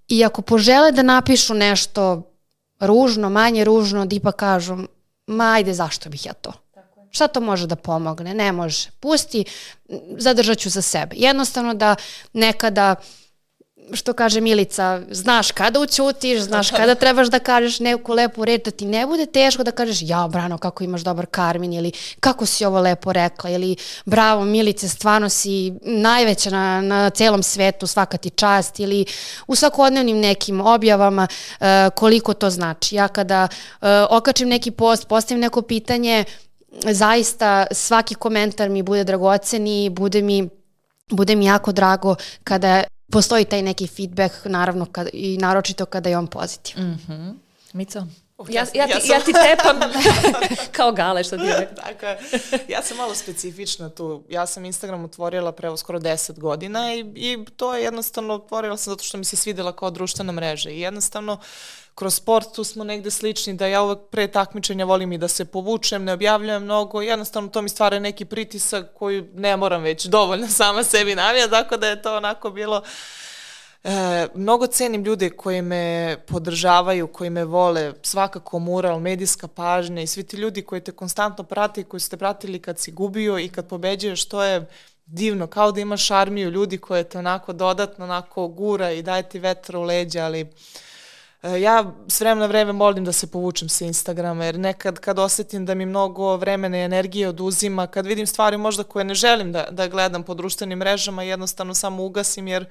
i 0.09 0.25
ako 0.25 0.43
požele 0.43 0.93
da 0.93 1.03
napišu 1.03 1.55
nešto 1.55 2.34
ružno, 2.87 3.31
manje 3.31 3.65
ružno, 3.65 4.07
da 4.07 4.17
ipak 4.17 4.37
kažu, 4.37 4.77
ma 5.27 5.53
ajde, 5.53 5.75
zašto 5.75 6.11
bih 6.11 6.27
ja 6.27 6.33
to? 6.33 6.53
Šta 7.11 7.29
to 7.29 7.41
može 7.41 7.67
da 7.67 7.77
pomogne? 7.77 8.35
Ne 8.35 8.53
može. 8.53 8.91
Pusti, 9.01 9.45
zadržat 10.19 10.59
ću 10.59 10.71
za 10.71 10.83
sebe. 10.83 11.17
Jednostavno 11.17 11.75
da 11.75 11.97
nekada 12.33 12.95
što 13.93 14.13
kaže 14.13 14.41
Milica, 14.41 15.01
znaš 15.11 15.51
kada 15.51 15.81
ućutiš, 15.81 16.41
znaš 16.41 16.71
kada 16.79 16.95
trebaš 16.95 17.29
da 17.29 17.39
kažeš 17.39 17.81
neku 17.81 18.13
lepu 18.13 18.45
reč, 18.45 18.65
da 18.65 18.71
ti 18.71 18.87
ne 18.87 19.07
bude 19.07 19.27
teško 19.27 19.63
da 19.63 19.71
kažeš 19.71 19.99
ja, 20.03 20.29
Brano, 20.29 20.59
kako 20.59 20.85
imaš 20.85 21.01
dobar 21.01 21.27
karmin 21.27 21.73
ili 21.73 21.93
kako 22.21 22.47
si 22.47 22.65
ovo 22.65 22.81
lepo 22.81 23.13
rekla 23.13 23.51
ili 23.51 23.77
bravo 24.05 24.45
Milice, 24.45 24.89
stvarno 24.89 25.29
si 25.29 25.73
najveća 25.83 26.51
na, 26.51 26.81
na 26.81 27.11
celom 27.11 27.43
svetu, 27.43 27.87
svaka 27.87 28.17
ti 28.17 28.31
čast 28.31 28.81
ili 28.81 29.05
u 29.47 29.55
svakodnevnim 29.55 30.19
nekim 30.19 30.61
objavama 30.61 31.27
uh, 31.61 31.67
koliko 31.95 32.35
to 32.35 32.51
znači. 32.51 32.97
Ja 32.97 33.09
kada 33.09 33.49
uh, 33.49 33.89
okačim 34.11 34.49
neki 34.49 34.71
post, 34.71 35.09
postavim 35.09 35.41
neko 35.41 35.63
pitanje, 35.63 36.25
zaista 36.87 37.67
svaki 37.71 38.15
komentar 38.15 38.69
mi 38.69 38.83
bude 38.83 39.05
dragocen 39.05 39.67
i 39.67 39.91
bude 39.91 40.23
mi 40.23 40.49
bude 41.11 41.37
mi 41.37 41.45
jako 41.45 41.73
drago 41.73 42.17
kada 42.45 42.85
postoji 43.11 43.45
taj 43.45 43.63
neki 43.63 43.87
feedback, 43.87 44.35
naravno 44.45 44.87
kad, 44.87 45.09
i 45.13 45.39
naročito 45.39 45.87
kada 45.87 46.11
je 46.11 46.19
on 46.19 46.27
pozitivan. 46.27 46.87
Mm 46.87 46.99
-hmm. 47.09 47.35
Mico? 47.73 48.07
Uh, 48.49 48.55
ja, 48.55 48.67
ja, 48.75 48.87
ja, 48.87 49.01
ti, 49.01 49.09
ja 49.09 49.21
ti 49.21 49.33
tepam 49.33 49.81
kao 50.77 50.93
gale 50.93 51.25
što 51.25 51.37
ti 51.37 51.45
rekao. 51.47 51.75
dakle, 51.87 52.19
ja 52.69 52.83
sam 52.83 52.97
malo 52.97 53.15
specifična 53.15 53.91
tu. 53.91 54.25
Ja 54.29 54.47
sam 54.47 54.65
Instagram 54.65 55.05
otvorila 55.05 55.53
pre 55.53 55.77
skoro 55.77 55.99
10 55.99 56.39
godina 56.39 56.95
i, 56.95 57.01
i 57.15 57.45
to 57.57 57.77
je 57.77 57.85
jednostavno 57.85 58.35
otvorila 58.35 58.77
sam 58.77 58.93
zato 58.93 59.05
što 59.05 59.19
mi 59.19 59.25
se 59.25 59.37
svidela 59.37 59.73
kao 59.73 59.91
društvena 59.91 60.33
mreža 60.33 60.71
i 60.71 60.81
jednostavno 60.81 61.33
uh, 61.33 61.41
kroz 61.95 62.15
sport 62.15 62.55
tu 62.55 62.65
smo 62.65 62.85
negde 62.85 63.11
slični, 63.11 63.55
da 63.55 63.67
ja 63.67 63.83
uvek 63.83 63.99
pre 64.11 64.27
takmičenja 64.27 64.85
volim 64.85 65.13
i 65.13 65.19
da 65.19 65.29
se 65.29 65.45
povučem, 65.45 66.05
ne 66.05 66.13
objavljujem 66.13 66.63
mnogo, 66.63 67.03
jednostavno 67.03 67.49
to 67.49 67.63
mi 67.63 67.69
stvara 67.69 67.99
neki 67.99 68.25
pritisak 68.25 68.87
koji 68.95 69.25
ne 69.35 69.57
moram 69.57 69.83
već 69.83 70.05
dovoljno 70.05 70.49
sama 70.49 70.85
sebi 70.85 71.15
navija, 71.15 71.49
tako 71.49 71.77
da 71.77 71.89
je 71.89 72.03
to 72.03 72.17
onako 72.17 72.51
bilo... 72.51 72.83
E, 73.85 74.27
mnogo 74.35 74.67
cenim 74.67 75.05
ljude 75.05 75.31
koji 75.31 75.63
me 75.63 76.17
podržavaju, 76.27 77.07
koji 77.07 77.31
me 77.31 77.45
vole, 77.45 77.93
svakako 78.03 78.59
mural, 78.59 79.01
medijska 79.01 79.49
pažnja 79.49 80.03
i 80.03 80.07
svi 80.07 80.23
ti 80.23 80.37
ljudi 80.37 80.63
koji 80.63 80.81
te 80.81 80.93
konstantno 80.93 81.45
prate 81.45 81.81
i 81.81 81.85
koji 81.85 82.01
ste 82.01 82.17
pratili 82.17 82.59
kad 82.59 82.79
si 82.79 82.93
gubio 82.93 83.39
i 83.39 83.49
kad 83.49 83.69
pobeđuješ, 83.69 84.25
to 84.25 84.43
je 84.43 84.67
divno, 85.07 85.47
kao 85.47 85.73
da 85.73 85.81
imaš 85.81 86.11
armiju 86.11 86.51
ljudi 86.51 86.79
koje 86.79 87.05
te 87.05 87.19
onako 87.19 87.53
dodatno 87.53 88.05
onako 88.05 88.49
gura 88.49 88.91
i 88.91 89.03
daje 89.03 89.23
ti 89.29 89.39
vetra 89.39 89.79
u 89.79 89.83
leđa, 89.83 90.25
ali 90.25 90.47
E, 91.45 91.61
ja 91.61 91.93
s 92.09 92.21
vremena 92.21 92.41
na 92.41 92.47
vreme 92.47 92.73
molim 92.73 93.05
da 93.05 93.13
se 93.13 93.27
povučem 93.27 93.69
sa 93.69 93.85
Instagrama, 93.85 94.45
jer 94.45 94.59
nekad 94.59 94.99
kad 94.99 95.19
osetim 95.19 95.67
da 95.67 95.75
mi 95.75 95.87
mnogo 95.87 96.37
vremena 96.37 96.79
i 96.79 96.85
energije 96.85 97.29
oduzima, 97.29 97.87
kad 97.87 98.07
vidim 98.07 98.27
stvari 98.27 98.57
možda 98.57 98.83
koje 98.83 99.05
ne 99.05 99.15
želim 99.15 99.53
da, 99.53 99.67
da 99.71 99.89
gledam 99.89 100.23
po 100.23 100.35
društvenim 100.35 100.79
mrežama, 100.79 101.23
jednostavno 101.23 101.75
samo 101.75 102.05
ugasim, 102.05 102.49
jer 102.49 102.65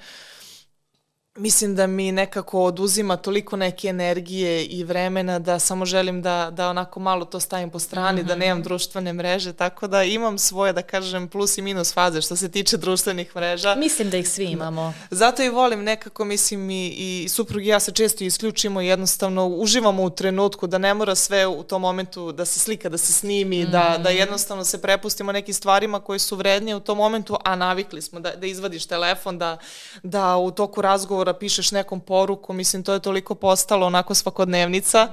mislim 1.35 1.75
da 1.75 1.87
mi 1.87 2.11
nekako 2.11 2.63
oduzima 2.63 3.17
toliko 3.17 3.55
neke 3.55 3.87
energije 3.87 4.65
i 4.65 4.83
vremena 4.83 5.39
da 5.39 5.59
samo 5.59 5.85
želim 5.85 6.21
da, 6.21 6.49
da 6.51 6.69
onako 6.69 6.99
malo 6.99 7.25
to 7.25 7.39
stavim 7.39 7.69
po 7.69 7.79
strani, 7.79 8.21
mm 8.21 8.25
-hmm. 8.25 8.27
da 8.27 8.35
nemam 8.35 8.57
mhm. 8.57 8.63
društvene 8.63 9.13
mreže, 9.13 9.53
tako 9.53 9.87
da 9.87 10.03
imam 10.03 10.37
svoje, 10.37 10.73
da 10.73 10.81
kažem, 10.81 11.27
plus 11.27 11.57
i 11.57 11.61
minus 11.61 11.93
faze 11.93 12.21
što 12.21 12.35
se 12.35 12.51
tiče 12.51 12.77
društvenih 12.77 13.35
mreža. 13.35 13.75
Mislim 13.75 14.09
da 14.09 14.17
ih 14.17 14.29
svi 14.29 14.45
imamo. 14.45 14.93
Zato 15.11 15.43
i 15.43 15.49
volim 15.49 15.83
nekako, 15.83 16.25
mislim, 16.25 16.69
i, 16.69 16.87
i 16.87 17.29
suprug 17.29 17.63
i 17.63 17.67
ja 17.67 17.79
se 17.79 17.91
često 17.91 18.23
isključimo 18.23 18.81
i 18.81 18.87
jednostavno 18.87 19.47
uživamo 19.47 20.03
u 20.03 20.09
trenutku, 20.09 20.67
da 20.67 20.77
ne 20.77 20.93
mora 20.93 21.15
sve 21.15 21.47
u 21.47 21.63
tom 21.63 21.81
momentu 21.81 22.31
da 22.31 22.45
se 22.45 22.59
slika, 22.59 22.89
da 22.89 22.97
se 22.97 23.13
snimi, 23.13 23.63
mm 23.63 23.67
-hmm. 23.67 23.71
da, 23.71 23.97
da 24.03 24.09
mhm. 24.09 24.17
jednostavno 24.17 24.65
se 24.65 24.81
prepustimo 24.81 25.31
nekim 25.31 25.53
stvarima 25.53 25.99
koje 25.99 26.19
su 26.19 26.35
vrednije 26.35 26.75
u 26.75 26.79
tom 26.79 26.97
momentu, 26.97 27.37
a 27.43 27.55
navikli 27.55 28.01
smo 28.01 28.19
da, 28.19 28.35
da 28.35 28.47
izvadiš 28.47 28.85
telefon, 28.85 29.37
da, 29.37 29.57
da 30.03 30.37
u 30.37 30.51
toku 30.51 30.81
razgovora 30.81 31.22
razgovora 31.23 31.39
pišeš 31.39 31.71
nekom 31.71 31.99
poruku, 31.99 32.53
mislim 32.53 32.83
to 32.83 32.93
je 32.93 32.99
toliko 32.99 33.35
postalo 33.35 33.87
onako 33.87 34.13
svakodnevnica, 34.13 35.07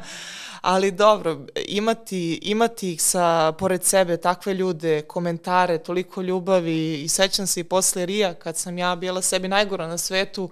ali 0.60 0.90
dobro, 0.90 1.46
imati, 1.68 2.38
imati 2.42 2.92
ih 2.92 3.02
sa, 3.02 3.52
pored 3.58 3.84
sebe, 3.84 4.16
takve 4.16 4.54
ljude, 4.54 5.02
komentare, 5.02 5.78
toliko 5.78 6.22
ljubavi 6.22 7.02
i 7.02 7.08
sećam 7.08 7.46
se 7.46 7.60
i 7.60 7.64
posle 7.64 8.06
Rija 8.06 8.34
kad 8.34 8.56
sam 8.56 8.78
ja 8.78 8.96
bila 8.96 9.22
sebi 9.22 9.48
najgora 9.48 9.86
na 9.86 9.98
svetu, 9.98 10.50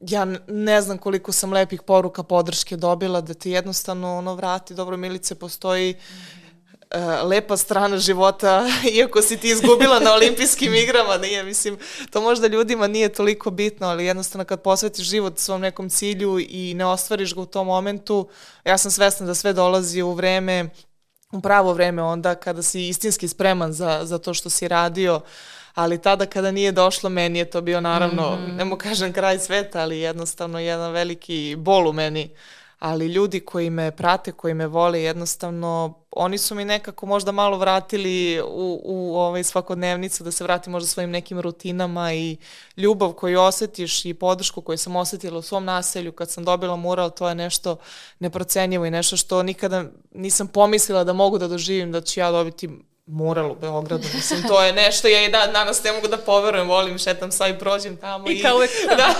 ja 0.00 0.24
ne 0.48 0.80
znam 0.80 0.98
koliko 0.98 1.32
sam 1.32 1.52
lepih 1.52 1.82
poruka 1.82 2.22
podrške 2.22 2.76
dobila 2.76 3.20
da 3.20 3.34
ti 3.34 3.50
jednostavno 3.50 4.18
ono 4.18 4.34
vrati, 4.34 4.74
dobro 4.74 4.96
Milice 4.96 5.34
postoji 5.34 5.94
mm 5.94 6.47
uh, 6.94 7.28
lepa 7.28 7.56
strana 7.56 7.98
života, 7.98 8.66
iako 8.98 9.22
si 9.22 9.36
ti 9.36 9.48
izgubila 9.48 10.00
na 10.00 10.12
olimpijskim 10.12 10.74
igrama, 10.84 11.16
nije, 11.16 11.42
mislim, 11.42 11.78
to 12.10 12.20
možda 12.20 12.46
ljudima 12.46 12.86
nije 12.86 13.08
toliko 13.08 13.50
bitno, 13.50 13.86
ali 13.86 14.04
jednostavno 14.04 14.44
kad 14.44 14.62
posvetiš 14.62 15.06
život 15.06 15.38
svom 15.38 15.60
nekom 15.60 15.88
cilju 15.88 16.38
i 16.38 16.74
ne 16.74 16.86
ostvariš 16.86 17.34
ga 17.34 17.40
u 17.40 17.46
tom 17.46 17.66
momentu, 17.66 18.28
ja 18.64 18.78
sam 18.78 18.90
svesna 18.90 19.26
da 19.26 19.34
sve 19.34 19.52
dolazi 19.52 20.02
u 20.02 20.12
vreme, 20.12 20.68
u 21.32 21.40
pravo 21.40 21.72
vreme 21.72 22.02
onda 22.02 22.34
kada 22.34 22.62
si 22.62 22.88
istinski 22.88 23.28
spreman 23.28 23.72
za, 23.72 24.00
za 24.02 24.18
to 24.18 24.34
što 24.34 24.50
si 24.50 24.68
radio, 24.68 25.20
ali 25.74 26.02
tada 26.02 26.26
kada 26.26 26.50
nije 26.50 26.72
došlo 26.72 27.10
meni 27.10 27.38
je 27.38 27.50
to 27.50 27.60
bio 27.60 27.80
naravno, 27.80 28.30
mm 28.30 28.38
-hmm. 28.38 28.56
ne 28.56 28.64
mu 28.64 28.76
kažem 28.76 29.12
kraj 29.12 29.38
sveta, 29.38 29.80
ali 29.80 29.98
jednostavno 29.98 30.58
jedan 30.58 30.92
veliki 30.92 31.56
bol 31.58 31.88
u 31.88 31.92
meni 31.92 32.30
ali 32.78 33.06
ljudi 33.06 33.40
koji 33.40 33.70
me 33.70 33.90
prate, 33.90 34.32
koji 34.32 34.54
me 34.54 34.66
vole, 34.66 35.02
jednostavno, 35.02 35.94
oni 36.10 36.38
su 36.38 36.54
mi 36.54 36.64
nekako 36.64 37.06
možda 37.06 37.32
malo 37.32 37.58
vratili 37.58 38.40
u, 38.40 38.80
u 38.84 39.16
ovaj 39.16 39.44
svakodnevnicu, 39.44 40.24
da 40.24 40.30
se 40.30 40.44
vratim 40.44 40.72
možda 40.72 40.86
svojim 40.86 41.10
nekim 41.10 41.40
rutinama 41.40 42.12
i 42.12 42.36
ljubav 42.76 43.12
koju 43.12 43.40
osetiš 43.40 44.04
i 44.04 44.14
podršku 44.14 44.60
koju 44.60 44.78
sam 44.78 44.96
osetila 44.96 45.38
u 45.38 45.42
svom 45.42 45.64
naselju 45.64 46.12
kad 46.12 46.30
sam 46.30 46.44
dobila 46.44 46.76
mural, 46.76 47.10
to 47.10 47.28
je 47.28 47.34
nešto 47.34 47.76
neprocenjivo 48.18 48.86
i 48.86 48.90
nešto 48.90 49.16
što 49.16 49.42
nikada 49.42 49.84
nisam 50.14 50.48
pomislila 50.48 51.04
da 51.04 51.12
mogu 51.12 51.38
da 51.38 51.48
doživim, 51.48 51.92
da 51.92 52.00
ću 52.00 52.20
ja 52.20 52.30
dobiti 52.30 52.68
mural 53.08 53.50
u 53.50 53.54
Beogradu, 53.54 54.04
mislim, 54.14 54.42
to 54.42 54.62
je 54.62 54.72
nešto, 54.72 55.08
ja 55.08 55.24
i 55.24 55.30
dan, 55.30 55.52
danas 55.52 55.84
ne 55.84 55.92
mogu 55.92 56.08
da 56.08 56.16
poverujem, 56.16 56.68
volim, 56.68 56.98
šetam 56.98 57.32
sa 57.32 57.48
i 57.48 57.58
prođem 57.58 57.96
tamo. 57.96 58.28
I, 58.28 58.32
i 58.32 58.42
kao 58.42 58.56
uvek. 58.56 58.70
Da. 58.96 59.14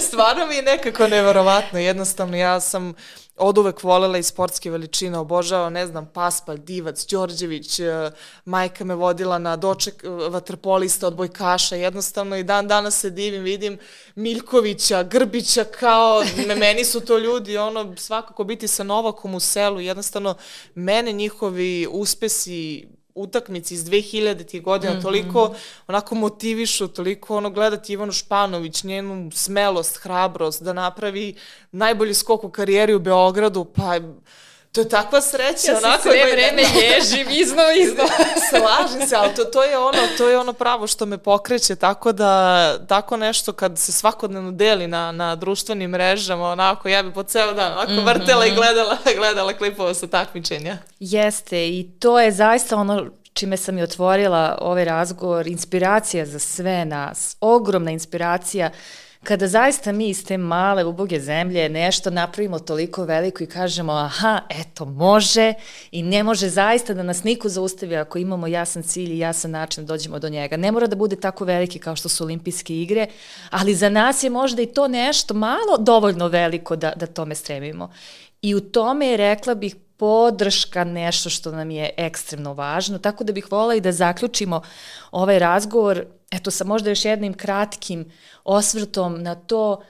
Stvarno 0.00 0.46
mi 0.46 0.56
je 0.56 0.62
nekako 0.62 1.06
neverovatno, 1.06 1.78
jednostavno, 1.78 2.36
ja 2.36 2.60
sam 2.60 2.94
od 3.38 3.58
uvek 3.58 3.82
volela 3.82 4.18
i 4.18 4.22
sportske 4.22 4.70
veličine, 4.70 5.18
obožava, 5.18 5.70
ne 5.70 5.86
znam, 5.86 6.06
Paspal, 6.06 6.56
Divac, 6.56 7.06
Đorđević, 7.06 7.80
e, 7.80 8.10
majka 8.44 8.84
me 8.84 8.94
vodila 8.94 9.38
na 9.38 9.56
doček 9.56 10.04
e, 10.04 10.08
vaterpolista 10.08 11.06
od 11.06 11.14
bojkaša, 11.14 11.76
jednostavno 11.76 12.36
i 12.36 12.44
dan 12.44 12.68
danas 12.68 13.00
se 13.00 13.10
divim, 13.10 13.42
vidim 13.42 13.78
Miljkovića, 14.14 15.02
Grbića, 15.02 15.64
kao, 15.64 16.22
meni 16.56 16.84
su 16.84 17.00
to 17.00 17.18
ljudi, 17.18 17.56
ono, 17.56 17.96
svakako 17.96 18.44
biti 18.44 18.68
sa 18.68 18.82
Novakom 18.82 19.34
u 19.34 19.40
selu, 19.40 19.80
jednostavno, 19.80 20.34
mene 20.74 21.12
njihovi 21.12 21.86
uspesi, 21.90 22.88
utakmici 23.22 23.74
iz 23.74 23.84
2000. 23.84 24.62
godina 24.62 24.92
mm 24.92 24.98
-hmm. 24.98 25.02
toliko 25.02 25.54
onako 25.86 26.14
motivišu, 26.14 26.88
toliko 26.88 27.36
ono 27.36 27.50
gledati 27.50 27.92
Ivanu 27.92 28.12
Španović, 28.12 28.84
njenu 28.84 29.30
smelost, 29.34 29.96
hrabrost 29.96 30.62
da 30.62 30.72
napravi 30.72 31.34
najbolji 31.72 32.14
skok 32.14 32.44
u 32.44 32.50
karijeri 32.50 32.94
u 32.94 32.98
Beogradu, 32.98 33.64
pa 33.64 34.00
to 34.72 34.80
je 34.80 34.88
takva 34.88 35.20
sreća. 35.20 35.72
Ja 35.72 35.78
onako, 35.78 36.02
sve 36.02 36.32
vreme 36.32 36.62
ježim 36.62 37.26
iznova 37.30 37.72
iznova. 37.84 38.10
Slažem 38.50 39.08
se, 39.08 39.16
ali 39.16 39.34
to, 39.34 39.44
to, 39.44 39.62
je 39.62 39.78
ono, 39.78 39.98
to 40.18 40.28
je 40.28 40.38
ono 40.38 40.52
pravo 40.52 40.86
što 40.86 41.06
me 41.06 41.18
pokreće, 41.18 41.76
tako 41.76 42.12
da 42.12 42.86
tako 42.86 43.16
nešto 43.16 43.52
kad 43.52 43.78
se 43.78 43.92
svakodnevno 43.92 44.50
deli 44.50 44.86
na, 44.86 45.12
na 45.12 45.36
društvenim 45.36 45.90
mrežama, 45.90 46.50
onako 46.50 46.88
ja 46.88 47.02
bi 47.02 47.12
po 47.12 47.22
ceo 47.22 47.52
dan 47.52 47.72
onako 47.72 47.92
mm 47.92 47.96
-hmm. 47.96 48.06
vrtela 48.06 48.46
i 48.46 48.54
gledala, 48.54 48.96
gledala 49.18 49.52
klipova 49.52 49.94
sa 49.94 50.06
takmičenja. 50.06 50.78
Jeste 51.00 51.68
i 51.68 51.90
to 51.98 52.20
je 52.20 52.32
zaista 52.32 52.76
ono 52.76 53.06
čime 53.32 53.56
sam 53.56 53.78
i 53.78 53.82
otvorila 53.82 54.58
ovaj 54.60 54.84
razgovor, 54.84 55.46
inspiracija 55.46 56.26
za 56.26 56.38
sve 56.38 56.84
nas, 56.84 57.36
ogromna 57.40 57.90
inspiracija 57.90 58.70
kada 59.24 59.48
zaista 59.48 59.92
mi 59.92 60.08
iz 60.08 60.24
te 60.24 60.38
male 60.38 60.84
uboge 60.84 61.20
zemlje 61.20 61.68
nešto 61.68 62.10
napravimo 62.10 62.58
toliko 62.58 63.04
veliko 63.04 63.44
i 63.44 63.46
kažemo 63.46 63.92
aha, 63.92 64.40
eto, 64.48 64.84
može 64.84 65.54
i 65.90 66.02
ne 66.02 66.22
može 66.22 66.48
zaista 66.48 66.94
da 66.94 67.02
nas 67.02 67.24
niko 67.24 67.48
zaustavi 67.48 67.96
ako 67.96 68.18
imamo 68.18 68.46
jasan 68.46 68.82
cilj 68.82 69.12
i 69.12 69.18
jasan 69.18 69.50
način 69.50 69.84
da 69.86 69.92
dođemo 69.92 70.18
do 70.18 70.28
njega. 70.28 70.56
Ne 70.56 70.72
mora 70.72 70.86
da 70.86 70.96
bude 70.96 71.16
tako 71.16 71.44
veliki 71.44 71.78
kao 71.78 71.96
što 71.96 72.08
su 72.08 72.24
olimpijske 72.24 72.80
igre, 72.80 73.06
ali 73.50 73.74
za 73.74 73.88
nas 73.88 74.22
je 74.22 74.30
možda 74.30 74.62
i 74.62 74.66
to 74.66 74.88
nešto 74.88 75.34
malo 75.34 75.78
dovoljno 75.78 76.28
veliko 76.28 76.76
da, 76.76 76.92
da 76.96 77.06
tome 77.06 77.34
stremimo. 77.34 77.90
I 78.42 78.54
u 78.54 78.60
tome 78.60 79.06
je, 79.06 79.16
rekla 79.16 79.54
bih, 79.54 79.76
podrška 79.96 80.84
nešto 80.84 81.30
što 81.30 81.52
nam 81.52 81.70
je 81.70 81.90
ekstremno 81.96 82.54
važno, 82.54 82.98
tako 82.98 83.24
da 83.24 83.32
bih 83.32 83.52
volila 83.52 83.74
i 83.74 83.80
da 83.80 83.92
zaključimo 83.92 84.62
ovaj 85.10 85.38
razgovor, 85.38 86.04
eto 86.30 86.50
sa 86.50 86.64
možda 86.64 86.90
još 86.90 87.04
jednim 87.04 87.34
kratkim 87.34 88.12
osvrtom 88.44 89.22
na 89.22 89.34
to 89.34 89.82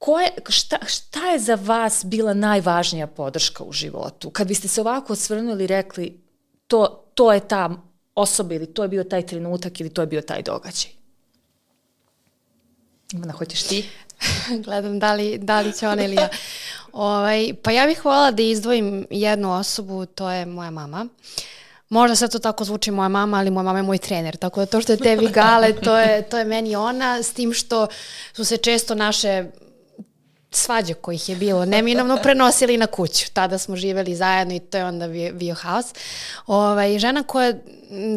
Ko 0.00 0.20
je, 0.20 0.30
šta, 0.48 0.78
šta 0.86 1.30
je 1.30 1.38
za 1.38 1.54
vas 1.54 2.04
bila 2.04 2.34
najvažnija 2.34 3.06
podrška 3.06 3.64
u 3.64 3.72
životu? 3.72 4.30
Kad 4.30 4.48
biste 4.48 4.68
se 4.68 4.80
ovako 4.80 5.12
osvrnuli 5.12 5.64
i 5.64 5.66
rekli 5.66 6.20
to, 6.66 7.04
to 7.14 7.32
je 7.32 7.48
ta 7.48 7.70
osoba 8.14 8.54
ili 8.54 8.66
to 8.66 8.82
je 8.82 8.88
bio 8.88 9.04
taj 9.04 9.26
trenutak 9.26 9.80
ili 9.80 9.90
to 9.90 10.00
je 10.00 10.06
bio 10.06 10.20
taj 10.20 10.42
događaj? 10.42 10.90
Ivana, 13.12 13.32
hoćeš 13.32 13.62
ti? 13.62 13.88
Gledam 14.64 14.98
da 14.98 15.14
li, 15.14 15.38
da 15.38 15.60
li 15.60 15.72
će 15.72 15.88
ona 15.88 16.04
ili 16.04 16.14
ja. 16.14 16.28
Ovaj, 16.92 17.54
pa 17.62 17.70
ja 17.70 17.86
bih 17.86 18.04
voljela 18.04 18.30
da 18.30 18.42
izdvojim 18.42 19.06
jednu 19.10 19.52
osobu, 19.58 20.06
to 20.06 20.30
je 20.30 20.46
moja 20.46 20.70
mama. 20.70 21.06
Možda 21.90 22.16
sad 22.16 22.32
to 22.32 22.38
tako 22.38 22.64
zvuči 22.64 22.90
moja 22.90 23.08
mama, 23.08 23.38
ali 23.38 23.50
moja 23.50 23.62
mama 23.62 23.78
je 23.78 23.82
moj 23.82 23.98
trener, 23.98 24.36
tako 24.36 24.60
da 24.60 24.66
to 24.66 24.80
što 24.80 24.92
je 24.92 24.96
tebi 24.96 25.28
gale, 25.28 25.72
to 25.72 25.98
je, 25.98 26.22
to 26.22 26.38
je 26.38 26.44
meni 26.44 26.76
ona, 26.76 27.22
s 27.22 27.32
tim 27.32 27.52
što 27.52 27.86
su 28.32 28.44
se 28.44 28.56
često 28.56 28.94
naše 28.94 29.44
svađe 30.50 30.94
kojih 30.94 31.28
je 31.28 31.36
bilo 31.36 31.64
neminovno 31.64 32.18
prenosili 32.22 32.76
na 32.76 32.86
kuću. 32.86 33.26
Tada 33.32 33.58
smo 33.58 33.76
živeli 33.76 34.14
zajedno 34.14 34.54
i 34.54 34.58
to 34.58 34.78
je 34.78 34.84
onda 34.84 35.08
bio, 35.08 35.32
bio 35.32 35.54
haos. 35.54 35.86
Ovaj, 36.46 36.98
žena 36.98 37.22
koja 37.22 37.46
je 37.46 37.62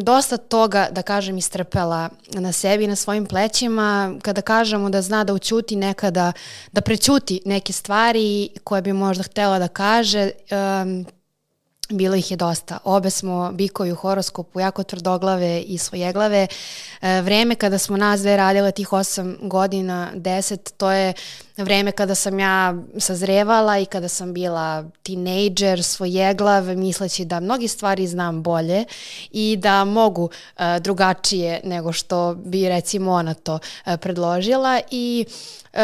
dosta 0.02 0.36
toga, 0.36 0.88
da 0.90 1.02
kažem, 1.02 1.38
istrpela 1.38 2.08
na 2.32 2.52
sebi, 2.52 2.86
na 2.86 2.96
svojim 2.96 3.26
plećima, 3.26 4.14
kada 4.22 4.40
kažemo 4.40 4.90
da 4.90 5.02
zna 5.02 5.24
da 5.24 5.34
učuti 5.34 5.76
nekada, 5.76 6.32
da 6.72 6.80
prećuti 6.80 7.40
neke 7.44 7.72
stvari 7.72 8.48
koje 8.64 8.82
bi 8.82 8.92
možda 8.92 9.22
htela 9.22 9.58
da 9.58 9.68
kaže, 9.68 10.30
um, 10.82 11.06
Bilo 11.90 12.16
ih 12.16 12.30
je 12.30 12.36
dosta. 12.36 12.78
Obe 12.84 13.10
smo 13.10 13.52
bikovi 13.52 13.92
u 13.92 13.96
horoskopu, 13.96 14.60
jako 14.60 14.82
tvrdoglave 14.82 15.60
i 15.60 15.78
svojeglave. 15.78 16.46
E, 17.00 17.20
vreme 17.20 17.54
kada 17.54 17.78
smo 17.78 17.96
nas 17.96 18.20
dve 18.20 18.36
radile 18.36 18.72
tih 18.72 18.88
8 18.88 19.48
godina, 19.48 20.10
10, 20.14 20.72
to 20.76 20.90
je 20.90 21.14
vreme 21.56 21.92
kada 21.92 22.14
sam 22.14 22.38
ja 22.38 22.74
sazrevala 22.98 23.78
i 23.78 23.86
kada 23.86 24.08
sam 24.08 24.34
bila 24.34 24.84
tinejdžer, 25.02 25.82
svojeglav, 25.82 26.64
misleći 26.64 27.24
da 27.24 27.40
mnogi 27.40 27.68
stvari 27.68 28.06
znam 28.06 28.42
bolje 28.42 28.84
i 29.30 29.56
da 29.60 29.84
mogu 29.84 30.24
uh, 30.24 30.62
drugačije 30.80 31.60
nego 31.64 31.92
što 31.92 32.34
bi 32.34 32.68
recimo 32.68 33.12
ona 33.12 33.34
to 33.34 33.54
uh, 33.54 33.94
predložila 34.00 34.80
i 34.90 35.24
uh, 35.72 35.78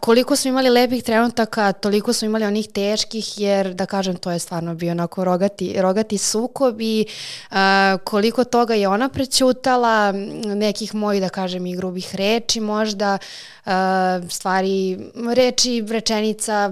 koliko 0.00 0.36
smo 0.36 0.48
imali 0.48 0.70
lepih 0.70 1.02
trenutaka, 1.02 1.72
toliko 1.72 2.12
smo 2.12 2.26
imali 2.26 2.44
onih 2.44 2.68
teških 2.68 3.40
jer 3.40 3.74
da 3.74 3.86
kažem 3.86 4.16
to 4.16 4.30
je 4.30 4.38
stvarno 4.38 4.74
bio 4.74 4.90
onako 4.90 5.24
rogati, 5.38 5.82
rogati 5.82 6.18
sukob 6.18 6.80
i 6.80 7.06
uh, 7.50 7.56
koliko 8.04 8.44
toga 8.44 8.74
je 8.74 8.88
ona 8.88 9.08
prećutala, 9.08 10.12
nekih 10.44 10.94
mojih 10.94 11.22
da 11.22 11.28
kažem 11.28 11.66
i 11.66 11.76
grubih 11.76 12.14
reči 12.14 12.60
možda, 12.60 13.18
uh, 13.66 13.72
stvari 14.30 14.98
reči, 15.34 15.84
rečenica, 15.88 16.70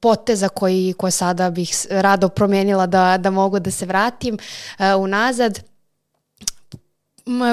poteza 0.00 0.48
koji, 0.48 0.94
koje 0.98 1.10
sada 1.10 1.50
bih 1.50 1.86
rado 1.90 2.28
promenila 2.28 2.86
da, 2.86 3.16
da 3.18 3.30
mogu 3.30 3.58
da 3.58 3.70
se 3.70 3.86
vratim 3.86 4.34
uh, 4.34 4.84
unazad. 4.98 5.60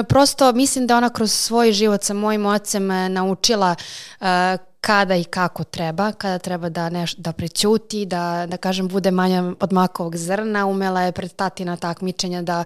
Prosto 0.08 0.52
mislim 0.52 0.86
da 0.86 0.96
ona 0.96 1.10
kroz 1.10 1.32
svoj 1.32 1.72
život 1.72 2.02
sa 2.02 2.14
mojim 2.14 2.46
ocem 2.46 2.88
naučila 3.12 3.74
kada 4.80 5.16
i 5.16 5.24
kako 5.24 5.64
treba, 5.64 6.12
kada 6.12 6.38
treba 6.38 6.68
da, 6.68 6.88
neš, 6.88 7.14
da 7.14 7.32
prećuti, 7.32 8.06
da, 8.06 8.46
da 8.48 8.56
kažem 8.56 8.88
bude 8.88 9.10
manja 9.10 9.52
od 9.60 9.72
makovog 9.72 10.16
zrna, 10.16 10.66
umela 10.66 11.02
je 11.02 11.12
pred 11.12 11.32
tatina 11.32 11.76
takmičenja 11.76 12.42
da 12.42 12.64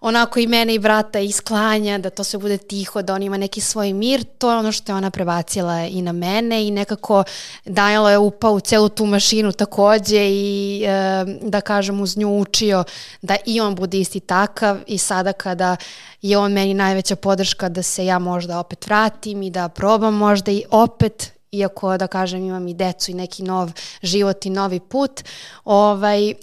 onako 0.00 0.40
i 0.40 0.46
mene 0.46 0.74
i 0.74 0.78
brata 0.78 1.18
isklanja, 1.18 1.98
da 1.98 2.10
to 2.10 2.24
sve 2.24 2.38
bude 2.38 2.58
tiho, 2.58 3.02
da 3.02 3.14
on 3.14 3.22
ima 3.22 3.36
neki 3.36 3.60
svoj 3.60 3.92
mir, 3.92 4.24
to 4.38 4.50
je 4.50 4.56
ono 4.56 4.72
što 4.72 4.92
je 4.92 4.96
ona 4.96 5.10
prebacila 5.10 5.86
i 5.86 6.02
na 6.02 6.12
mene 6.12 6.66
i 6.66 6.70
nekako 6.70 7.24
dajalo 7.64 8.10
je 8.10 8.18
upao 8.18 8.52
u 8.52 8.60
celu 8.60 8.88
tu 8.88 9.06
mašinu 9.06 9.52
takođe 9.52 10.28
i 10.28 10.84
e, 10.86 11.24
da 11.42 11.60
kažem 11.60 12.00
uz 12.00 12.16
nju 12.16 12.38
učio 12.38 12.84
da 13.22 13.36
i 13.46 13.60
on 13.60 13.74
bude 13.74 13.98
isti 13.98 14.20
takav. 14.20 14.78
I 14.86 14.98
sada 14.98 15.32
kada 15.32 15.76
je 16.22 16.38
on 16.38 16.52
meni 16.52 16.74
najveća 16.74 17.16
podrška 17.16 17.68
da 17.68 17.82
se 17.82 18.06
ja 18.06 18.18
možda 18.18 18.58
opet 18.58 18.86
vratim 18.86 19.42
i 19.42 19.50
da 19.50 19.68
probam 19.68 20.14
možda 20.14 20.52
i 20.52 20.64
opet 20.70 21.37
iako 21.52 21.96
da 21.96 22.06
kažem 22.06 22.44
imam 22.44 22.68
i 22.68 22.74
decu 22.74 23.10
i 23.10 23.14
neki 23.14 23.42
nov 23.42 23.70
život 24.02 24.46
i 24.46 24.50
novi 24.50 24.80
put, 24.80 25.24
ovaj, 25.64 26.34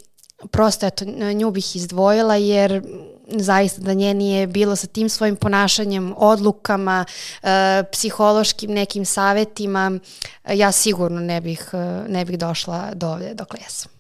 prosto 0.52 0.86
eto, 0.86 1.06
nju 1.34 1.52
bih 1.52 1.76
izdvojila 1.76 2.36
jer 2.36 2.82
zaista 3.28 3.82
da 3.82 3.94
nje 3.94 4.14
nije 4.14 4.48
bilo 4.48 4.76
sa 4.76 4.88
tim 4.88 5.10
svojim 5.10 5.36
ponašanjem, 5.36 6.14
odlukama, 6.18 7.06
e, 7.44 7.84
psihološkim 7.92 8.72
nekim 8.72 9.06
savetima, 9.06 10.00
ja 10.48 10.72
sigurno 10.72 11.20
ne 11.20 11.42
bih, 11.42 11.70
e, 11.74 11.78
ne 12.08 12.26
bih 12.26 12.40
došla 12.40 12.92
do 12.94 13.10
ovde 13.10 13.34
dok 13.34 13.54
jesam. 13.62 13.95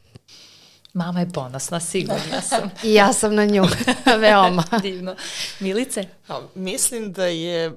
Mama 0.95 1.19
je 1.19 1.29
ponosna, 1.29 1.79
sigurna 1.79 2.41
sam. 2.49 2.69
I 2.83 2.93
ja 2.93 3.13
sam 3.13 3.35
na 3.35 3.45
nju, 3.45 3.63
veoma. 4.21 4.63
Divno. 4.81 5.15
Milice? 5.59 6.03
A, 6.27 6.41
mislim 6.55 7.13
da 7.13 7.25
je 7.25 7.69
uh, 7.69 7.75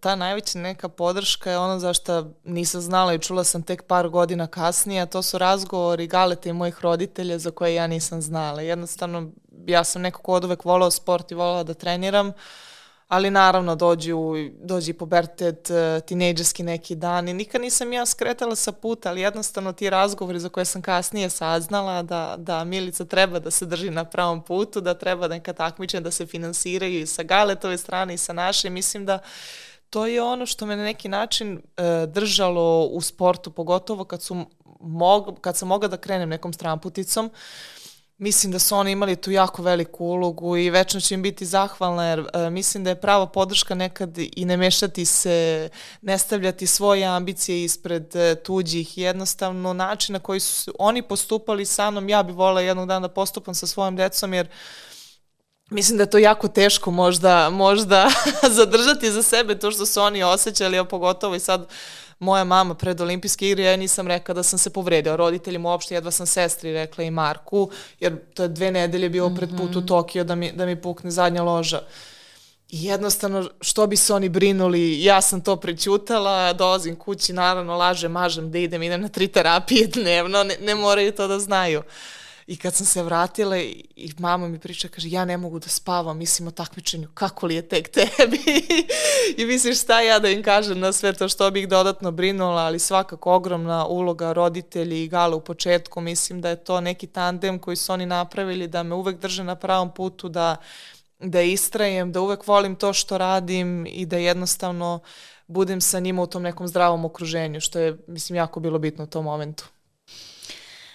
ta 0.00 0.16
najveća 0.16 0.58
neka 0.58 0.88
podrška 0.88 1.50
je 1.50 1.58
ono 1.58 1.78
zašto 1.78 2.30
nisam 2.44 2.80
znala 2.80 3.14
i 3.14 3.18
čula 3.18 3.44
sam 3.44 3.62
tek 3.62 3.82
par 3.82 4.08
godina 4.08 4.46
kasnije, 4.46 5.02
a 5.02 5.06
to 5.06 5.22
su 5.22 5.38
razgovori 5.38 6.06
Galete 6.06 6.48
i 6.48 6.52
mojih 6.52 6.78
roditelja 6.80 7.38
za 7.38 7.50
koje 7.50 7.74
ja 7.74 7.86
nisam 7.86 8.22
znala. 8.22 8.60
Jednostavno, 8.60 9.30
ja 9.66 9.84
sam 9.84 10.02
neko 10.02 10.22
ko 10.22 10.32
od 10.32 10.44
uvek 10.44 10.64
volao 10.64 10.90
sport 10.90 11.30
i 11.30 11.34
volao 11.34 11.64
da 11.64 11.74
treniram, 11.74 12.28
uh, 12.28 12.34
ali 13.08 13.30
naravno 13.30 13.76
dođu, 13.76 14.18
dođi 14.60 14.92
pubertet, 14.92 15.70
e, 15.70 16.00
tinejdžerski 16.06 16.62
neki 16.62 16.94
dan 16.94 17.28
i 17.28 17.34
nikad 17.34 17.60
nisam 17.60 17.92
ja 17.92 18.06
skretala 18.06 18.56
sa 18.56 18.72
puta, 18.72 19.08
ali 19.08 19.20
jednostavno 19.20 19.72
ti 19.72 19.90
razgovori 19.90 20.40
za 20.40 20.48
koje 20.48 20.64
sam 20.64 20.82
kasnije 20.82 21.30
saznala 21.30 22.02
da, 22.02 22.34
da 22.38 22.64
Milica 22.64 23.04
treba 23.04 23.38
da 23.38 23.50
se 23.50 23.66
drži 23.66 23.90
na 23.90 24.04
pravom 24.04 24.42
putu, 24.42 24.80
da 24.80 24.94
treba 24.94 25.28
neka 25.28 25.52
takmičenja 25.52 26.00
da 26.00 26.10
se 26.10 26.26
finansiraju 26.26 27.00
i 27.00 27.06
sa 27.06 27.22
Galetove 27.22 27.78
strane 27.78 28.14
i 28.14 28.18
sa 28.18 28.32
naše, 28.32 28.70
mislim 28.70 29.06
da 29.06 29.18
to 29.90 30.06
je 30.06 30.22
ono 30.22 30.46
što 30.46 30.66
me 30.66 30.76
na 30.76 30.84
neki 30.84 31.08
način 31.08 31.58
e, 31.76 32.06
držalo 32.06 32.84
u 32.84 33.00
sportu, 33.00 33.50
pogotovo 33.50 34.04
kad, 34.04 34.22
su 34.22 34.46
mog, 34.80 35.38
kad 35.40 35.56
sam 35.56 35.68
mogla 35.68 35.88
da 35.88 35.96
krenem 35.96 36.28
nekom 36.28 36.52
stramputicom, 36.52 37.30
mislim 38.18 38.52
da 38.52 38.58
su 38.58 38.76
oni 38.76 38.92
imali 38.92 39.16
tu 39.16 39.30
jako 39.30 39.62
veliku 39.62 40.04
ulogu 40.04 40.56
i 40.56 40.70
večno 40.70 41.00
ću 41.00 41.14
im 41.14 41.22
biti 41.22 41.46
zahvalna 41.46 42.08
jer 42.08 42.20
uh, 42.20 42.26
mislim 42.50 42.84
da 42.84 42.90
je 42.90 43.00
prava 43.00 43.26
podrška 43.26 43.74
nekad 43.74 44.18
i 44.18 44.44
ne 44.44 44.56
mešati 44.56 45.04
se, 45.04 45.68
ne 46.02 46.18
stavljati 46.18 46.66
svoje 46.66 47.04
ambicije 47.04 47.64
ispred 47.64 48.14
uh, 48.14 48.42
tuđih. 48.42 48.98
Jednostavno 48.98 49.72
način 49.72 50.12
na 50.12 50.18
koji 50.18 50.40
su 50.40 50.72
oni 50.78 51.02
postupali 51.02 51.64
sa 51.64 51.90
mnom, 51.90 52.08
ja 52.08 52.22
bi 52.22 52.32
volila 52.32 52.60
jednog 52.60 52.88
dana 52.88 53.08
da 53.08 53.14
postupam 53.14 53.54
sa 53.54 53.66
svojom 53.66 53.96
decom 53.96 54.34
jer 54.34 54.48
Mislim 55.70 55.96
da 55.96 56.02
je 56.02 56.10
to 56.10 56.18
jako 56.18 56.48
teško 56.48 56.90
možda, 56.90 57.50
možda 57.50 58.10
zadržati 58.58 59.10
za 59.10 59.22
sebe 59.22 59.58
to 59.58 59.70
što 59.70 59.86
su 59.86 60.00
oni 60.00 60.22
osjećali, 60.22 60.78
a 60.78 60.84
pogotovo 60.84 61.34
i 61.34 61.40
sad 61.40 61.68
moja 62.18 62.44
mama 62.44 62.74
pred 62.74 63.00
olimpijske 63.00 63.48
igre, 63.48 63.64
ja 63.64 63.76
nisam 63.76 64.08
rekla 64.08 64.34
da 64.34 64.42
sam 64.42 64.58
se 64.58 64.70
povredila. 64.70 65.16
Roditeljima 65.16 65.68
uopšte 65.68 65.94
jedva 65.94 66.10
sam 66.10 66.26
sestri 66.26 66.72
rekla 66.72 67.04
i 67.04 67.10
Marku, 67.10 67.70
jer 68.00 68.16
to 68.34 68.42
je 68.42 68.48
dve 68.48 68.70
nedelje 68.70 69.08
bilo 69.08 69.34
pred 69.36 69.50
put 69.50 69.76
u 69.76 69.78
mhm. 69.78 69.86
Tokio 69.86 70.24
da 70.24 70.34
mi, 70.34 70.52
da 70.52 70.66
mi 70.66 70.82
pukne 70.82 71.10
zadnja 71.10 71.42
loža. 71.42 71.82
I 72.68 72.84
jednostavno, 72.84 73.48
što 73.60 73.86
bi 73.86 73.96
se 73.96 74.14
oni 74.14 74.28
brinuli, 74.28 75.04
ja 75.04 75.20
sam 75.20 75.40
to 75.40 75.56
prećutala, 75.56 76.52
dolazim 76.52 76.96
kući, 76.96 77.32
naravno, 77.32 77.76
lažem, 77.76 78.12
mažem 78.12 78.50
da 78.50 78.58
idem, 78.58 78.82
idem 78.82 79.00
na 79.00 79.08
tri 79.08 79.28
terapije 79.28 79.86
dnevno, 79.86 80.44
ne, 80.44 80.56
ne 80.60 80.74
moraju 80.74 81.12
to 81.12 81.28
da 81.28 81.38
znaju. 81.38 81.78
Uh, 81.78 81.84
I 82.46 82.56
kad 82.56 82.74
sam 82.74 82.86
se 82.86 83.02
vratila 83.02 83.58
i, 83.58 84.12
mama 84.18 84.48
mi 84.48 84.58
priča, 84.58 84.88
kaže, 84.88 85.08
ja 85.08 85.24
ne 85.24 85.36
mogu 85.36 85.58
da 85.58 85.68
spavam, 85.68 86.18
mislim 86.18 86.48
o 86.48 86.50
takmičenju, 86.50 87.08
kako 87.14 87.46
li 87.46 87.54
je 87.54 87.68
tek 87.68 87.88
tebi? 87.88 88.40
I 89.38 89.44
misliš 89.44 89.82
šta 89.82 90.00
ja 90.00 90.18
da 90.18 90.28
im 90.28 90.42
kažem 90.42 90.78
na 90.78 90.92
sve 90.92 91.12
to 91.12 91.28
što 91.28 91.50
bih 91.50 91.68
dodatno 91.68 92.10
brinula, 92.10 92.62
ali 92.62 92.78
svakako 92.78 93.32
ogromna 93.32 93.86
uloga 93.86 94.32
roditelji 94.32 95.04
i 95.04 95.08
Gale 95.08 95.34
u 95.34 95.40
početku, 95.40 96.00
mislim 96.00 96.40
da 96.40 96.48
je 96.48 96.64
to 96.64 96.80
neki 96.80 97.06
tandem 97.06 97.58
koji 97.58 97.76
su 97.76 97.92
oni 97.92 98.06
napravili, 98.06 98.68
da 98.68 98.82
me 98.82 98.94
uvek 98.94 99.18
drže 99.18 99.44
na 99.44 99.54
pravom 99.54 99.94
putu, 99.94 100.28
da, 100.28 100.56
da 101.18 101.40
istrajem, 101.40 102.12
da 102.12 102.20
uvek 102.20 102.46
volim 102.46 102.76
to 102.76 102.92
što 102.92 103.18
radim 103.18 103.86
i 103.86 104.06
da 104.06 104.16
jednostavno 104.16 105.00
budem 105.46 105.80
sa 105.80 106.00
njima 106.00 106.22
u 106.22 106.26
tom 106.26 106.42
nekom 106.42 106.68
zdravom 106.68 107.04
okruženju, 107.04 107.60
što 107.60 107.78
je, 107.78 107.96
mislim, 108.06 108.36
jako 108.36 108.60
bilo 108.60 108.78
bitno 108.78 109.04
u 109.04 109.06
tom 109.06 109.24
momentu. 109.24 109.64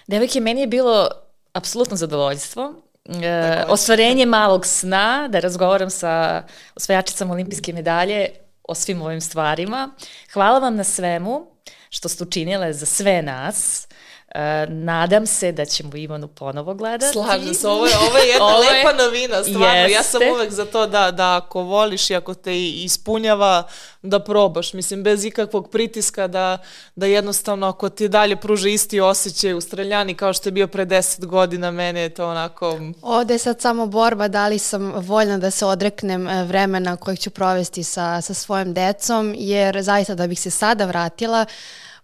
Devojke, 0.06 0.40
meni 0.40 0.60
je 0.60 0.66
bilo 0.66 1.08
apsolutno 1.52 1.96
zadovoljstvo. 1.96 2.74
E, 3.22 3.64
ostvarenje 3.68 4.26
malog 4.26 4.66
sna, 4.66 5.28
da 5.28 5.40
razgovaram 5.40 5.90
sa 5.90 6.42
osvajačicama 6.74 7.32
olimpijske 7.32 7.72
medalje 7.72 8.28
o 8.62 8.74
svim 8.74 9.02
ovim 9.02 9.20
stvarima. 9.20 9.90
Hvala 10.32 10.58
vam 10.58 10.76
na 10.76 10.84
svemu 10.84 11.46
što 11.90 12.08
ste 12.08 12.24
učinile 12.24 12.72
za 12.72 12.86
sve 12.86 13.22
nas. 13.22 13.88
Uh, 14.34 14.40
nadam 14.68 15.26
se 15.26 15.52
da 15.52 15.64
ćemo 15.64 15.96
Ivanu 15.96 16.28
ponovo 16.28 16.74
gledati. 16.74 17.12
Slažem 17.12 17.54
se, 17.54 17.68
ovo 17.68 17.86
je, 17.86 17.92
ovo 17.98 18.18
je 18.18 18.28
jedna 18.28 18.46
ovo 18.54 18.62
je, 18.62 18.70
lepa 18.70 18.92
novina, 19.04 19.42
stvarno. 19.42 19.66
Jeste. 19.66 19.92
Ja 19.92 20.02
sam 20.02 20.20
uvek 20.34 20.50
za 20.50 20.64
to 20.64 20.86
da, 20.86 21.10
da 21.10 21.36
ako 21.36 21.60
voliš 21.60 22.10
i 22.10 22.14
ako 22.14 22.34
te 22.34 22.62
ispunjava, 22.62 23.68
da 24.02 24.20
probaš. 24.20 24.72
Mislim, 24.72 25.02
bez 25.02 25.24
ikakvog 25.24 25.70
pritiska 25.70 26.26
da, 26.26 26.58
da 26.94 27.06
jednostavno 27.06 27.66
ako 27.66 27.88
ti 27.88 28.08
dalje 28.08 28.36
pruže 28.36 28.72
isti 28.72 29.00
osjećaj 29.00 29.54
u 29.54 29.60
streljani 29.60 30.14
kao 30.14 30.32
što 30.32 30.48
je 30.48 30.52
bio 30.52 30.66
pre 30.66 30.84
deset 30.84 31.26
godina, 31.26 31.70
mene 31.70 32.00
je 32.00 32.08
to 32.08 32.28
onako... 32.28 32.78
Ovde 33.02 33.34
je 33.34 33.38
sad 33.38 33.60
samo 33.60 33.86
borba 33.86 34.28
da 34.28 34.48
li 34.48 34.58
sam 34.58 34.92
voljna 34.96 35.38
da 35.38 35.50
se 35.50 35.66
odreknem 35.66 36.28
e, 36.28 36.44
vremena 36.44 36.96
kojeg 36.96 37.18
ću 37.18 37.30
provesti 37.30 37.84
sa, 37.84 38.20
sa 38.20 38.34
svojom 38.34 38.74
decom, 38.74 39.34
jer 39.38 39.82
zaista 39.82 40.14
da 40.14 40.26
bih 40.26 40.40
se 40.40 40.50
sada 40.50 40.84
vratila, 40.84 41.46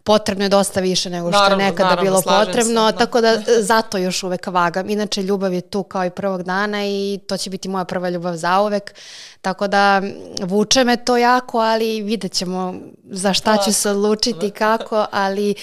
potrebno 0.08 0.44
je 0.44 0.48
dosta 0.48 0.80
više 0.80 1.10
nego 1.10 1.32
što 1.32 1.40
naravno, 1.40 1.64
je 1.64 1.70
nekada 1.70 1.90
naravno, 1.90 2.10
bilo 2.10 2.22
potrebno, 2.22 2.88
se, 2.88 2.92
da. 2.92 2.98
tako 2.98 3.20
da 3.20 3.42
zato 3.60 3.98
još 3.98 4.22
uvek 4.22 4.46
vagam. 4.46 4.90
Inače, 4.90 5.22
ljubav 5.22 5.54
je 5.54 5.60
tu 5.60 5.82
kao 5.82 6.04
i 6.04 6.10
prvog 6.10 6.42
dana 6.42 6.86
i 6.86 7.20
to 7.28 7.36
će 7.36 7.50
biti 7.50 7.68
moja 7.68 7.84
prva 7.84 8.08
ljubav 8.10 8.36
za 8.36 8.60
uvek, 8.60 8.94
tako 9.40 9.68
da 9.68 10.02
vuče 10.42 10.84
me 10.84 10.96
to 10.96 11.16
jako, 11.16 11.58
ali 11.58 12.02
vidjet 12.02 12.32
ćemo 12.32 12.74
za 13.04 13.32
šta 13.32 13.56
ću 13.64 13.72
se 13.72 13.90
odlučiti, 13.90 14.50
kako, 14.50 15.06
ali 15.12 15.54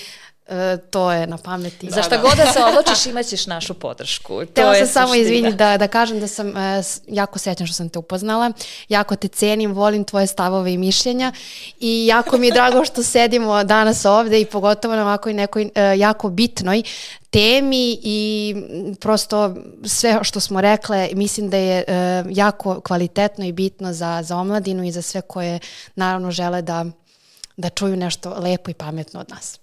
E, 0.47 0.77
to 0.77 1.11
je 1.11 1.27
na 1.27 1.37
pameti. 1.37 1.89
Za 1.91 2.01
šta 2.01 2.09
da, 2.09 2.17
da. 2.17 2.21
god 2.21 2.37
da 2.37 2.45
se 2.45 2.59
odlučiš 2.63 3.05
imaćeš 3.05 3.47
našu 3.47 3.73
podršku. 3.73 4.45
Teo 4.45 4.75
sam 4.75 4.87
samo 4.87 5.15
izviniti 5.15 5.55
da, 5.55 5.77
da 5.77 5.87
kažem 5.87 6.19
da 6.19 6.27
sam 6.27 6.57
e, 6.57 6.81
jako 7.07 7.39
srećna 7.39 7.65
što 7.65 7.73
sam 7.73 7.89
te 7.89 7.99
upoznala, 7.99 8.51
jako 8.89 9.15
te 9.15 9.27
cenim, 9.27 9.73
volim 9.73 10.03
tvoje 10.03 10.27
stavove 10.27 10.73
i 10.73 10.77
mišljenja 10.77 11.31
i 11.79 12.05
jako 12.07 12.37
mi 12.37 12.47
je 12.47 12.53
drago 12.53 12.85
što 12.85 13.03
sedimo 13.03 13.63
danas 13.63 14.05
ovde 14.05 14.41
i 14.41 14.45
pogotovo 14.45 14.95
na 14.95 15.01
ovakoj 15.01 15.33
nekoj 15.33 15.69
e, 15.75 15.97
jako 15.97 16.29
bitnoj 16.29 16.83
temi 17.29 17.99
i 18.03 18.55
prosto 18.99 19.55
sve 19.85 20.19
što 20.23 20.39
smo 20.39 20.61
rekle 20.61 21.09
mislim 21.13 21.49
da 21.49 21.57
je 21.57 21.83
e, 21.87 22.23
jako 22.29 22.81
kvalitetno 22.81 23.45
i 23.45 23.51
bitno 23.51 23.93
za, 23.93 24.21
za 24.23 24.37
omladinu 24.37 24.83
i 24.83 24.91
za 24.91 25.01
sve 25.01 25.21
koje 25.21 25.59
naravno 25.95 26.31
žele 26.31 26.61
da, 26.61 26.85
da 27.57 27.69
čuju 27.69 27.95
nešto 27.95 28.35
lepo 28.39 28.71
i 28.71 28.73
pametno 28.73 29.19
od 29.19 29.29
nas. 29.29 29.59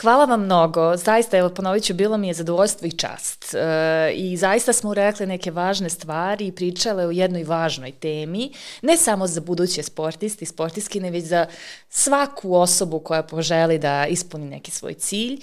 Hvala 0.00 0.24
vam 0.24 0.44
mnogo. 0.44 0.96
Zaista, 0.96 1.38
evo, 1.38 1.48
ponovit 1.48 1.84
ću, 1.84 1.94
bilo 1.94 2.16
mi 2.16 2.28
je 2.28 2.34
zadovoljstvo 2.34 2.86
i 2.86 2.92
čast. 2.92 3.54
E, 3.54 4.12
I 4.14 4.36
zaista 4.36 4.72
smo 4.72 4.94
rekli 4.94 5.26
neke 5.26 5.50
važne 5.50 5.90
stvari 5.90 6.46
i 6.46 6.52
pričale 6.52 7.06
o 7.06 7.10
jednoj 7.10 7.44
važnoj 7.44 7.92
temi, 7.92 8.52
ne 8.82 8.96
samo 8.96 9.26
za 9.26 9.40
buduće 9.40 9.82
sportisti, 9.82 10.46
sportiskine, 10.46 11.10
već 11.10 11.24
za 11.24 11.46
svaku 11.88 12.54
osobu 12.54 13.00
koja 13.00 13.22
poželi 13.22 13.78
da 13.78 14.06
ispuni 14.06 14.46
neki 14.46 14.70
svoj 14.70 14.94
cilj. 14.94 15.40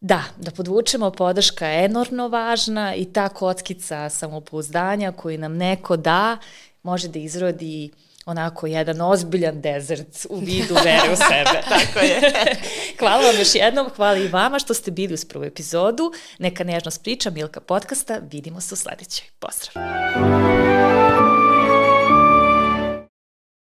Da, 0.00 0.22
da 0.36 0.50
podvučemo, 0.50 1.10
podrška 1.10 1.66
je 1.66 1.84
enormno 1.84 2.28
važna 2.28 2.94
i 2.94 3.04
ta 3.04 3.28
kockica 3.28 4.08
samopouzdanja 4.08 5.12
koju 5.12 5.38
nam 5.38 5.56
neko 5.56 5.96
da 5.96 6.38
može 6.82 7.08
da 7.08 7.18
izrodi 7.18 7.90
onako 8.26 8.66
jedan 8.66 9.00
ozbiljan 9.00 9.60
dezert 9.60 10.26
u 10.30 10.38
vidu 10.38 10.74
vere 10.74 11.12
u 11.12 11.16
sebe. 11.16 11.62
Tako 11.78 11.98
je. 11.98 12.20
hvala 12.98 13.26
vam 13.26 13.38
još 13.38 13.54
jednom, 13.54 13.90
hvala 13.96 14.18
i 14.18 14.28
vama 14.28 14.58
što 14.58 14.74
ste 14.74 14.90
bili 14.90 15.14
uz 15.14 15.24
prvu 15.24 15.44
epizodu. 15.44 16.12
Neka 16.38 16.64
nežnost 16.64 17.02
priča 17.02 17.30
Milka 17.30 17.60
podcasta, 17.60 18.20
vidimo 18.30 18.60
se 18.60 18.74
u 18.74 18.76
sledećoj. 18.76 19.26
Pozdrav! 19.38 21.21